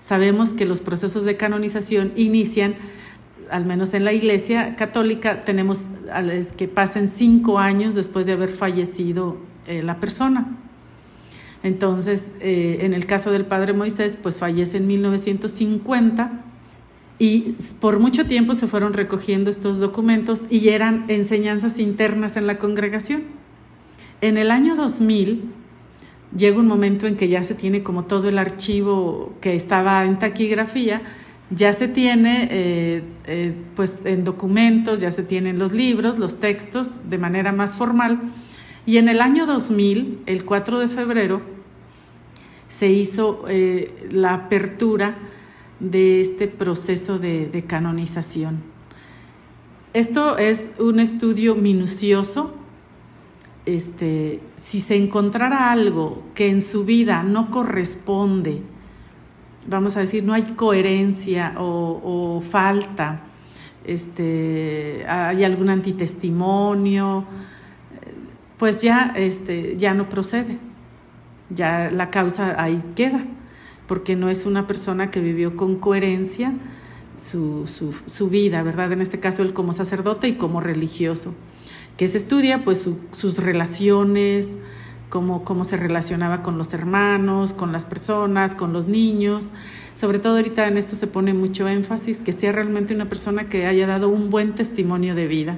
Sabemos 0.00 0.54
que 0.54 0.64
los 0.64 0.80
procesos 0.80 1.24
de 1.24 1.36
canonización 1.36 2.12
inician, 2.16 2.76
al 3.50 3.66
menos 3.66 3.92
en 3.94 4.04
la 4.04 4.12
Iglesia 4.12 4.76
Católica, 4.76 5.44
tenemos 5.44 5.86
que 6.56 6.68
pasen 6.68 7.08
cinco 7.08 7.58
años 7.58 7.94
después 7.94 8.24
de 8.26 8.32
haber 8.32 8.48
fallecido 8.48 9.36
eh, 9.66 9.82
la 9.82 10.00
persona. 10.00 10.56
Entonces, 11.62 12.30
eh, 12.40 12.78
en 12.82 12.94
el 12.94 13.06
caso 13.06 13.30
del 13.30 13.44
padre 13.44 13.72
Moisés, 13.72 14.16
pues 14.20 14.38
fallece 14.38 14.78
en 14.78 14.86
1950 14.86 16.44
y 17.18 17.56
por 17.80 17.98
mucho 17.98 18.26
tiempo 18.26 18.54
se 18.54 18.66
fueron 18.66 18.92
recogiendo 18.92 19.50
estos 19.50 19.78
documentos 19.78 20.46
y 20.50 20.68
eran 20.68 21.04
enseñanzas 21.08 21.78
internas 21.78 22.36
en 22.36 22.46
la 22.46 22.58
congregación. 22.58 23.24
En 24.20 24.36
el 24.36 24.50
año 24.50 24.76
2000 24.76 25.42
llega 26.36 26.58
un 26.58 26.66
momento 26.66 27.06
en 27.06 27.16
que 27.16 27.28
ya 27.28 27.42
se 27.42 27.54
tiene 27.54 27.82
como 27.82 28.04
todo 28.04 28.28
el 28.28 28.38
archivo 28.38 29.32
que 29.40 29.54
estaba 29.54 30.04
en 30.04 30.18
taquigrafía, 30.18 31.02
ya 31.50 31.72
se 31.72 31.88
tiene 31.88 32.48
eh, 32.50 33.02
eh, 33.26 33.54
pues 33.74 33.98
en 34.04 34.22
documentos, 34.24 35.00
ya 35.00 35.10
se 35.10 35.22
tienen 35.22 35.58
los 35.58 35.72
libros, 35.72 36.18
los 36.18 36.38
textos 36.38 37.08
de 37.08 37.18
manera 37.18 37.52
más 37.52 37.76
formal 37.76 38.20
y 38.88 38.96
en 38.96 39.08
el 39.10 39.20
año 39.20 39.44
2000, 39.44 40.20
el 40.24 40.44
4 40.46 40.78
de 40.78 40.88
febrero, 40.88 41.42
se 42.68 42.88
hizo 42.88 43.44
eh, 43.46 44.08
la 44.10 44.32
apertura 44.32 45.16
de 45.80 46.20
este 46.20 46.48
proceso 46.48 47.18
de, 47.18 47.64
canonización. 47.66 48.62
Esto 49.94 50.38
es 50.38 50.70
un 50.78 51.00
estudio 51.00 51.54
minucioso. 51.54 52.54
Este, 53.66 54.40
si 54.56 54.80
se 54.80 54.96
encontrara 54.96 55.70
algo 55.70 56.22
que 56.34 56.48
en 56.48 56.62
su 56.62 56.84
vida 56.84 57.22
no 57.22 57.50
corresponde, 57.50 58.62
vamos 59.66 59.96
a 59.96 60.00
decir, 60.00 60.24
no 60.24 60.32
hay 60.32 60.42
coherencia 60.42 61.54
o, 61.58 62.00
o 62.02 62.40
falta, 62.40 63.24
este, 63.84 65.04
hay 65.08 65.44
algún 65.44 65.70
antitestimonio, 65.70 67.24
pues 68.58 68.82
ya, 68.82 69.12
este, 69.16 69.76
ya 69.76 69.94
no 69.94 70.08
procede, 70.08 70.58
ya 71.48 71.90
la 71.90 72.10
causa 72.10 72.60
ahí 72.62 72.82
queda. 72.94 73.24
Porque 73.88 74.14
no 74.14 74.28
es 74.28 74.46
una 74.46 74.68
persona 74.68 75.10
que 75.10 75.18
vivió 75.18 75.56
con 75.56 75.76
coherencia 75.76 76.52
su, 77.16 77.66
su, 77.66 77.92
su 78.06 78.28
vida, 78.28 78.62
¿verdad? 78.62 78.92
En 78.92 79.00
este 79.00 79.18
caso 79.18 79.42
él 79.42 79.52
como 79.52 79.72
sacerdote 79.72 80.28
y 80.28 80.34
como 80.34 80.60
religioso, 80.60 81.34
que 81.96 82.06
se 82.06 82.18
estudia 82.18 82.62
pues 82.62 82.80
su, 82.80 83.00
sus 83.10 83.38
relaciones, 83.38 84.56
cómo, 85.08 85.44
cómo 85.44 85.64
se 85.64 85.76
relacionaba 85.76 86.42
con 86.42 86.58
los 86.58 86.74
hermanos, 86.74 87.54
con 87.54 87.72
las 87.72 87.84
personas, 87.84 88.54
con 88.54 88.72
los 88.72 88.88
niños. 88.88 89.50
Sobre 89.94 90.18
todo 90.18 90.36
ahorita 90.36 90.68
en 90.68 90.76
esto 90.76 90.94
se 90.94 91.06
pone 91.06 91.34
mucho 91.34 91.66
énfasis, 91.66 92.18
que 92.18 92.32
sea 92.32 92.52
realmente 92.52 92.94
una 92.94 93.08
persona 93.08 93.48
que 93.48 93.66
haya 93.66 93.86
dado 93.86 94.08
un 94.08 94.30
buen 94.30 94.54
testimonio 94.54 95.14
de 95.14 95.26
vida, 95.26 95.56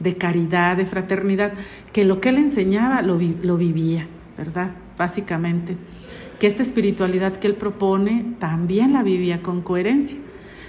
de 0.00 0.16
caridad, 0.16 0.76
de 0.76 0.86
fraternidad, 0.86 1.52
que 1.92 2.04
lo 2.04 2.20
que 2.20 2.30
él 2.30 2.38
enseñaba 2.38 3.02
lo, 3.02 3.20
lo 3.42 3.56
vivía, 3.56 4.08
¿verdad? 4.36 4.72
Básicamente. 4.98 5.76
Que 6.38 6.46
esta 6.46 6.62
espiritualidad 6.62 7.36
que 7.36 7.46
él 7.46 7.54
propone 7.54 8.34
también 8.38 8.92
la 8.92 9.02
vivía 9.02 9.42
con 9.42 9.62
coherencia. 9.62 10.18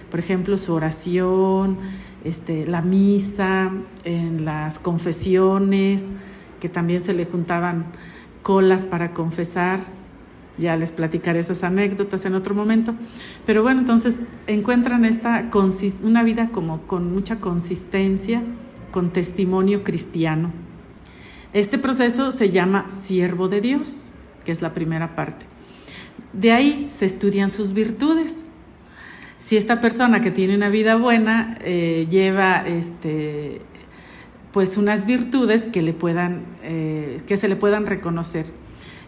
Por 0.09 0.20
ejemplo, 0.20 0.57
su 0.57 0.74
oración, 0.74 1.78
este, 2.24 2.66
la 2.68 2.82
misa, 2.82 3.72
en 4.03 4.45
las 4.45 4.80
confesiones, 4.80 6.05
que 6.59 6.70
también 6.70 7.03
se 7.03 7.13
le 7.13 7.26
juntaban 7.26 7.86
colas 8.43 8.86
para 8.86 9.11
confesar. 9.11 9.80
Ya 10.57 10.78
les 10.78 10.91
platicaré 10.91 11.39
esas 11.39 11.63
anécdotas 11.63 12.26
en 12.26 12.36
otro 12.36 12.55
momento. 12.55 12.95
Pero 13.45 13.61
bueno, 13.61 13.82
entonces 13.82 14.20
encuentran 14.47 15.03
esta 15.03 15.49
una 16.03 16.24
vida 16.24 16.49
como 16.51 16.82
con 16.84 17.13
mucha 17.13 17.39
consistencia, 17.39 18.41
con 18.91 19.11
testimonio 19.11 19.84
cristiano. 19.84 20.51
Este 21.51 21.78
proceso 21.78 22.32
se 22.32 22.49
llama 22.49 22.89
siervo 22.89 23.49
de 23.49 23.61
Dios, 23.61 24.13
que 24.45 24.51
es 24.51 24.61
la 24.61 24.74
primera 24.74 25.16
parte. 25.16 25.45
De 26.36 26.51
ahí 26.51 26.88
se 26.89 27.05
estudian 27.05 27.49
sus 27.49 27.73
virtudes. 27.73 28.43
Si 29.38 29.57
esta 29.57 29.79
persona 29.79 30.21
que 30.21 30.31
tiene 30.31 30.55
una 30.55 30.69
vida 30.69 30.95
buena 30.95 31.57
eh, 31.61 32.07
lleva 32.09 32.67
este, 32.67 33.61
pues 34.51 34.77
unas 34.77 35.05
virtudes 35.05 35.69
que, 35.69 35.81
le 35.81 35.93
puedan, 35.93 36.43
eh, 36.63 37.21
que 37.27 37.38
se 37.38 37.47
le 37.47 37.55
puedan 37.55 37.86
reconocer. 37.86 38.45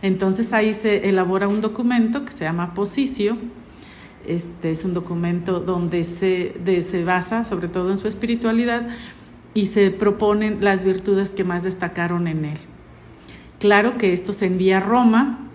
Entonces 0.02 0.54
ahí 0.54 0.74
se 0.74 1.10
elabora 1.10 1.48
un 1.48 1.62
documento 1.62 2.24
que 2.24 2.32
se 2.32 2.44
llama 2.44 2.74
Posicio. 2.74 3.38
Este 4.28 4.72
es 4.72 4.86
un 4.86 4.94
documento 4.94 5.60
donde 5.60 6.04
se, 6.04 6.54
de, 6.64 6.82
se 6.82 7.04
basa 7.04 7.44
sobre 7.44 7.68
todo 7.68 7.90
en 7.92 7.98
su 7.98 8.08
espiritualidad 8.08 8.88
y 9.54 9.66
se 9.66 9.90
proponen 9.90 10.60
las 10.62 10.84
virtudes 10.84 11.32
que 11.32 11.44
más 11.44 11.64
destacaron 11.64 12.28
en 12.28 12.46
él. 12.46 12.60
Claro 13.60 13.98
que 13.98 14.14
esto 14.14 14.34
se 14.34 14.46
envía 14.46 14.78
a 14.78 14.82
Roma. 14.82 15.47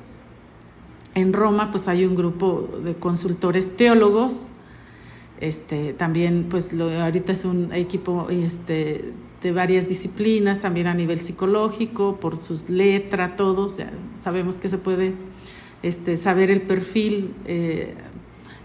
En 1.15 1.33
Roma 1.33 1.71
pues 1.71 1.89
hay 1.89 2.05
un 2.05 2.15
grupo 2.15 2.69
de 2.83 2.95
consultores 2.95 3.77
teólogos. 3.77 4.49
Este, 5.41 5.93
también 5.93 6.47
pues 6.49 6.73
lo, 6.73 6.89
ahorita 6.89 7.33
es 7.33 7.45
un 7.45 7.73
equipo 7.73 8.29
este, 8.31 9.13
de 9.43 9.53
varias 9.53 9.89
disciplinas, 9.89 10.61
también 10.61 10.87
a 10.87 10.95
nivel 10.95 11.19
psicológico, 11.19 12.17
por 12.21 12.37
sus 12.37 12.71
letras, 12.71 13.37
todos, 13.37 13.75
sabemos 14.21 14.57
que 14.57 14.69
se 14.69 14.79
puede 14.79 15.15
este, 15.83 16.17
saber 16.17 16.51
el 16.51 16.63
perfil 16.63 17.35
eh, 17.45 17.95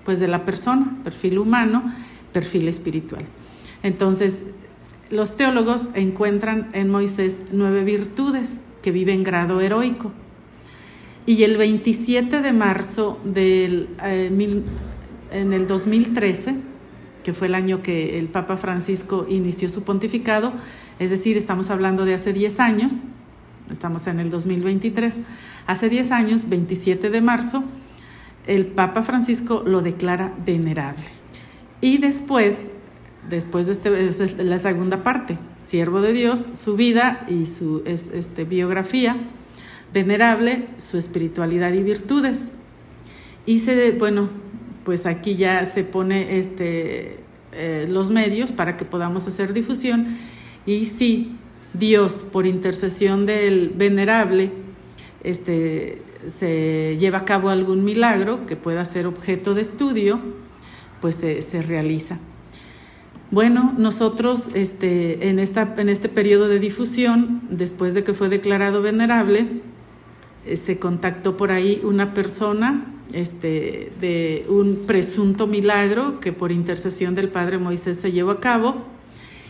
pues 0.05 0.19
de 0.19 0.27
la 0.27 0.45
persona, 0.45 0.99
perfil 1.03 1.39
humano, 1.39 1.91
perfil 2.31 2.67
espiritual. 2.67 3.25
Entonces, 3.81 4.43
los 5.09 5.35
teólogos 5.35 5.89
encuentran 5.95 6.69
en 6.73 6.89
Moisés 6.89 7.41
nueve 7.51 7.83
virtudes 7.83 8.59
que 8.81 8.91
vive 8.91 9.13
en 9.13 9.23
grado 9.23 9.61
heroico. 9.61 10.11
Y 11.27 11.43
el 11.43 11.57
27 11.57 12.41
de 12.41 12.53
marzo 12.53 13.19
del, 13.25 13.89
eh, 14.01 14.29
mil, 14.31 14.63
en 15.29 15.51
el 15.51 15.67
2013, 15.67 16.55
que 17.21 17.33
fue 17.33 17.47
el 17.47 17.55
año 17.55 17.81
que 17.81 18.17
el 18.17 18.29
Papa 18.29 18.55
Francisco 18.55 19.25
inició 19.27 19.67
su 19.67 19.83
pontificado, 19.83 20.53
es 20.99 21.09
decir, 21.09 21.35
estamos 21.35 21.69
hablando 21.69 22.05
de 22.05 22.13
hace 22.13 22.31
10 22.31 22.61
años, 22.61 22.93
estamos 23.69 24.07
en 24.07 24.21
el 24.21 24.29
2023, 24.29 25.19
hace 25.65 25.89
10 25.89 26.11
años, 26.11 26.47
27 26.47 27.09
de 27.09 27.19
marzo, 27.19 27.65
el 28.47 28.65
Papa 28.65 29.03
Francisco 29.03 29.63
lo 29.65 29.81
declara 29.81 30.33
venerable. 30.45 31.03
Y 31.81 31.97
después, 31.97 32.69
después 33.29 33.65
de 33.65 33.73
este, 33.73 34.07
es 34.07 34.37
la 34.37 34.59
segunda 34.59 35.03
parte, 35.03 35.37
siervo 35.57 35.99
de 35.99 36.13
Dios, 36.13 36.39
su 36.53 36.77
vida 36.77 37.25
y 37.27 37.47
su 37.47 37.83
este, 37.85 38.45
biografía, 38.45 39.17
venerable, 39.93 40.67
su 40.77 40.97
espiritualidad 40.97 41.73
y 41.73 41.83
virtudes. 41.83 42.51
Y 43.45 43.59
se, 43.59 43.91
bueno, 43.91 44.29
pues 44.83 45.05
aquí 45.05 45.35
ya 45.35 45.65
se 45.65 45.83
pone 45.83 46.37
este, 46.37 47.19
eh, 47.53 47.87
los 47.89 48.09
medios 48.09 48.51
para 48.51 48.77
que 48.77 48.85
podamos 48.85 49.27
hacer 49.27 49.53
difusión. 49.53 50.17
Y 50.65 50.85
si 50.85 51.37
Dios, 51.73 52.25
por 52.31 52.45
intercesión 52.45 53.25
del 53.25 53.69
venerable, 53.69 54.51
este, 55.23 56.01
se 56.25 56.97
lleva 56.99 57.19
a 57.19 57.25
cabo 57.25 57.49
algún 57.49 57.83
milagro 57.83 58.45
que 58.45 58.55
pueda 58.55 58.83
ser 58.85 59.07
objeto 59.07 59.53
de 59.53 59.61
estudio, 59.61 60.19
pues 61.01 61.15
se, 61.15 61.61
realiza. 61.61 62.19
Bueno, 63.29 63.73
nosotros 63.77 64.49
este, 64.53 65.29
en, 65.29 65.39
esta, 65.39 65.75
en 65.77 65.89
este 65.89 66.09
periodo 66.09 66.47
de 66.47 66.59
difusión, 66.59 67.41
después 67.49 67.93
de 67.93 68.03
que 68.03 68.13
fue 68.13 68.29
declarado 68.29 68.81
venerable, 68.81 69.61
se 70.55 70.79
contactó 70.79 71.35
por 71.35 71.51
ahí 71.51 71.81
una 71.83 72.13
persona 72.13 72.93
este, 73.13 73.91
de 73.99 74.45
un 74.49 74.83
presunto 74.85 75.47
milagro 75.47 76.19
que 76.19 76.33
por 76.33 76.51
intercesión 76.51 77.15
del 77.15 77.29
Padre 77.29 77.57
Moisés 77.57 77.97
se 77.97 78.11
llevó 78.11 78.31
a 78.31 78.39
cabo 78.39 78.85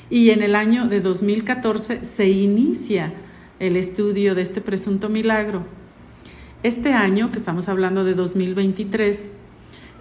y 0.10 0.30
en 0.30 0.42
el 0.42 0.56
año 0.56 0.88
de 0.88 1.02
2014 1.02 2.06
se 2.06 2.30
inicia 2.30 3.14
el 3.60 3.76
estudio 3.76 4.36
de 4.36 4.42
este 4.42 4.62
presunto 4.62 5.10
milagro. 5.10 5.64
Este 6.64 6.94
año, 6.94 7.32
que 7.32 7.38
estamos 7.38 7.70
hablando 7.70 8.04
de 8.04 8.14
2023, 8.14 9.28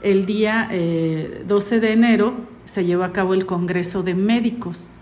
el 0.02 0.26
día 0.26 0.68
eh, 0.70 1.42
12 1.46 1.80
de 1.80 1.92
enero 1.92 2.34
se 2.64 2.84
llevó 2.84 3.04
a 3.04 3.12
cabo 3.12 3.34
el 3.34 3.46
Congreso 3.46 4.02
de 4.02 4.14
Médicos. 4.14 4.98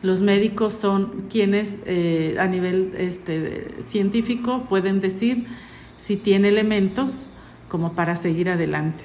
Los 0.00 0.22
médicos 0.22 0.74
son 0.74 1.24
quienes 1.28 1.78
eh, 1.84 2.36
a 2.38 2.46
nivel 2.46 2.94
este, 2.96 3.74
científico 3.80 4.64
pueden 4.68 5.00
decir 5.00 5.46
si 5.96 6.16
tiene 6.16 6.48
elementos 6.48 7.26
como 7.68 7.94
para 7.94 8.14
seguir 8.14 8.48
adelante. 8.48 9.04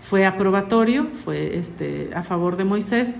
Fue 0.00 0.24
aprobatorio, 0.24 1.08
fue 1.24 1.58
este, 1.58 2.10
a 2.14 2.22
favor 2.22 2.56
de 2.56 2.64
Moisés. 2.64 3.16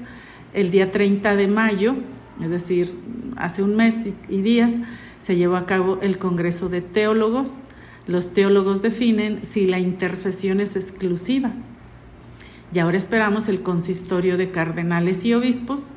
El 0.55 0.71
día 0.71 0.91
30 0.91 1.37
de 1.37 1.49
mayo, 1.49 1.97
es 2.43 2.51
decir, 2.51 2.99
hace 3.37 3.63
un 3.63 3.77
mes 3.77 4.09
y 4.29 4.41
días, 4.41 4.81
se 5.19 5.37
llevó 5.37 5.57
a 5.57 5.67
cabo 5.67 5.99
el 6.01 6.19
Congreso 6.19 6.71
de 6.71 6.81
Teólogos. 6.81 7.61
Los 8.07 8.33
teólogos 8.33 8.81
definen 8.81 9.45
si 9.45 9.67
la 9.67 9.79
intercesión 9.79 10.61
es 10.61 10.77
exclusiva. 10.77 11.53
Y 12.75 12.79
ahora 12.79 12.97
esperamos 12.97 13.49
el 13.49 13.63
consistorio 13.63 14.39
de 14.39 14.51
cardenales 14.51 15.27
y 15.27 15.35
obispos 15.35 15.93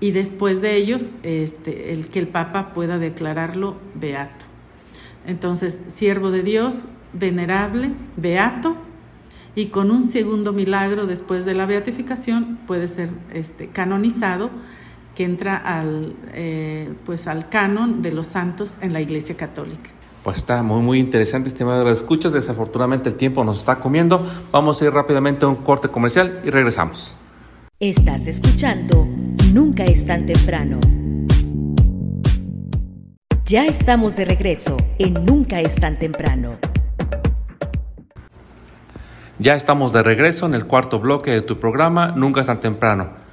y 0.00 0.10
después 0.10 0.60
de 0.60 0.76
ellos 0.76 1.12
este, 1.22 1.92
el 1.92 2.08
que 2.08 2.18
el 2.18 2.28
Papa 2.28 2.72
pueda 2.72 2.98
declararlo 2.98 3.76
beato. 3.94 4.44
Entonces, 5.26 5.80
siervo 5.86 6.30
de 6.30 6.42
Dios, 6.42 6.86
venerable, 7.12 7.92
beato, 8.16 8.76
y 9.56 9.66
con 9.66 9.90
un 9.90 10.02
segundo 10.02 10.52
milagro 10.52 11.06
después 11.06 11.44
de 11.44 11.54
la 11.54 11.66
beatificación 11.66 12.58
puede 12.66 12.88
ser 12.88 13.10
este, 13.32 13.68
canonizado, 13.68 14.50
que 15.14 15.24
entra 15.24 15.56
al, 15.56 16.16
eh, 16.32 16.92
pues 17.04 17.28
al 17.28 17.48
canon 17.48 18.02
de 18.02 18.12
los 18.12 18.26
santos 18.26 18.76
en 18.80 18.92
la 18.92 19.00
Iglesia 19.00 19.36
Católica. 19.36 19.90
Pues 20.24 20.38
está 20.38 20.62
muy, 20.62 20.82
muy 20.82 20.98
interesante, 20.98 21.50
estimado 21.50 21.80
de 21.80 21.84
las 21.84 21.98
escuchas. 21.98 22.32
Desafortunadamente 22.32 23.10
el 23.10 23.14
tiempo 23.14 23.44
nos 23.44 23.58
está 23.58 23.78
comiendo. 23.78 24.26
Vamos 24.50 24.80
a 24.80 24.86
ir 24.86 24.92
rápidamente 24.92 25.44
a 25.44 25.48
un 25.48 25.56
corte 25.56 25.88
comercial 25.88 26.42
y 26.44 26.50
regresamos. 26.50 27.16
Estás 27.78 28.26
escuchando 28.26 29.06
Nunca 29.54 29.84
es 29.84 30.04
tan 30.04 30.26
temprano. 30.26 30.80
Ya 33.44 33.66
estamos 33.66 34.16
de 34.16 34.24
regreso 34.24 34.76
en 34.98 35.24
Nunca 35.24 35.60
es 35.60 35.76
tan 35.76 35.96
temprano. 35.96 36.58
Ya 39.38 39.54
estamos 39.54 39.92
de 39.92 40.02
regreso 40.02 40.46
en 40.46 40.54
el 40.54 40.66
cuarto 40.66 40.98
bloque 40.98 41.30
de 41.30 41.40
tu 41.40 41.60
programa 41.60 42.08
Nunca 42.16 42.40
es 42.40 42.48
tan 42.48 42.58
temprano. 42.58 43.23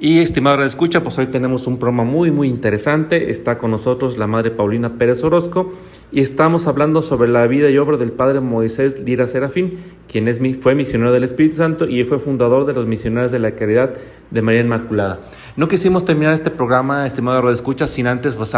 Y 0.00 0.20
estimado 0.20 0.62
escucha, 0.62 1.02
pues 1.02 1.18
hoy 1.18 1.26
tenemos 1.26 1.66
un 1.66 1.76
programa 1.76 2.08
muy 2.08 2.30
muy 2.30 2.46
interesante. 2.46 3.30
Está 3.30 3.58
con 3.58 3.72
nosotros 3.72 4.16
la 4.16 4.28
madre 4.28 4.52
Paulina 4.52 4.96
Pérez 4.96 5.24
Orozco 5.24 5.72
y 6.12 6.20
estamos 6.20 6.68
hablando 6.68 7.02
sobre 7.02 7.28
la 7.28 7.44
vida 7.48 7.68
y 7.68 7.78
obra 7.78 7.96
del 7.96 8.12
padre 8.12 8.38
Moisés 8.40 9.00
Lira 9.00 9.26
Serafín, 9.26 9.76
quien 10.06 10.28
es, 10.28 10.38
fue 10.60 10.76
misionero 10.76 11.10
del 11.10 11.24
Espíritu 11.24 11.56
Santo 11.56 11.88
y 11.88 12.04
fue 12.04 12.20
fundador 12.20 12.64
de 12.64 12.74
los 12.74 12.86
misioneros 12.86 13.32
de 13.32 13.40
la 13.40 13.56
caridad 13.56 13.92
de 14.30 14.40
María 14.40 14.60
Inmaculada. 14.60 15.18
No 15.56 15.66
quisimos 15.66 16.04
terminar 16.04 16.32
este 16.32 16.50
programa, 16.50 17.04
estimado 17.04 17.40
Radio 17.40 17.54
Escucha, 17.54 17.88
sin 17.88 18.06
antes 18.06 18.36
pues, 18.36 18.54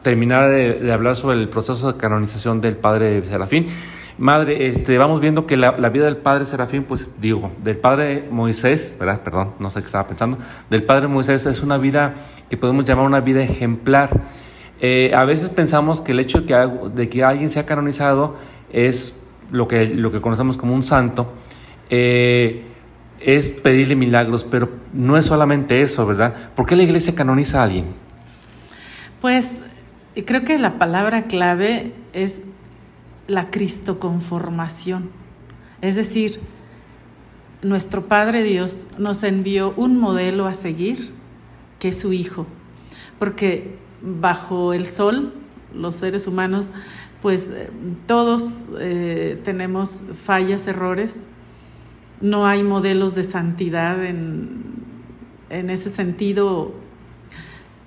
terminar 0.00 0.48
de, 0.48 0.72
de 0.72 0.90
hablar 0.90 1.16
sobre 1.16 1.36
el 1.36 1.50
proceso 1.50 1.92
de 1.92 1.98
canonización 1.98 2.62
del 2.62 2.78
padre 2.78 3.22
Serafín. 3.26 3.66
Madre, 4.18 4.66
este, 4.68 4.96
vamos 4.96 5.20
viendo 5.20 5.46
que 5.46 5.58
la, 5.58 5.72
vida 5.90 6.06
del 6.06 6.16
padre 6.16 6.46
Serafín, 6.46 6.84
pues 6.84 7.10
digo, 7.20 7.50
del 7.62 7.76
padre 7.76 8.26
Moisés, 8.30 8.96
¿verdad? 8.98 9.20
Perdón, 9.22 9.52
no 9.58 9.70
sé 9.70 9.80
qué 9.80 9.86
estaba 9.86 10.06
pensando, 10.06 10.38
del 10.70 10.84
padre 10.84 11.06
Moisés 11.06 11.44
es 11.44 11.62
una 11.62 11.76
vida 11.76 12.14
que 12.48 12.56
podemos 12.56 12.86
llamar 12.86 13.04
una 13.04 13.20
vida 13.20 13.42
ejemplar. 13.42 14.08
Eh, 14.80 15.12
a 15.14 15.24
veces 15.24 15.50
pensamos 15.50 16.00
que 16.00 16.12
el 16.12 16.20
hecho 16.20 16.40
de 16.40 16.46
que, 16.46 16.54
algo- 16.54 16.88
de 16.88 17.10
que 17.10 17.24
alguien 17.24 17.50
sea 17.50 17.66
canonizado 17.66 18.36
es 18.72 19.14
lo 19.50 19.68
que, 19.68 19.86
lo 19.88 20.10
que 20.10 20.22
conocemos 20.22 20.56
como 20.56 20.72
un 20.74 20.82
santo, 20.82 21.30
eh, 21.90 22.64
es 23.20 23.48
pedirle 23.48 23.96
milagros, 23.96 24.44
pero 24.44 24.70
no 24.94 25.18
es 25.18 25.26
solamente 25.26 25.82
eso, 25.82 26.06
¿verdad? 26.06 26.34
¿Por 26.54 26.64
qué 26.64 26.74
la 26.74 26.82
iglesia 26.84 27.14
canoniza 27.14 27.60
a 27.60 27.64
alguien? 27.64 27.86
Pues 29.20 29.58
creo 30.24 30.44
que 30.44 30.58
la 30.58 30.78
palabra 30.78 31.24
clave 31.24 31.92
es 32.12 32.42
la 33.26 33.50
cristoconformación. 33.50 35.10
Es 35.80 35.96
decir, 35.96 36.40
nuestro 37.62 38.06
Padre 38.06 38.42
Dios 38.42 38.86
nos 38.98 39.22
envió 39.22 39.74
un 39.76 39.98
modelo 39.98 40.46
a 40.46 40.54
seguir, 40.54 41.12
que 41.78 41.88
es 41.88 41.98
su 41.98 42.12
Hijo. 42.12 42.46
Porque 43.18 43.76
bajo 44.02 44.72
el 44.72 44.86
sol, 44.86 45.32
los 45.74 45.96
seres 45.96 46.26
humanos, 46.26 46.70
pues 47.22 47.50
eh, 47.52 47.70
todos 48.06 48.66
eh, 48.78 49.40
tenemos 49.44 50.02
fallas, 50.14 50.66
errores. 50.66 51.24
No 52.20 52.46
hay 52.46 52.62
modelos 52.62 53.14
de 53.14 53.24
santidad 53.24 54.04
en, 54.04 54.74
en 55.50 55.70
ese 55.70 55.90
sentido 55.90 56.72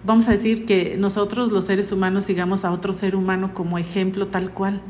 vamos 0.03 0.27
a 0.27 0.31
decir 0.31 0.65
que 0.65 0.95
nosotros 0.97 1.51
los 1.51 1.65
seres 1.65 1.91
humanos 1.91 2.25
sigamos 2.25 2.65
a 2.65 2.71
otro 2.71 2.93
ser 2.93 3.15
humano 3.15 3.53
como 3.53 3.77
ejemplo 3.77 4.27
tal 4.27 4.51
cual. 4.51 4.81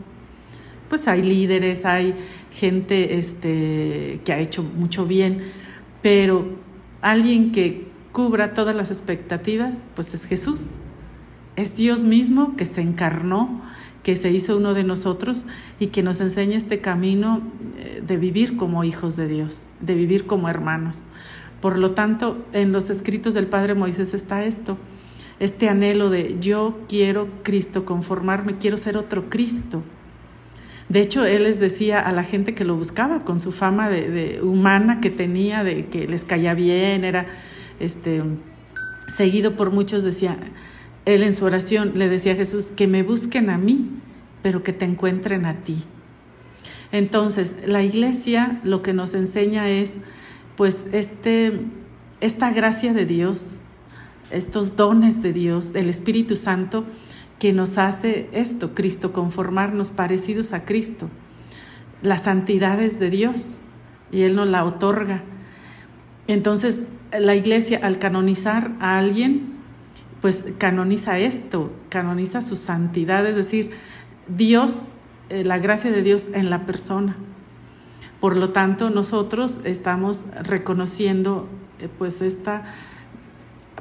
Pues 0.90 1.08
hay 1.08 1.22
líderes, 1.22 1.86
hay 1.86 2.16
gente 2.52 3.18
este, 3.18 4.20
que 4.26 4.34
ha 4.34 4.40
hecho 4.40 4.64
mucho 4.64 5.06
bien, 5.06 5.44
pero 6.02 6.48
alguien 7.02 7.52
que 7.52 7.88
cubra 8.12 8.54
todas 8.54 8.76
las 8.76 8.92
expectativas, 8.92 9.88
pues 9.96 10.14
es 10.14 10.26
Jesús. 10.26 10.72
Es 11.56 11.76
Dios 11.76 12.04
mismo 12.04 12.56
que 12.56 12.66
se 12.66 12.82
encarnó, 12.82 13.62
que 14.04 14.16
se 14.16 14.32
hizo 14.32 14.58
uno 14.58 14.74
de 14.74 14.84
nosotros 14.84 15.46
y 15.80 15.88
que 15.88 16.04
nos 16.04 16.22
enseña 16.22 16.58
este 16.58 16.80
camino 16.80 17.42
eh, 17.78 18.02
de 18.06 18.18
vivir 18.18 18.58
como 18.58 18.84
hijos 18.84 19.16
de 19.16 19.28
Dios, 19.28 19.68
de 19.82 19.94
vivir 19.96 20.26
como 20.26 20.50
hermanos. 20.50 21.06
Por 21.62 21.78
lo 21.78 21.92
tanto, 21.92 22.44
en 22.54 22.72
los 22.72 22.90
escritos 22.90 23.34
del 23.34 23.48
Padre 23.48 23.76
Moisés 23.76 24.14
está 24.14 24.46
esto, 24.46 24.78
este 25.40 25.70
anhelo 25.70 26.10
de 26.10 26.38
yo 26.40 26.80
quiero 26.88 27.28
Cristo 27.44 27.86
conformarme, 27.86 28.58
quiero 28.58 28.78
ser 28.78 28.98
otro 28.98 29.30
Cristo. 29.30 29.84
De 30.90 31.02
hecho, 31.02 31.24
él 31.24 31.44
les 31.44 31.60
decía 31.60 32.00
a 32.00 32.12
la 32.12 32.24
gente 32.24 32.56
que 32.56 32.66
lo 32.66 32.76
buscaba 32.76 33.20
con 33.20 33.40
su 33.40 33.52
fama 33.52 33.90
de, 33.90 34.42
humana 34.42 35.00
que 35.02 35.12
tenía, 35.12 35.64
de 35.64 35.86
que 35.86 36.08
les 36.08 36.26
caía 36.26 36.56
bien, 36.56 37.04
era 37.04 37.28
este 37.80 38.24
seguido 39.08 39.56
por 39.56 39.72
muchos, 39.72 40.04
decía, 40.04 40.38
él 41.06 41.22
en 41.22 41.36
su 41.36 41.46
oración 41.46 41.94
le 41.96 42.10
decía 42.10 42.34
a 42.34 42.36
Jesús, 42.36 42.72
que 42.76 42.88
me 42.88 43.04
busquen 43.04 43.52
a 43.52 43.60
mí, 43.60 43.90
pero 44.42 44.64
que 44.64 44.74
te 44.74 44.86
encuentren 44.86 45.46
a 45.46 45.64
ti. 45.64 45.84
Entonces, 46.92 47.56
la 47.68 47.84
iglesia 47.84 48.60
lo 48.64 48.82
que 48.82 48.94
nos 48.94 49.14
enseña 49.14 49.70
es, 49.70 50.00
pues, 50.56 50.88
este, 50.92 51.62
esta 52.20 52.52
gracia 52.52 52.94
de 52.94 53.06
Dios, 53.06 53.60
estos 54.32 54.76
dones 54.76 55.22
de 55.22 55.34
Dios, 55.34 55.72
del 55.72 55.88
Espíritu 55.88 56.36
Santo, 56.36 56.86
que 57.40 57.54
nos 57.54 57.78
hace 57.78 58.30
esto, 58.34 58.76
Cristo, 58.76 59.14
conformarnos 59.14 59.90
parecidos 59.90 60.54
a 60.54 60.66
Cristo. 60.66 61.10
Las 62.02 62.24
santidades 62.24 63.00
de 63.00 63.10
Dios, 63.10 63.60
y 64.12 64.22
Él 64.22 64.36
nos 64.36 64.48
la 64.48 64.66
otorga. 64.66 65.24
Entonces, 66.28 66.84
la 67.18 67.36
iglesia, 67.36 67.80
al 67.82 67.98
canonizar 67.98 68.72
a 68.80 68.98
alguien, 68.98 69.54
pues 70.22 70.48
canoniza 70.58 71.18
esto, 71.18 71.72
canoniza 71.90 72.42
su 72.42 72.56
santidad, 72.56 73.26
es 73.26 73.36
decir, 73.36 73.72
Dios, 74.28 74.92
eh, 75.30 75.44
la 75.44 75.58
gracia 75.58 75.92
de 75.92 76.04
Dios 76.04 76.28
en 76.34 76.50
la 76.50 76.66
persona. 76.66 77.16
Por 78.20 78.36
lo 78.36 78.50
tanto, 78.50 78.90
nosotros 78.90 79.62
estamos 79.64 80.26
reconociendo 80.44 81.48
eh, 81.80 81.88
pues 81.98 82.22
esta 82.22 82.64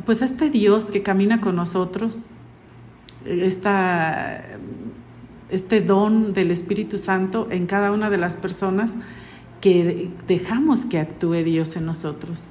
pues 0.05 0.23
este 0.23 0.49
Dios 0.49 0.87
que 0.93 1.03
camina 1.03 1.41
con 1.41 1.57
nosotros, 1.57 2.27
esta, 3.25 4.45
este 5.51 5.81
don 5.81 6.33
del 6.35 6.51
Espíritu 6.51 6.99
Santo 6.99 7.49
en 7.51 7.67
cada 7.67 7.93
una 7.93 8.11
de 8.11 8.19
las 8.19 8.37
personas 8.37 8.97
que 9.61 10.11
dejamos 10.27 10.87
que 10.87 10.99
actúe 10.99 11.43
Dios 11.45 11.77
en 11.77 11.87
nosotros, 11.87 12.49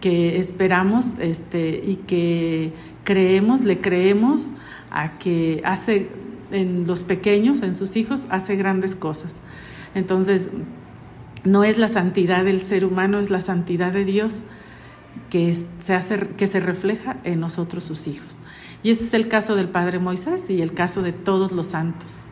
que 0.00 0.38
esperamos 0.38 1.14
este, 1.18 1.82
y 1.84 1.96
que 2.06 2.72
creemos, 3.04 3.62
le 3.62 3.80
creemos 3.80 4.52
a 4.90 5.18
que 5.18 5.60
hace 5.64 6.08
en 6.50 6.86
los 6.86 7.04
pequeños, 7.04 7.62
en 7.62 7.74
sus 7.74 7.96
hijos, 7.96 8.26
hace 8.30 8.56
grandes 8.56 8.96
cosas. 8.96 9.36
Entonces, 9.94 10.48
no 11.44 11.64
es 11.64 11.78
la 11.78 11.88
santidad 11.88 12.44
del 12.44 12.60
ser 12.62 12.84
humano, 12.84 13.18
es 13.18 13.30
la 13.30 13.40
santidad 13.40 13.92
de 13.92 14.04
Dios 14.04 14.44
que 15.30 15.54
se, 15.54 15.94
hace, 15.94 16.18
que 16.36 16.46
se 16.46 16.60
refleja 16.60 17.16
en 17.24 17.40
nosotros 17.40 17.84
sus 17.84 18.06
hijos. 18.06 18.42
Y 18.82 18.90
ese 18.90 19.04
es 19.04 19.14
el 19.14 19.28
caso 19.28 19.56
del 19.56 19.68
Padre 19.68 19.98
Moisés 19.98 20.48
y 20.48 20.62
el 20.62 20.72
caso 20.72 21.02
de 21.02 21.12
todos 21.12 21.52
los 21.52 21.68
santos. 21.68 22.24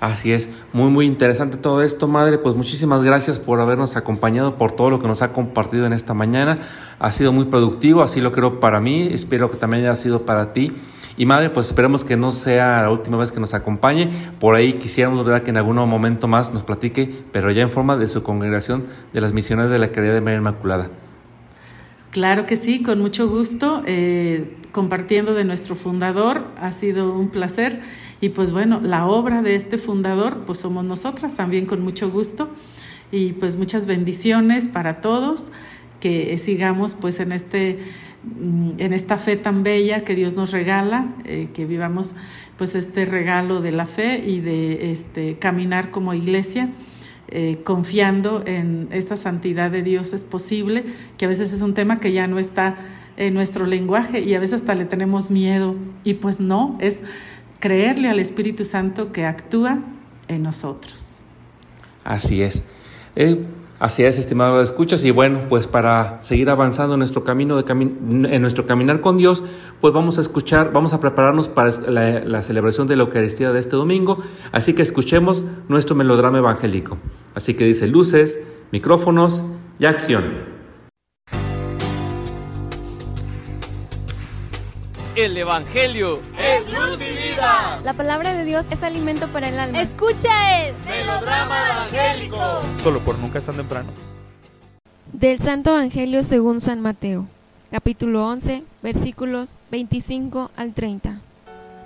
Así 0.00 0.32
es, 0.32 0.50
muy 0.72 0.90
muy 0.90 1.06
interesante 1.06 1.56
todo 1.56 1.80
esto, 1.80 2.08
madre. 2.08 2.36
Pues 2.36 2.56
muchísimas 2.56 3.02
gracias 3.02 3.38
por 3.38 3.60
habernos 3.60 3.96
acompañado, 3.96 4.58
por 4.58 4.72
todo 4.72 4.90
lo 4.90 5.00
que 5.00 5.06
nos 5.06 5.22
ha 5.22 5.32
compartido 5.32 5.86
en 5.86 5.92
esta 5.92 6.12
mañana. 6.12 6.58
Ha 6.98 7.10
sido 7.10 7.32
muy 7.32 7.46
productivo, 7.46 8.02
así 8.02 8.20
lo 8.20 8.32
creo 8.32 8.60
para 8.60 8.80
mí, 8.80 9.08
espero 9.12 9.50
que 9.50 9.56
también 9.56 9.84
haya 9.84 9.96
sido 9.96 10.26
para 10.26 10.52
ti. 10.52 10.72
Y 11.16 11.26
madre, 11.26 11.48
pues 11.48 11.66
esperemos 11.66 12.04
que 12.04 12.16
no 12.16 12.32
sea 12.32 12.82
la 12.82 12.90
última 12.90 13.16
vez 13.16 13.30
que 13.30 13.38
nos 13.38 13.54
acompañe. 13.54 14.10
Por 14.40 14.56
ahí 14.56 14.74
quisiéramos, 14.74 15.24
¿verdad?, 15.24 15.42
que 15.42 15.50
en 15.50 15.56
algún 15.56 15.76
momento 15.76 16.26
más 16.26 16.52
nos 16.52 16.64
platique, 16.64 17.24
pero 17.32 17.50
ya 17.52 17.62
en 17.62 17.70
forma 17.70 17.96
de 17.96 18.08
su 18.08 18.22
congregación 18.22 18.84
de 19.12 19.20
las 19.20 19.32
misiones 19.32 19.70
de 19.70 19.78
la 19.78 19.92
Caridad 19.92 20.14
de 20.14 20.20
María 20.20 20.38
Inmaculada. 20.38 20.90
Claro 22.14 22.46
que 22.46 22.54
sí, 22.54 22.80
con 22.80 23.00
mucho 23.00 23.28
gusto, 23.28 23.82
eh, 23.86 24.54
compartiendo 24.70 25.34
de 25.34 25.42
nuestro 25.42 25.74
fundador, 25.74 26.46
ha 26.58 26.70
sido 26.70 27.12
un 27.12 27.28
placer. 27.28 27.80
Y 28.20 28.28
pues 28.28 28.52
bueno, 28.52 28.80
la 28.80 29.06
obra 29.06 29.42
de 29.42 29.56
este 29.56 29.78
fundador, 29.78 30.44
pues 30.46 30.60
somos 30.60 30.84
nosotras 30.84 31.34
también 31.34 31.66
con 31.66 31.82
mucho 31.82 32.08
gusto. 32.12 32.50
Y 33.10 33.32
pues 33.32 33.56
muchas 33.56 33.86
bendiciones 33.86 34.68
para 34.68 35.00
todos, 35.00 35.50
que 35.98 36.38
sigamos 36.38 36.94
pues 36.94 37.18
en, 37.18 37.32
este, 37.32 37.80
en 38.78 38.92
esta 38.92 39.18
fe 39.18 39.34
tan 39.34 39.64
bella 39.64 40.04
que 40.04 40.14
Dios 40.14 40.34
nos 40.34 40.52
regala, 40.52 41.16
eh, 41.24 41.48
que 41.52 41.66
vivamos 41.66 42.14
pues 42.56 42.76
este 42.76 43.06
regalo 43.06 43.60
de 43.60 43.72
la 43.72 43.86
fe 43.86 44.22
y 44.24 44.38
de 44.38 44.92
este, 44.92 45.36
caminar 45.40 45.90
como 45.90 46.14
iglesia. 46.14 46.70
Eh, 47.36 47.62
confiando 47.64 48.44
en 48.46 48.86
esta 48.92 49.16
santidad 49.16 49.68
de 49.68 49.82
Dios 49.82 50.12
es 50.12 50.22
posible, 50.22 50.84
que 51.18 51.24
a 51.24 51.28
veces 51.28 51.52
es 51.52 51.62
un 51.62 51.74
tema 51.74 51.98
que 51.98 52.12
ya 52.12 52.28
no 52.28 52.38
está 52.38 52.76
en 53.16 53.34
nuestro 53.34 53.66
lenguaje 53.66 54.20
y 54.20 54.34
a 54.34 54.38
veces 54.38 54.60
hasta 54.60 54.76
le 54.76 54.84
tenemos 54.84 55.32
miedo. 55.32 55.74
Y 56.04 56.14
pues 56.14 56.38
no, 56.38 56.78
es 56.80 57.02
creerle 57.58 58.08
al 58.08 58.20
Espíritu 58.20 58.64
Santo 58.64 59.10
que 59.10 59.24
actúa 59.24 59.80
en 60.28 60.44
nosotros. 60.44 61.16
Así 62.04 62.40
es. 62.40 62.62
Eh, 63.16 63.44
así 63.78 64.04
es, 64.04 64.18
estimado 64.18 64.60
escuchas. 64.60 65.04
Y 65.04 65.10
bueno, 65.10 65.42
pues 65.48 65.66
para 65.66 66.20
seguir 66.22 66.50
avanzando 66.50 66.94
en 66.94 67.00
nuestro 67.00 67.24
camino 67.24 67.56
de 67.56 67.64
cami 67.64 67.84
en 67.84 68.42
nuestro 68.42 68.66
caminar 68.66 69.00
con 69.00 69.16
Dios, 69.16 69.42
pues 69.80 69.92
vamos 69.92 70.18
a 70.18 70.20
escuchar, 70.20 70.72
vamos 70.72 70.92
a 70.92 71.00
prepararnos 71.00 71.48
para 71.48 71.70
la, 71.70 72.42
celebración 72.42 72.86
de 72.86 72.96
la 72.96 73.02
Eucaristía 73.02 73.52
de 73.52 73.60
este 73.60 73.76
domingo. 73.76 74.18
Así 74.52 74.74
que 74.74 74.82
escuchemos 74.82 75.42
nuestro 75.68 75.94
melodrama 75.94 76.38
evangélico. 76.38 76.98
Así 77.34 77.54
que 77.54 77.64
dice 77.64 77.86
luces, 77.86 78.40
micrófonos 78.70 79.42
y 79.78 79.86
acción. 79.86 80.53
El 85.16 85.36
Evangelio 85.36 86.18
es 86.36 86.66
luz 86.72 87.00
y 87.00 87.28
vida. 87.30 87.78
La 87.84 87.92
palabra 87.92 88.34
de 88.34 88.44
Dios 88.44 88.66
es 88.72 88.82
alimento 88.82 89.28
para 89.28 89.48
el 89.48 89.60
alma. 89.60 89.80
Escucha 89.80 90.66
el 90.66 90.74
melodrama 90.84 91.70
evangélico. 91.70 92.36
Solo 92.78 92.98
por 92.98 93.16
nunca 93.20 93.38
es 93.38 93.44
tan 93.44 93.54
temprano. 93.54 93.90
Del 95.12 95.38
Santo 95.38 95.70
Evangelio 95.70 96.24
según 96.24 96.60
San 96.60 96.80
Mateo, 96.80 97.28
capítulo 97.70 98.26
11, 98.26 98.64
versículos 98.82 99.54
25 99.70 100.50
al 100.56 100.72
30. 100.72 101.20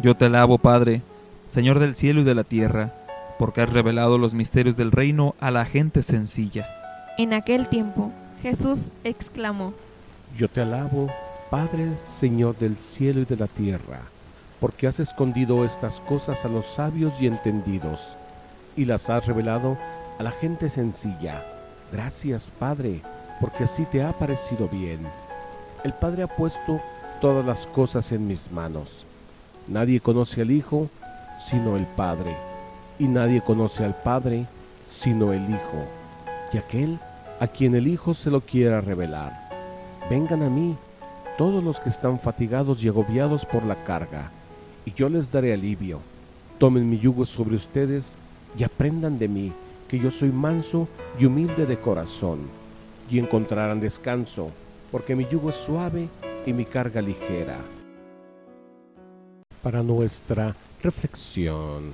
Yo 0.01 0.17
te 0.17 0.25
alabo, 0.25 0.57
Padre, 0.57 1.03
Señor 1.49 1.81
del 1.81 1.95
cielo 1.95 2.23
y 2.23 2.25
de 2.25 2.35
la 2.35 2.45
tierra, 2.45 2.95
porque 3.39 3.61
has 3.61 3.71
revelado 3.71 4.17
los 4.17 4.33
misterios 4.33 4.79
del 4.79 4.91
reino 4.91 5.35
a 5.39 5.51
la 5.51 5.67
gente 5.67 6.01
sencilla. 6.01 6.67
En 7.19 7.35
aquel 7.35 7.69
tiempo, 7.69 8.11
Jesús 8.41 8.87
exclamó: 9.05 9.75
Yo 10.35 10.49
te 10.49 10.63
alabo, 10.63 11.11
Padre, 11.51 11.89
Señor 12.07 12.59
del 12.59 12.77
cielo 12.77 13.23
y 13.23 13.25
de 13.25 13.37
la 13.37 13.47
tierra, 13.47 14.03
porque 14.61 14.87
has 14.87 15.01
escondido 15.01 15.65
estas 15.65 15.99
cosas 16.01 16.45
a 16.45 16.49
los 16.49 16.67
sabios 16.67 17.23
y 17.23 17.27
entendidos, 17.27 18.19
y 18.77 18.85
las 18.85 19.09
has 19.09 19.27
revelado 19.27 19.79
a 20.19 20.23
la 20.23 20.31
gente 20.31 20.69
sencilla. 20.69 21.43
Gracias, 21.91 22.53
Padre, 22.59 23.01
porque 23.41 23.65
así 23.65 23.87
te 23.87 24.03
ha 24.03 24.13
parecido 24.13 24.69
bien. 24.69 25.01
El 25.85 25.95
Padre 25.95 26.25
ha 26.25 26.27
puesto 26.27 26.83
todas 27.23 27.47
las 27.47 27.67
cosas 27.67 28.13
en 28.13 28.27
mis 28.27 28.53
manos. 28.53 29.07
Nadie 29.67 30.01
conoce 30.01 30.43
al 30.43 30.51
Hijo 30.51 30.91
sino 31.41 31.77
el 31.77 31.87
Padre, 31.87 32.37
y 32.99 33.09
nadie 33.09 33.41
conoce 33.41 33.87
al 33.87 33.95
Padre 33.95 34.47
sino 34.87 35.33
el 35.33 35.49
Hijo, 35.49 35.87
y 36.53 36.59
aquel 36.59 36.99
a 37.41 37.47
quien 37.47 37.75
el 37.75 37.87
Hijo 37.87 38.13
se 38.13 38.31
lo 38.31 38.43
quiera 38.43 38.83
revelar. 38.83 39.49
Vengan 40.11 40.43
a 40.43 40.51
mí, 40.51 40.77
todos 41.39 41.63
los 41.63 41.79
que 41.79 41.89
están 41.89 42.19
fatigados 42.19 42.83
y 42.83 42.89
agobiados 42.89 43.47
por 43.47 43.65
la 43.65 43.85
carga, 43.85 44.33
y 44.85 44.93
yo 44.93 45.09
les 45.09 45.31
daré 45.31 45.55
alivio. 45.55 46.01
Tomen 46.59 46.91
mi 46.91 46.99
yugo 46.99 47.25
sobre 47.25 47.55
ustedes 47.55 48.19
y 48.59 48.65
aprendan 48.65 49.21
de 49.21 49.29
mí, 49.29 49.53
que 49.87 50.01
yo 50.01 50.11
soy 50.11 50.31
manso 50.31 50.89
y 51.17 51.27
humilde 51.27 51.65
de 51.65 51.79
corazón, 51.79 52.41
y 53.09 53.21
encontrarán 53.21 53.79
descanso, 53.79 54.51
porque 54.91 55.15
mi 55.15 55.27
yugo 55.27 55.51
es 55.51 55.57
suave 55.57 56.09
y 56.45 56.53
mi 56.53 56.65
carga 56.65 57.01
ligera. 57.01 57.59
Para 59.63 59.85
nuestra 59.85 60.57
reflexión. 60.83 61.93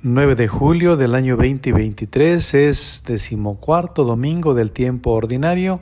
9 0.00 0.36
de 0.36 0.48
julio 0.48 0.96
del 0.96 1.14
año 1.14 1.36
2023 1.36 2.54
es 2.54 3.02
decimocuarto 3.06 4.04
domingo 4.04 4.54
del 4.54 4.72
tiempo 4.72 5.10
ordinario. 5.10 5.80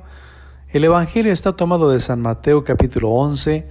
El 0.77 0.85
Evangelio 0.85 1.33
está 1.33 1.55
tomado 1.55 1.89
de 1.89 2.01
San 2.01 2.21
Mateo 2.21 2.63
capítulo 2.63 3.09
11, 3.09 3.67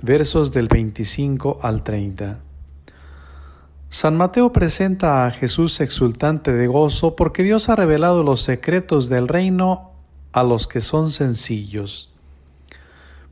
versos 0.00 0.52
del 0.52 0.68
25 0.68 1.58
al 1.60 1.84
30. 1.84 2.40
San 3.90 4.16
Mateo 4.16 4.54
presenta 4.54 5.26
a 5.26 5.30
Jesús 5.32 5.78
exultante 5.82 6.54
de 6.54 6.66
gozo 6.66 7.14
porque 7.14 7.42
Dios 7.42 7.68
ha 7.68 7.76
revelado 7.76 8.22
los 8.22 8.40
secretos 8.40 9.10
del 9.10 9.28
reino 9.28 9.90
a 10.32 10.44
los 10.44 10.66
que 10.66 10.80
son 10.80 11.10
sencillos. 11.10 12.14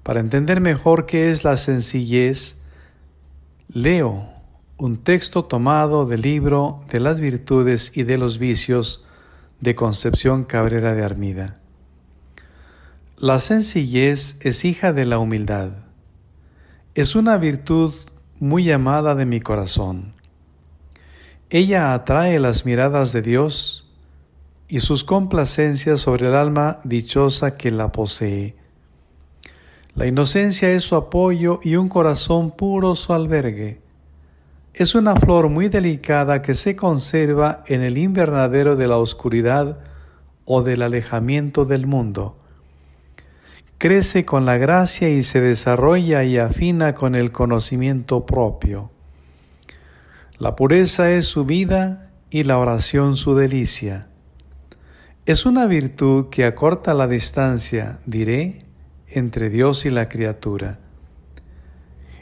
Para 0.02 0.20
entender 0.20 0.60
mejor 0.60 1.06
qué 1.06 1.30
es 1.30 1.44
la 1.44 1.56
sencillez, 1.56 2.60
leo 3.72 4.28
un 4.76 4.98
texto 4.98 5.46
tomado 5.46 6.04
del 6.04 6.20
libro 6.20 6.82
de 6.90 7.00
las 7.00 7.20
virtudes 7.20 7.96
y 7.96 8.02
de 8.02 8.18
los 8.18 8.36
vicios 8.36 9.06
de 9.60 9.74
Concepción 9.74 10.44
Cabrera 10.44 10.94
de 10.94 11.04
Armida. 11.04 11.63
La 13.18 13.38
sencillez 13.38 14.44
es 14.44 14.64
hija 14.64 14.92
de 14.92 15.04
la 15.04 15.20
humildad. 15.20 15.70
Es 16.96 17.14
una 17.14 17.36
virtud 17.36 17.94
muy 18.40 18.72
amada 18.72 19.14
de 19.14 19.24
mi 19.24 19.38
corazón. 19.40 20.14
Ella 21.48 21.94
atrae 21.94 22.40
las 22.40 22.66
miradas 22.66 23.12
de 23.12 23.22
Dios 23.22 23.88
y 24.66 24.80
sus 24.80 25.04
complacencias 25.04 26.00
sobre 26.00 26.26
el 26.26 26.34
alma 26.34 26.80
dichosa 26.82 27.56
que 27.56 27.70
la 27.70 27.92
posee. 27.92 28.56
La 29.94 30.06
inocencia 30.06 30.72
es 30.72 30.82
su 30.82 30.96
apoyo 30.96 31.60
y 31.62 31.76
un 31.76 31.88
corazón 31.88 32.50
puro 32.50 32.96
su 32.96 33.12
albergue. 33.12 33.80
Es 34.74 34.96
una 34.96 35.14
flor 35.14 35.48
muy 35.50 35.68
delicada 35.68 36.42
que 36.42 36.56
se 36.56 36.74
conserva 36.74 37.62
en 37.68 37.82
el 37.82 37.96
invernadero 37.96 38.74
de 38.74 38.88
la 38.88 38.96
oscuridad 38.96 39.78
o 40.46 40.64
del 40.64 40.82
alejamiento 40.82 41.64
del 41.64 41.86
mundo. 41.86 42.40
Crece 43.78 44.24
con 44.24 44.44
la 44.44 44.56
gracia 44.56 45.08
y 45.10 45.22
se 45.22 45.40
desarrolla 45.40 46.24
y 46.24 46.38
afina 46.38 46.94
con 46.94 47.14
el 47.14 47.32
conocimiento 47.32 48.24
propio. 48.24 48.90
La 50.38 50.56
pureza 50.56 51.10
es 51.10 51.26
su 51.26 51.44
vida 51.44 52.10
y 52.30 52.44
la 52.44 52.58
oración 52.58 53.16
su 53.16 53.34
delicia. 53.34 54.08
Es 55.26 55.46
una 55.46 55.66
virtud 55.66 56.28
que 56.30 56.44
acorta 56.44 56.92
la 56.94 57.06
distancia, 57.06 57.98
diré, 58.06 58.64
entre 59.08 59.48
Dios 59.48 59.86
y 59.86 59.90
la 59.90 60.08
criatura. 60.08 60.80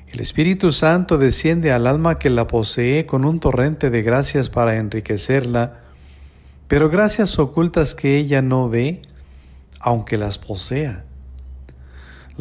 El 0.09 0.21
Espíritu 0.21 0.73
Santo 0.73 1.17
desciende 1.17 1.73
al 1.73 1.87
alma 1.87 2.19
que 2.19 2.29
la 2.29 2.47
posee 2.47 3.07
con 3.07 3.25
un 3.25 3.41
torrente 3.41 3.89
de 3.89 4.03
gracias 4.03 4.51
para 4.51 4.77
enriquecerla, 4.77 5.81
pero 6.69 6.91
gracias 6.91 7.39
ocultas 7.39 7.95
que 7.95 8.19
ella 8.19 8.43
no 8.43 8.69
ve, 8.69 9.01
aunque 9.81 10.19
las 10.19 10.39
posea. 10.39 11.07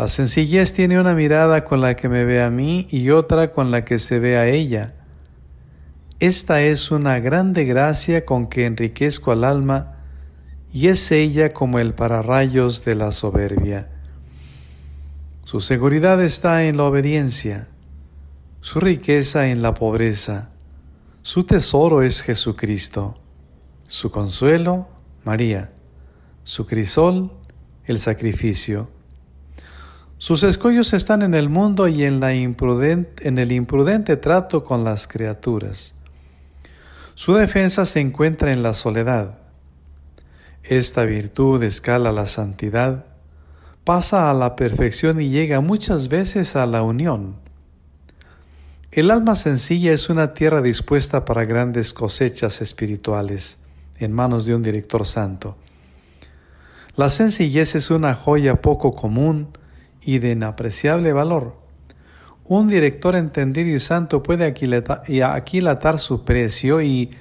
La 0.02 0.08
sencillez 0.08 0.74
tiene 0.74 1.00
una 1.00 1.14
mirada 1.14 1.64
con 1.64 1.80
la 1.80 1.96
que 1.96 2.10
me 2.10 2.26
ve 2.26 2.42
a 2.42 2.50
mí 2.50 2.88
y 2.90 3.12
otra 3.12 3.52
con 3.52 3.70
la 3.70 3.86
que 3.86 4.00
se 4.00 4.18
ve 4.18 4.36
a 4.36 4.48
ella. 4.48 4.96
Esta 6.20 6.64
es 6.64 6.90
una 6.90 7.20
grande 7.20 7.66
gracia 7.66 8.26
con 8.26 8.48
que 8.48 8.66
enriquezco 8.66 9.32
al 9.32 9.44
alma 9.44 9.98
y 10.74 10.88
es 10.88 11.12
ella 11.12 11.54
como 11.54 11.78
el 11.78 11.94
pararrayos 11.94 12.84
de 12.84 12.96
la 12.96 13.12
soberbia. 13.12 13.92
Su 15.44 15.60
seguridad 15.60 16.20
está 16.24 16.64
en 16.64 16.78
la 16.78 16.86
obediencia, 16.86 17.68
su 18.60 18.80
riqueza 18.80 19.50
en 19.50 19.62
la 19.62 19.76
pobreza, 19.76 20.50
su 21.22 21.44
tesoro 21.44 22.02
es 22.02 22.24
Jesucristo, 22.24 23.20
su 23.88 24.10
consuelo, 24.10 24.88
María, 25.24 25.72
su 26.44 26.66
crisol, 26.66 27.32
el 27.86 28.00
sacrificio. 28.00 29.00
Sus 30.22 30.44
escollos 30.44 30.94
están 30.94 31.24
en 31.24 31.34
el 31.34 31.50
mundo 31.50 31.88
y 31.88 32.04
en, 32.04 32.20
la 32.20 32.36
imprudente, 32.36 33.28
en 33.28 33.40
el 33.40 33.52
imprudente 33.52 34.18
trato 34.18 34.64
con 34.64 34.84
las 34.84 35.08
criaturas. 35.08 35.96
Su 37.16 37.34
defensa 37.34 37.86
se 37.86 38.02
encuentra 38.02 38.52
en 38.52 38.62
la 38.62 38.74
soledad. 38.74 39.40
Esta 40.62 41.06
virtud 41.06 41.64
escala 41.64 42.12
la 42.12 42.28
santidad 42.28 43.06
pasa 43.84 44.30
a 44.30 44.36
la 44.36 44.56
perfección 44.56 45.20
y 45.20 45.32
llega 45.32 45.60
muchas 45.60 46.08
veces 46.08 46.56
a 46.56 46.68
la 46.68 46.84
unión. 46.84 47.38
El 48.92 49.10
alma 49.10 49.34
sencilla 49.34 49.92
es 49.92 50.08
una 50.08 50.36
tierra 50.36 50.62
dispuesta 50.62 51.26
para 51.26 51.46
grandes 51.46 51.94
cosechas 51.94 52.62
espirituales 52.62 53.58
en 53.98 54.12
manos 54.12 54.46
de 54.46 54.54
un 54.54 54.62
director 54.62 55.08
santo. 55.08 55.58
La 56.96 57.10
sencillez 57.10 57.74
es 57.74 57.90
una 57.90 58.14
joya 58.14 58.62
poco 58.62 58.94
común 58.94 59.58
y 60.04 60.20
de 60.20 60.32
inapreciable 60.32 61.14
valor. 61.14 61.62
Un 62.46 62.68
director 62.68 63.16
entendido 63.16 63.76
y 63.76 63.80
santo 63.80 64.24
puede 64.24 64.46
aquilatar 65.24 66.00
su 66.00 66.26
precio 66.26 66.82
y, 66.82 67.12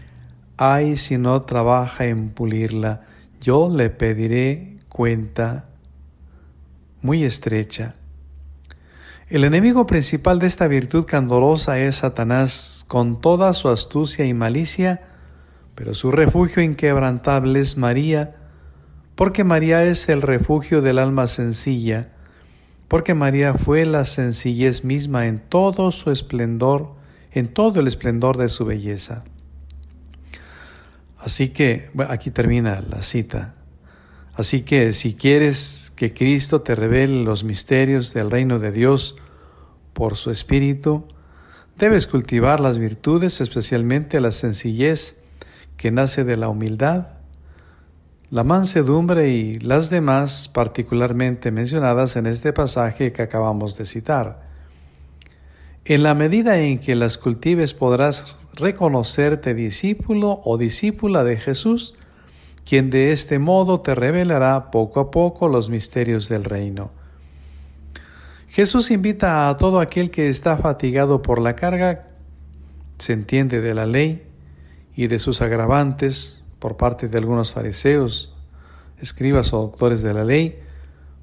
ay, 0.57 0.97
si 0.97 1.19
no 1.19 1.43
trabaja 1.43 2.07
en 2.07 2.31
pulirla, 2.31 3.03
yo 3.41 3.69
le 3.75 3.91
pediré 3.91 4.77
cuenta 4.89 5.67
muy 7.03 7.25
estrecha. 7.25 7.95
El 9.29 9.45
enemigo 9.45 9.87
principal 9.87 10.41
de 10.41 10.49
esta 10.49 10.67
virtud 10.67 11.05
candorosa 11.05 11.79
es 11.79 11.97
Satanás 11.97 12.85
con 12.89 13.21
toda 13.21 13.53
su 13.55 13.69
astucia 13.69 14.25
y 14.25 14.35
malicia, 14.35 15.03
pero 15.77 15.95
su 15.95 16.11
refugio 16.11 16.63
inquebrantable 16.63 17.61
es 17.61 17.77
María, 17.77 18.35
porque 19.15 19.45
María 19.45 19.85
es 19.85 20.09
el 20.09 20.23
refugio 20.23 20.83
del 20.83 20.99
alma 20.99 21.29
sencilla, 21.29 22.11
porque 22.91 23.15
María 23.15 23.55
fue 23.55 23.87
la 23.87 24.05
sencillez 24.05 24.83
misma 24.83 25.29
en 25.29 25.39
todo 25.39 25.93
su 25.93 26.11
esplendor, 26.11 26.97
en 27.31 27.47
todo 27.47 27.79
el 27.79 27.87
esplendor 27.87 28.37
de 28.37 28.49
su 28.49 28.65
belleza. 28.65 29.23
Así 31.17 31.51
que, 31.51 31.89
aquí 32.09 32.33
termina 32.33 32.81
la 32.81 33.05
cita. 33.05 33.55
Así 34.35 34.63
que 34.63 34.91
si 34.91 35.15
quieres 35.15 35.93
que 35.95 36.13
Cristo 36.13 36.63
te 36.63 36.75
revele 36.75 37.23
los 37.23 37.45
misterios 37.45 38.13
del 38.13 38.29
reino 38.29 38.59
de 38.59 38.73
Dios 38.73 39.15
por 39.93 40.17
su 40.17 40.33
Espíritu, 40.33 41.07
debes 41.79 42.09
cultivar 42.09 42.59
las 42.59 42.81
virtudes, 42.81 43.41
especialmente 43.41 44.21
la 44.21 44.33
sencillez 44.33 45.23
que 45.77 45.93
nace 45.93 46.25
de 46.25 46.37
la 46.37 46.49
humildad, 46.49 47.20
la 48.31 48.45
mansedumbre 48.45 49.31
y 49.31 49.59
las 49.59 49.91
demás 49.91 50.49
particularmente 50.49 51.51
mencionadas 51.51 52.15
en 52.15 52.27
este 52.27 52.53
pasaje 52.53 53.13
que 53.13 53.23
acabamos 53.23 53.77
de 53.77 53.85
citar. 53.85 54.49
En 55.85 56.05
la 56.05 56.15
medida 56.15 56.61
en 56.61 56.79
que 56.79 56.95
las 56.95 57.19
cultives 57.19 57.75
podrás 57.75 58.37
reconocerte 58.55 59.53
discípulo 59.53 60.41
o 60.45 60.59
discípula 60.59 61.25
de 61.25 61.39
Jesús, 61.39 61.97
quien 62.65 62.91
de 62.91 63.11
este 63.11 63.41
modo 63.41 63.81
te 63.81 63.97
revelará 63.97 64.71
poco 64.71 65.01
a 65.01 65.11
poco 65.11 65.49
los 65.49 65.69
misterios 65.69 66.29
del 66.29 66.45
reino. 66.45 66.93
Jesús 68.49 68.93
invita 68.93 69.49
a 69.49 69.57
todo 69.57 69.81
aquel 69.81 70.13
que 70.13 70.29
está 70.29 70.57
fatigado 70.57 71.23
por 71.23 71.41
la 71.41 71.57
carga, 71.57 72.07
se 72.99 73.13
entiende 73.13 73.61
de 73.61 73.75
la 73.75 73.87
ley 73.87 74.23
y 74.95 75.09
de 75.09 75.19
sus 75.19 75.41
agravantes 75.41 76.40
por 76.61 76.77
parte 76.77 77.09
de 77.09 77.19
algunos 77.19 77.53
fariseos, 77.53 78.33
escribas 79.01 79.53
o 79.53 79.59
doctores 79.59 80.03
de 80.03 80.15
la 80.15 80.25
ley, 80.25 80.61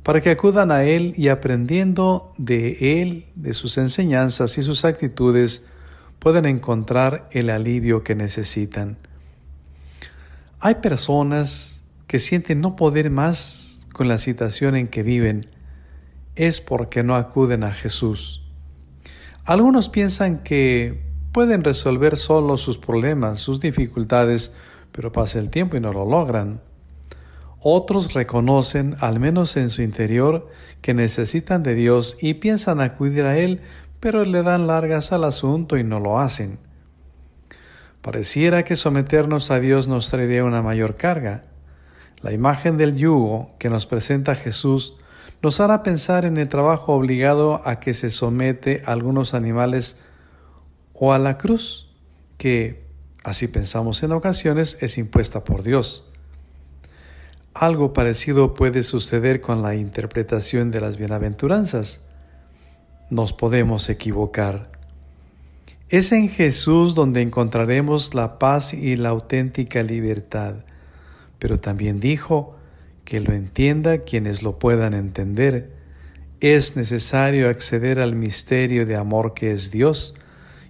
para 0.04 0.20
que 0.20 0.30
acudan 0.30 0.72
a 0.72 0.84
Él 0.84 1.14
y 1.16 1.30
aprendiendo 1.30 2.34
de 2.38 3.02
Él, 3.02 3.28
de 3.36 3.54
sus 3.54 3.78
enseñanzas 3.78 4.58
y 4.58 4.62
sus 4.62 4.84
actitudes, 4.84 5.68
pueden 6.20 6.46
encontrar 6.46 7.30
el 7.32 7.50
alivio 7.50 8.04
que 8.04 8.16
necesitan. 8.16 8.98
Hay 10.60 10.76
personas 10.76 11.82
que 12.08 12.20
sienten 12.20 12.62
no 12.62 12.76
poder 12.76 13.12
más 13.12 13.86
con 13.94 14.08
la 14.08 14.18
situación 14.18 14.76
en 14.76 14.88
que 14.88 15.04
viven. 15.04 15.46
Es 16.36 16.62
porque 16.62 17.04
no 17.04 17.16
acuden 17.16 17.64
a 17.64 17.72
Jesús. 17.72 18.44
Algunos 19.44 19.90
piensan 19.90 20.44
que 20.44 21.04
pueden 21.32 21.64
resolver 21.64 22.18
solo 22.18 22.58
sus 22.58 22.78
problemas, 22.78 23.40
sus 23.40 23.60
dificultades, 23.60 24.56
pero 24.98 25.12
pasa 25.12 25.38
el 25.38 25.52
tiempo 25.52 25.78
y 25.78 25.80
no 25.80 25.94
lo 25.94 26.06
logran. 26.06 26.60
Otros 27.60 28.16
reconocen, 28.16 28.98
al 29.00 29.20
menos 29.20 29.56
en 29.56 29.70
su 29.70 29.84
interior, 29.84 30.50
que 30.82 30.96
necesitan 30.96 31.62
de 31.62 31.76
Dios 31.76 32.18
y 32.20 32.34
piensan 32.34 32.82
acudir 32.82 33.24
a 33.26 33.38
Él, 33.38 33.62
pero 34.00 34.26
le 34.26 34.42
dan 34.42 34.66
largas 34.66 35.14
al 35.14 35.24
asunto 35.26 35.78
y 35.78 35.84
no 35.84 36.00
lo 36.00 36.20
hacen. 36.20 36.58
Pareciera 38.02 38.66
que 38.66 38.76
someternos 38.76 39.52
a 39.52 39.60
Dios 39.60 39.88
nos 39.88 40.10
traería 40.10 40.44
una 40.44 40.64
mayor 40.64 40.96
carga. 40.96 41.44
La 42.24 42.32
imagen 42.32 42.78
del 42.78 42.96
yugo 42.96 43.52
que 43.60 43.70
nos 43.70 43.86
presenta 43.86 44.34
Jesús 44.34 44.98
nos 45.44 45.60
hará 45.60 45.84
pensar 45.84 46.26
en 46.26 46.38
el 46.38 46.50
trabajo 46.50 46.94
obligado 46.94 47.62
a 47.66 47.80
que 47.80 47.94
se 47.94 48.10
somete 48.10 48.82
a 48.84 48.94
algunos 48.94 49.36
animales 49.36 50.00
o 50.94 51.14
a 51.14 51.20
la 51.20 51.38
cruz, 51.38 51.96
que, 52.40 52.87
así 53.24 53.48
pensamos 53.48 54.04
en 54.04 54.12
ocasiones, 54.12 54.78
es 54.82 54.98
impuesta 54.98 55.44
por 55.44 55.64
Dios. 55.64 56.10
Algo 57.54 57.92
parecido 57.92 58.54
puede 58.54 58.84
suceder 58.84 59.42
con 59.42 59.62
la 59.62 59.76
interpretación 59.76 60.70
de 60.70 60.80
las 60.80 60.98
bienaventuranzas. 60.98 62.06
Nos 63.10 63.34
podemos 63.34 63.90
equivocar. 63.90 64.70
Es 65.90 66.12
en 66.12 66.30
Jesús 66.30 66.94
donde 66.96 67.22
encontraremos 67.22 68.14
la 68.14 68.40
paz 68.40 68.74
y 68.74 68.96
la 68.96 69.10
auténtica 69.10 69.82
libertad. 69.82 70.56
Pero 71.40 71.60
también 71.60 72.00
dijo 72.00 72.58
que 73.06 73.22
lo 73.22 73.34
entienda 73.34 74.00
quienes 74.00 74.44
lo 74.44 74.60
puedan 74.60 74.94
entender. 74.94 75.72
Es 76.42 76.76
necesario 76.76 77.50
acceder 77.50 78.02
al 78.02 78.16
misterio 78.16 78.86
de 78.86 78.98
amor 78.98 79.34
que 79.34 79.52
es 79.52 79.72
Dios, 79.72 80.14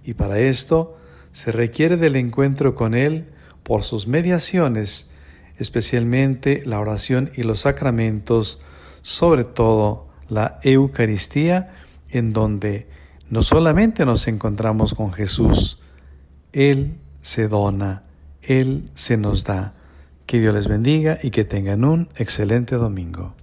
y 0.04 0.14
para 0.14 0.38
esto 0.38 0.97
se 1.32 1.52
requiere 1.52 1.96
del 1.96 2.16
encuentro 2.16 2.74
con 2.74 2.94
Él 2.94 3.26
por 3.62 3.82
sus 3.82 4.06
mediaciones 4.06 5.10
especialmente 5.58 6.62
la 6.64 6.80
oración 6.80 7.30
y 7.34 7.42
los 7.42 7.60
sacramentos, 7.60 8.60
sobre 9.02 9.44
todo 9.44 10.08
la 10.28 10.58
Eucaristía, 10.62 11.74
en 12.10 12.32
donde 12.32 12.88
no 13.28 13.42
solamente 13.42 14.06
nos 14.06 14.28
encontramos 14.28 14.94
con 14.94 15.12
Jesús, 15.12 15.80
Él 16.52 16.98
se 17.20 17.48
dona, 17.48 18.04
Él 18.42 18.90
se 18.94 19.16
nos 19.16 19.44
da. 19.44 19.74
Que 20.26 20.40
Dios 20.40 20.54
les 20.54 20.68
bendiga 20.68 21.18
y 21.22 21.30
que 21.30 21.44
tengan 21.44 21.84
un 21.84 22.10
excelente 22.16 22.76
domingo. 22.76 23.34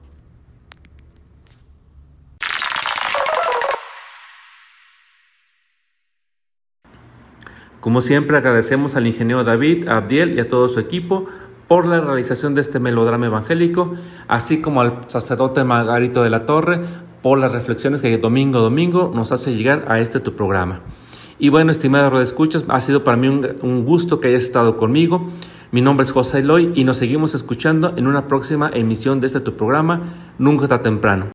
Como 7.85 8.01
siempre 8.01 8.35
agradecemos 8.35 8.95
al 8.95 9.05
ingeniero 9.05 9.43
David, 9.43 9.87
a 9.87 9.97
Abdiel 9.97 10.35
y 10.35 10.39
a 10.39 10.49
todo 10.49 10.67
su 10.69 10.79
equipo 10.79 11.27
por 11.67 11.85
la 11.85 12.01
realización 12.01 12.55
de 12.55 12.61
este 12.61 12.79
melodrama 12.79 13.27
evangélico, 13.27 13.93
así 14.27 14.59
como 14.59 14.81
al 14.81 15.01
sacerdote 15.05 15.63
Margarito 15.63 16.23
de 16.23 16.31
la 16.31 16.47
Torre 16.47 16.81
por 17.21 17.37
las 17.37 17.51
reflexiones 17.51 18.01
que 18.01 18.17
domingo 18.17 18.57
a 18.57 18.61
domingo 18.63 19.11
nos 19.13 19.31
hace 19.31 19.55
llegar 19.55 19.85
a 19.87 19.99
este 19.99 20.19
tu 20.19 20.35
programa. 20.35 20.81
Y 21.37 21.49
bueno, 21.49 21.71
estimado 21.71 22.19
Escuchas, 22.21 22.65
ha 22.69 22.81
sido 22.81 23.03
para 23.03 23.17
mí 23.17 23.27
un, 23.27 23.85
gusto 23.85 24.19
que 24.19 24.29
hayas 24.29 24.41
estado 24.41 24.77
conmigo. 24.77 25.29
Mi 25.71 25.81
nombre 25.81 26.05
es 26.05 26.11
José 26.11 26.39
Eloy 26.39 26.71
y 26.73 26.85
nos 26.85 26.97
seguimos 26.97 27.35
escuchando 27.35 27.93
en 27.97 28.07
una 28.07 28.27
próxima 28.27 28.71
emisión 28.73 29.21
de 29.21 29.27
este 29.27 29.41
tu 29.41 29.55
programa, 29.55 30.01
Nunca 30.39 30.63
está 30.63 30.81
temprano. 30.81 31.34